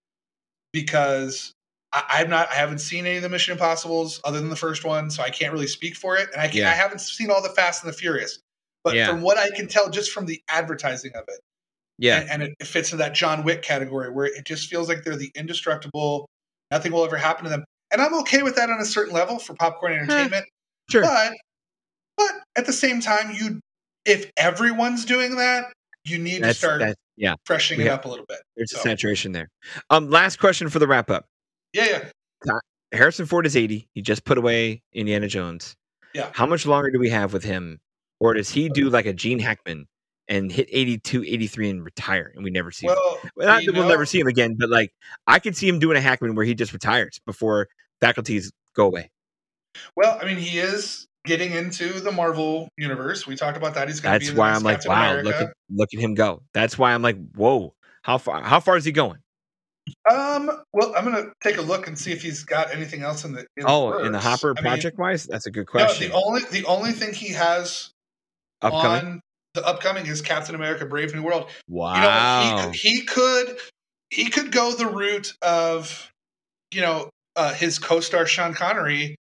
because 0.72 1.52
I, 1.92 2.04
I'm 2.10 2.30
not 2.30 2.50
I 2.50 2.54
haven't 2.54 2.78
seen 2.80 3.06
any 3.06 3.16
of 3.16 3.22
the 3.22 3.28
Mission 3.28 3.52
Impossibles 3.52 4.20
other 4.24 4.40
than 4.40 4.50
the 4.50 4.56
first 4.56 4.84
one, 4.84 5.10
so 5.10 5.22
I 5.22 5.30
can't 5.30 5.52
really 5.52 5.66
speak 5.66 5.96
for 5.96 6.16
it. 6.16 6.28
And 6.32 6.40
I 6.40 6.48
can 6.48 6.60
Yeah. 6.60 6.70
I 6.70 6.74
haven't 6.74 7.00
seen 7.00 7.30
all 7.30 7.42
the 7.42 7.50
Fast 7.50 7.84
and 7.84 7.92
the 7.92 7.96
Furious. 7.96 8.38
But 8.84 8.96
Yeah. 8.96 9.06
from 9.06 9.22
what 9.22 9.38
I 9.38 9.50
can 9.50 9.68
tell 9.68 9.90
just 9.90 10.10
from 10.12 10.26
the 10.26 10.42
advertising 10.48 11.12
of 11.14 11.24
it, 11.28 11.40
yeah. 12.02 12.20
and, 12.20 12.30
and 12.30 12.42
it, 12.42 12.54
it 12.60 12.66
fits 12.66 12.92
in 12.92 12.98
that 12.98 13.14
John 13.14 13.44
Wick 13.44 13.62
category 13.62 14.10
where 14.10 14.26
it 14.26 14.44
just 14.44 14.68
feels 14.68 14.88
like 14.88 15.04
they're 15.04 15.16
the 15.16 15.30
indestructible. 15.34 16.28
Nothing 16.70 16.92
will 16.92 17.04
ever 17.04 17.16
happen 17.16 17.44
to 17.44 17.50
them, 17.50 17.64
and 17.90 18.00
I'm 18.00 18.14
okay 18.20 18.42
with 18.42 18.56
that 18.56 18.70
on 18.70 18.80
a 18.80 18.84
certain 18.84 19.14
level 19.14 19.38
for 19.38 19.54
popcorn 19.54 19.92
entertainment. 19.92 20.46
Sure. 20.90 21.02
But 21.02 21.32
but 22.16 22.32
at 22.56 22.66
the 22.66 22.72
same 22.72 23.00
time, 23.00 23.34
you 23.34 23.60
if 24.04 24.30
everyone's 24.36 25.04
doing 25.04 25.36
that, 25.36 25.72
you 26.04 26.18
need 26.18 26.42
That's 26.42 26.60
to 26.60 26.66
start. 26.66 26.94
Yeah. 27.16 27.34
freshening 27.44 27.86
it 27.86 27.90
up 27.90 28.06
a 28.06 28.08
little 28.08 28.24
bit. 28.26 28.38
There's 28.56 28.72
a 28.72 28.78
saturation 28.78 29.32
there. 29.32 29.48
Um. 29.90 30.10
Last 30.10 30.38
question 30.38 30.68
for 30.68 30.78
the 30.78 30.88
wrap 30.88 31.10
up. 31.10 31.26
Yeah, 31.72 31.86
yeah. 32.44 32.58
Harrison 32.92 33.26
Ford 33.26 33.46
is 33.46 33.56
80. 33.56 33.88
He 33.94 34.02
just 34.02 34.24
put 34.24 34.38
away 34.38 34.82
Indiana 34.92 35.28
Jones. 35.28 35.74
Yeah. 36.14 36.30
How 36.32 36.46
much 36.46 36.66
longer 36.66 36.90
do 36.90 36.98
we 36.98 37.08
have 37.08 37.32
with 37.32 37.44
him? 37.44 37.80
Or 38.20 38.34
does 38.34 38.50
he 38.50 38.68
do 38.68 38.90
like 38.90 39.06
a 39.06 39.12
Gene 39.12 39.38
Hackman 39.38 39.86
and 40.28 40.50
hit 40.50 40.68
82, 40.70 41.24
83 41.24 41.70
and 41.70 41.84
retire 41.84 42.32
and 42.34 42.44
we 42.44 42.50
never 42.50 42.70
see 42.70 42.86
him? 42.86 42.96
Well, 43.36 43.48
not 43.48 43.64
you 43.64 43.72
we'll 43.72 43.88
never 43.88 44.06
see 44.06 44.20
him 44.20 44.26
again, 44.26 44.56
but 44.58 44.68
like 44.70 44.92
I 45.26 45.38
could 45.38 45.56
see 45.56 45.68
him 45.68 45.78
doing 45.78 45.96
a 45.96 46.00
Hackman 46.00 46.34
where 46.34 46.44
he 46.44 46.54
just 46.54 46.72
retires 46.72 47.20
before 47.26 47.68
faculties 48.00 48.52
go 48.74 48.86
away. 48.86 49.10
Well, 49.96 50.18
I 50.20 50.26
mean, 50.26 50.36
he 50.36 50.58
is 50.58 51.06
getting 51.24 51.52
into 51.52 52.00
the 52.00 52.12
Marvel 52.12 52.68
universe. 52.76 53.26
We 53.26 53.36
talked 53.36 53.56
about 53.56 53.74
that. 53.74 53.88
He's 53.88 54.00
going 54.00 54.14
to 54.14 54.18
be 54.20 54.26
That's 54.26 54.36
why 54.38 54.50
I'm 54.50 54.62
like, 54.62 54.76
Captain 54.76 54.92
wow, 54.92 55.10
America. 55.10 55.24
look 55.28 55.34
at 55.40 55.52
look 55.70 55.88
at 55.94 56.00
him 56.00 56.14
go. 56.14 56.42
That's 56.52 56.76
why 56.78 56.92
I'm 56.92 57.02
like, 57.02 57.16
whoa, 57.34 57.74
how 58.02 58.18
far 58.18 58.42
how 58.42 58.60
far 58.60 58.76
is 58.76 58.84
he 58.84 58.92
going? 58.92 59.18
Um, 60.08 60.48
well, 60.72 60.94
I'm 60.96 61.04
to 61.06 61.32
take 61.42 61.56
a 61.56 61.62
look 61.62 61.88
and 61.88 61.98
see 61.98 62.12
if 62.12 62.22
he's 62.22 62.44
got 62.44 62.72
anything 62.72 63.02
else 63.02 63.24
in 63.24 63.32
the 63.32 63.40
in 63.56 63.64
Oh, 63.66 63.98
in 64.04 64.12
the. 64.12 64.20
Hopper 64.20 64.54
I 64.56 64.60
mean, 64.60 64.70
project 64.70 64.98
wise? 64.98 65.26
That's 65.26 65.46
a 65.46 65.50
good 65.50 65.66
No, 65.66 65.84
question. 65.84 66.10
the 66.10 66.14
only 66.14 66.42
the 66.50 66.64
only 66.66 66.92
thing 66.92 67.12
he 67.14 67.32
has 67.32 67.90
Upcoming. 68.60 69.20
The 69.54 69.64
upcoming 69.66 70.06
is 70.06 70.20
Captain 70.22 70.54
America: 70.54 70.86
Brave 70.86 71.14
New 71.14 71.22
World. 71.22 71.50
wow. 71.68 71.94
You 71.94 72.62
know, 72.62 72.70
he, 72.70 72.78
he 72.90 73.00
could 73.02 73.56
he 74.10 74.28
could 74.30 74.52
go 74.52 74.74
the 74.74 74.86
route 74.86 75.32
of 75.42 76.10
you 76.72 76.80
know 76.80 77.10
uh, 77.36 77.52
his 77.54 77.78
co-star 77.78 78.26
Sean 78.26 78.54
Connery. 78.54 79.16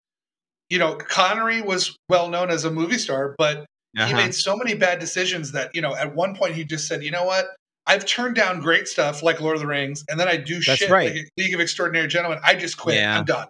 You 0.69 0.79
know, 0.79 0.95
Connery 0.95 1.61
was 1.61 1.95
well 2.09 2.29
known 2.29 2.49
as 2.49 2.65
a 2.65 2.71
movie 2.71 2.97
star, 2.97 3.35
but 3.37 3.65
he 3.95 4.01
Uh-huh. 4.03 4.15
made 4.17 4.35
so 4.35 4.55
many 4.57 4.75
bad 4.75 4.99
decisions 4.99 5.53
that 5.53 5.73
you 5.75 5.81
know 5.81 5.95
at 5.95 6.13
one 6.15 6.35
point 6.35 6.55
he 6.55 6.63
just 6.65 6.87
said, 6.87 7.03
you 7.03 7.11
know 7.11 7.23
what. 7.25 7.45
I've 7.89 8.05
turned 8.05 8.35
down 8.35 8.59
great 8.59 8.85
stuff 8.89 9.23
like 9.23 9.39
Lord 9.39 9.55
of 9.55 9.61
the 9.61 9.67
Rings, 9.67 10.03
and 10.09 10.19
then 10.19 10.27
I 10.27 10.35
do 10.35 10.55
That's 10.55 10.79
shit 10.79 10.89
right. 10.89 11.15
like 11.15 11.29
League 11.37 11.53
of 11.53 11.61
Extraordinary 11.61 12.09
Gentlemen. 12.09 12.37
I 12.43 12.53
just 12.55 12.77
quit. 12.77 12.95
Yeah. 12.95 13.17
I'm 13.19 13.23
done. 13.23 13.47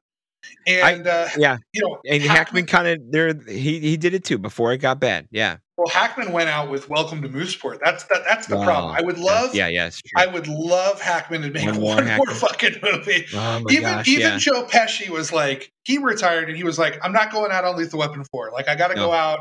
And 0.66 1.08
uh, 1.08 1.28
yeah. 1.38 1.58
you 1.74 1.82
know, 1.82 2.00
And 2.10 2.22
Hackman 2.24 2.66
kind 2.68 2.88
of 2.88 3.00
there 3.12 3.34
he 3.48 3.80
he 3.80 3.98
did 3.98 4.14
it 4.14 4.24
too 4.24 4.38
before 4.38 4.72
it 4.74 4.78
got 4.78 5.00
bad. 5.00 5.28
Yeah. 5.32 5.58
Well, 5.78 5.88
Hackman 5.88 6.32
went 6.32 6.50
out 6.50 6.70
with 6.72 6.90
"Welcome 6.90 7.22
to 7.22 7.30
Mooseport." 7.30 7.80
That's 7.84 8.04
that, 8.06 8.24
that's 8.26 8.48
the 8.48 8.58
Wow. 8.58 8.64
problem. 8.66 8.96
I 8.98 9.02
would 9.02 9.20
love, 9.20 9.54
Yeah, 9.54 9.68
yeah. 9.68 9.92
I 10.16 10.26
would 10.26 10.48
love 10.48 11.00
Hackman 11.00 11.44
to 11.44 11.52
make 11.52 11.66
One 11.66 11.82
one, 11.82 12.06
more 12.08 12.16
more, 12.18 12.26
fucking 12.28 12.78
movie. 12.82 13.26
oh 13.36 13.64
even 13.70 13.84
gosh, 13.84 14.08
even 14.08 14.22
yeah. 14.22 14.38
Joe 14.38 14.66
Pesci 14.66 15.10
was 15.10 15.32
like, 15.32 15.72
he 15.86 16.00
retired 16.00 16.48
and 16.50 16.58
he 16.58 16.64
was 16.64 16.80
like, 16.80 16.98
I'm 17.04 17.12
not 17.14 17.32
going 17.32 17.52
out 17.52 17.64
on 17.64 17.78
Lethal 17.78 18.00
Weapon 18.00 18.24
four. 18.32 18.50
Like, 18.52 18.68
I 18.68 18.76
got 18.76 18.88
to 18.88 18.96
No. 18.96 19.08
go 19.08 19.14
out 19.14 19.40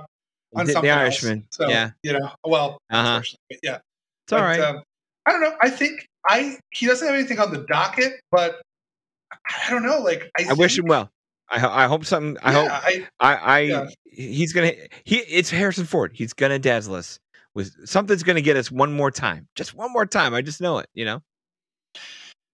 on 0.55 0.65
The- 0.65 0.65
the 0.67 0.73
something 0.73 0.91
Irishman. 0.91 1.39
else. 1.39 1.45
So, 1.53 1.69
Yeah. 1.71 1.91
you 2.03 2.13
know, 2.13 2.31
well, 2.45 2.79
Uh-huh. 2.91 3.23
yeah, 3.63 3.79
It's 4.25 4.33
all 4.33 4.41
But, 4.41 4.45
right. 4.45 4.61
um, 4.61 4.83
I 5.27 5.33
don't 5.33 5.41
know. 5.41 5.57
I 5.63 5.71
think 5.71 6.07
I 6.29 6.59
he 6.71 6.85
doesn't 6.87 7.07
have 7.07 7.17
anything 7.17 7.39
on 7.41 7.51
the 7.53 7.65
docket, 7.67 8.13
but 8.31 8.61
I 9.33 9.70
don't 9.70 9.83
know. 9.83 9.99
Like, 9.99 10.31
I, 10.39 10.47
I 10.51 10.53
wish 10.55 10.79
him 10.79 10.87
well. 10.87 11.11
I 11.49 11.85
I 11.85 11.87
hope 11.87 12.05
something 12.05 12.37
I 12.43 12.53
hope 12.53 12.70
I, 12.70 13.07
I, 13.20 13.35
I 13.37 13.59
Yeah. 13.61 13.87
he's 14.05 14.53
gonna 14.53 14.72
he 15.05 15.18
it's 15.18 15.51
Harrison 15.51 15.87
Ford. 15.87 16.12
He's 16.14 16.33
gonna 16.33 16.59
dazzle 16.59 16.95
us 16.97 17.20
with 17.55 17.89
something's 17.89 18.22
gonna 18.24 18.41
get 18.41 18.57
us 18.57 18.70
one 18.70 18.93
more 18.93 19.11
time. 19.11 19.47
Just 19.55 19.74
one 19.74 19.93
more 19.93 20.07
time. 20.07 20.35
I 20.35 20.43
just 20.43 20.61
know 20.61 20.79
it, 20.79 20.89
you 20.95 21.05
know? 21.05 21.22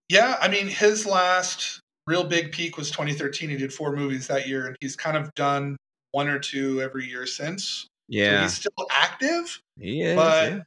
Yeah, 0.08 0.36
I 0.40 0.48
mean, 0.48 0.66
his 0.66 1.06
last 1.06 1.80
real 2.06 2.24
big 2.24 2.52
peak 2.52 2.76
was 2.76 2.90
2013. 2.90 3.48
He 3.48 3.56
did 3.56 3.72
four 3.72 3.96
movies 3.96 4.26
that 4.26 4.46
year, 4.46 4.66
and 4.66 4.76
he's 4.80 4.94
kind 4.96 5.16
of 5.16 5.32
done 5.34 5.76
one 6.10 6.28
or 6.28 6.38
two 6.38 6.82
every 6.82 7.06
year 7.06 7.26
since. 7.26 7.82
So 7.82 7.86
Yeah. 8.08 8.42
he's 8.42 8.54
still 8.54 8.72
active, 8.90 9.58
he 9.78 10.02
is. 10.02 10.16
but 10.16 10.52
yeah. 10.52 10.60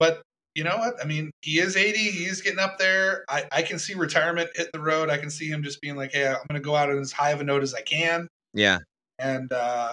but 0.00 0.22
you 0.58 0.64
know 0.64 0.76
what? 0.76 0.94
I 1.00 1.06
mean, 1.06 1.30
he 1.42 1.60
is 1.60 1.76
80. 1.76 1.96
He's 1.98 2.40
getting 2.42 2.58
up 2.58 2.78
there. 2.78 3.24
I, 3.28 3.44
I 3.52 3.62
can 3.62 3.78
see 3.78 3.94
retirement 3.94 4.50
hitting 4.56 4.70
the 4.72 4.80
road. 4.80 5.08
I 5.08 5.16
can 5.16 5.30
see 5.30 5.46
him 5.48 5.62
just 5.62 5.80
being 5.80 5.94
like, 5.94 6.10
"Hey, 6.12 6.26
I'm 6.26 6.34
going 6.48 6.54
to 6.54 6.60
go 6.60 6.74
out 6.74 6.90
on 6.90 6.98
as 6.98 7.12
high 7.12 7.30
of 7.30 7.40
a 7.40 7.44
note 7.44 7.62
as 7.62 7.74
I 7.74 7.80
can," 7.82 8.26
Yeah. 8.54 8.78
and 9.20 9.52
uh, 9.52 9.92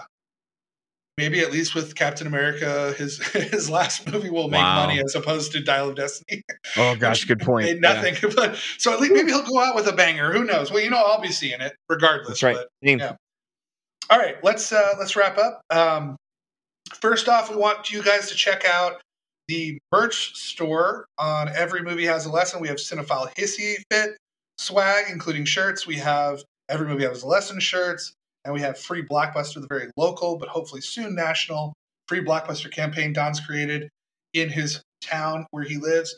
maybe 1.18 1.40
at 1.40 1.52
least 1.52 1.74
with 1.74 1.94
Captain 1.94 2.26
America, 2.26 2.92
his 2.98 3.18
his 3.32 3.70
last 3.70 4.10
movie 4.10 4.28
will 4.30 4.48
make 4.48 4.60
Wow. 4.60 4.86
money 4.86 5.00
as 5.00 5.14
opposed 5.14 5.52
to 5.52 5.60
Dial 5.62 5.88
of 5.90 5.94
Destiny. 5.96 6.42
Oh 6.76 6.96
gosh, 6.96 7.24
good 7.24 7.40
point. 7.48 7.66
made 7.66 7.82
Yeah. 7.82 7.92
nothing. 7.94 8.14
But 8.36 8.56
so 8.78 8.92
at 8.92 9.00
least 9.00 9.14
maybe 9.14 9.30
he'll 9.30 9.46
go 9.46 9.60
out 9.60 9.74
with 9.76 9.86
a 9.86 9.92
banger. 9.92 10.32
Who 10.32 10.44
knows? 10.44 10.70
Well, 10.72 10.82
you 10.82 10.90
know, 10.90 10.98
I'll 11.02 11.20
be 11.20 11.30
seeing 11.32 11.60
it 11.60 11.74
regardless. 11.88 12.40
That's 12.40 12.42
right. 12.42 12.56
But, 12.56 12.68
yeah. 12.90 13.12
all 14.10 14.18
right, 14.18 14.36
let's 14.42 14.72
uh, 14.72 14.94
let's 14.98 15.14
wrap 15.16 15.38
up. 15.38 15.60
Um, 15.70 16.16
first 17.00 17.28
off, 17.28 17.50
we 17.50 17.56
want 17.56 17.90
you 17.92 18.02
guys 18.02 18.28
to 18.30 18.34
check 18.34 18.64
out 18.64 19.00
the 19.48 19.78
merch 19.92 20.34
store 20.36 21.06
on 21.18 21.48
Every 21.48 21.82
Movie 21.82 22.06
Has 22.06 22.26
a 22.26 22.30
Lesson. 22.30 22.60
We 22.60 22.68
have 22.68 22.78
Cinephile 22.78 23.32
Hissy 23.34 23.76
Fit 23.90 24.16
swag, 24.58 25.06
including 25.10 25.44
shirts. 25.44 25.86
We 25.86 25.96
have 25.96 26.42
Every 26.68 26.88
Movie 26.88 27.04
Has 27.04 27.22
a 27.22 27.26
Lesson 27.26 27.60
shirts, 27.60 28.12
and 28.44 28.52
we 28.52 28.60
have 28.60 28.78
free 28.78 29.02
Blockbuster, 29.02 29.60
the 29.60 29.66
very 29.68 29.90
local 29.96 30.38
but 30.38 30.48
hopefully 30.48 30.80
soon 30.80 31.14
national 31.14 31.72
free 32.08 32.24
Blockbuster 32.24 32.70
campaign 32.70 33.12
Don's 33.12 33.40
created 33.40 33.88
in 34.32 34.48
his 34.48 34.82
town 35.00 35.46
where 35.50 35.64
he 35.64 35.76
lives. 35.76 36.16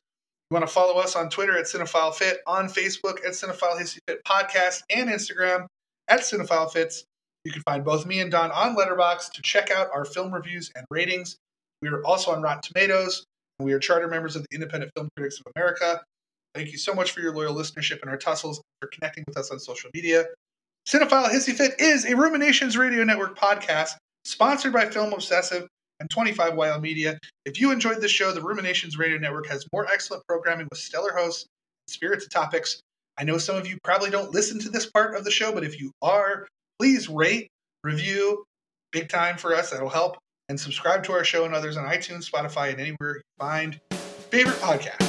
You 0.51 0.55
want 0.55 0.66
to 0.66 0.72
follow 0.72 0.99
us 0.99 1.14
on 1.14 1.29
Twitter 1.29 1.59
at 1.59 1.66
Cinephile 1.66 2.14
Fit, 2.14 2.39
on 2.47 2.68
Facebook 2.68 3.18
at 3.26 3.33
Cinephile 3.33 3.79
Hissy 3.79 3.99
Fit 4.07 4.24
Podcast, 4.24 4.83
and 4.89 5.11
Instagram 5.11 5.66
at 6.09 6.20
Cinephile 6.20 6.72
Fits. 6.72 7.05
You 7.45 7.53
can 7.53 7.62
find 7.62 7.85
both 7.85 8.07
me 8.07 8.20
and 8.20 8.31
Don 8.31 8.51
on 8.51 8.74
Letterboxd 8.74 9.33
to 9.33 9.43
check 9.43 9.70
out 9.70 9.89
our 9.93 10.05
film 10.05 10.33
reviews 10.33 10.70
and 10.74 10.87
ratings. 10.91 11.37
We 11.83 11.89
are 11.89 12.05
also 12.05 12.33
on 12.33 12.43
Rotten 12.43 12.62
Tomatoes, 12.62 13.24
we 13.61 13.72
are 13.72 13.79
charter 13.79 14.07
members 14.07 14.37
of 14.37 14.43
the 14.43 14.55
Independent 14.55 14.93
Film 14.95 15.09
Critics 15.16 15.41
of 15.41 15.53
America. 15.57 16.01
Thank 16.55 16.70
you 16.70 16.79
so 16.79 16.95
much 16.95 17.11
for 17.11 17.20
your 17.20 17.35
loyal 17.35 17.55
listenership 17.55 18.01
and 18.03 18.11
our 18.11 18.16
tussles 18.16 18.62
for 18.81 18.89
connecting 18.89 19.24
with 19.26 19.37
us 19.37 19.51
on 19.51 19.59
social 19.59 19.91
media. 19.93 20.26
Cinephile 20.89 21.29
Hissy 21.29 21.55
Fit 21.55 21.81
is 21.81 22.05
a 22.05 22.16
Ruminations 22.16 22.76
Radio 22.76 23.05
Network 23.05 23.37
podcast 23.39 23.91
sponsored 24.24 24.72
by 24.72 24.87
Film 24.87 25.12
Obsessive 25.12 25.66
and 26.01 26.09
25YL 26.09 26.81
Media. 26.81 27.18
If 27.45 27.61
you 27.61 27.72
enjoyed 27.72 28.01
this 28.01 28.12
show, 28.12 28.33
the 28.33 28.43
Ruminations 28.43 28.97
Radio 28.97 29.18
Network 29.18 29.49
has 29.49 29.66
more 29.72 29.87
excellent 29.93 30.22
programming 30.29 30.68
with 30.70 30.79
stellar 30.79 31.12
hosts, 31.12 31.47
spirited 31.89 32.31
topics. 32.31 32.81
I 33.18 33.24
know 33.24 33.39
some 33.39 33.57
of 33.57 33.66
you 33.66 33.79
probably 33.83 34.11
don't 34.11 34.33
listen 34.33 34.61
to 34.61 34.68
this 34.68 34.87
part 34.87 35.16
of 35.16 35.24
the 35.24 35.31
show, 35.33 35.53
but 35.53 35.64
if 35.64 35.81
you 35.81 35.91
are, 36.01 36.47
please 36.79 37.09
rate, 37.09 37.49
review, 37.83 38.45
big 38.93 39.09
time 39.09 39.37
for 39.37 39.55
us. 39.55 39.70
That'll 39.70 39.89
help. 39.89 40.16
And 40.49 40.59
subscribe 40.59 41.05
to 41.05 41.12
our 41.12 41.24
show 41.24 41.44
and 41.44 41.55
others 41.55 41.76
on 41.76 41.84
iTunes, 41.84 42.30
Spotify, 42.30 42.70
and 42.70 42.80
anywhere 42.80 43.16
you 43.16 43.22
find 43.38 43.80
favorite 44.30 44.57
podcast. 44.57 45.07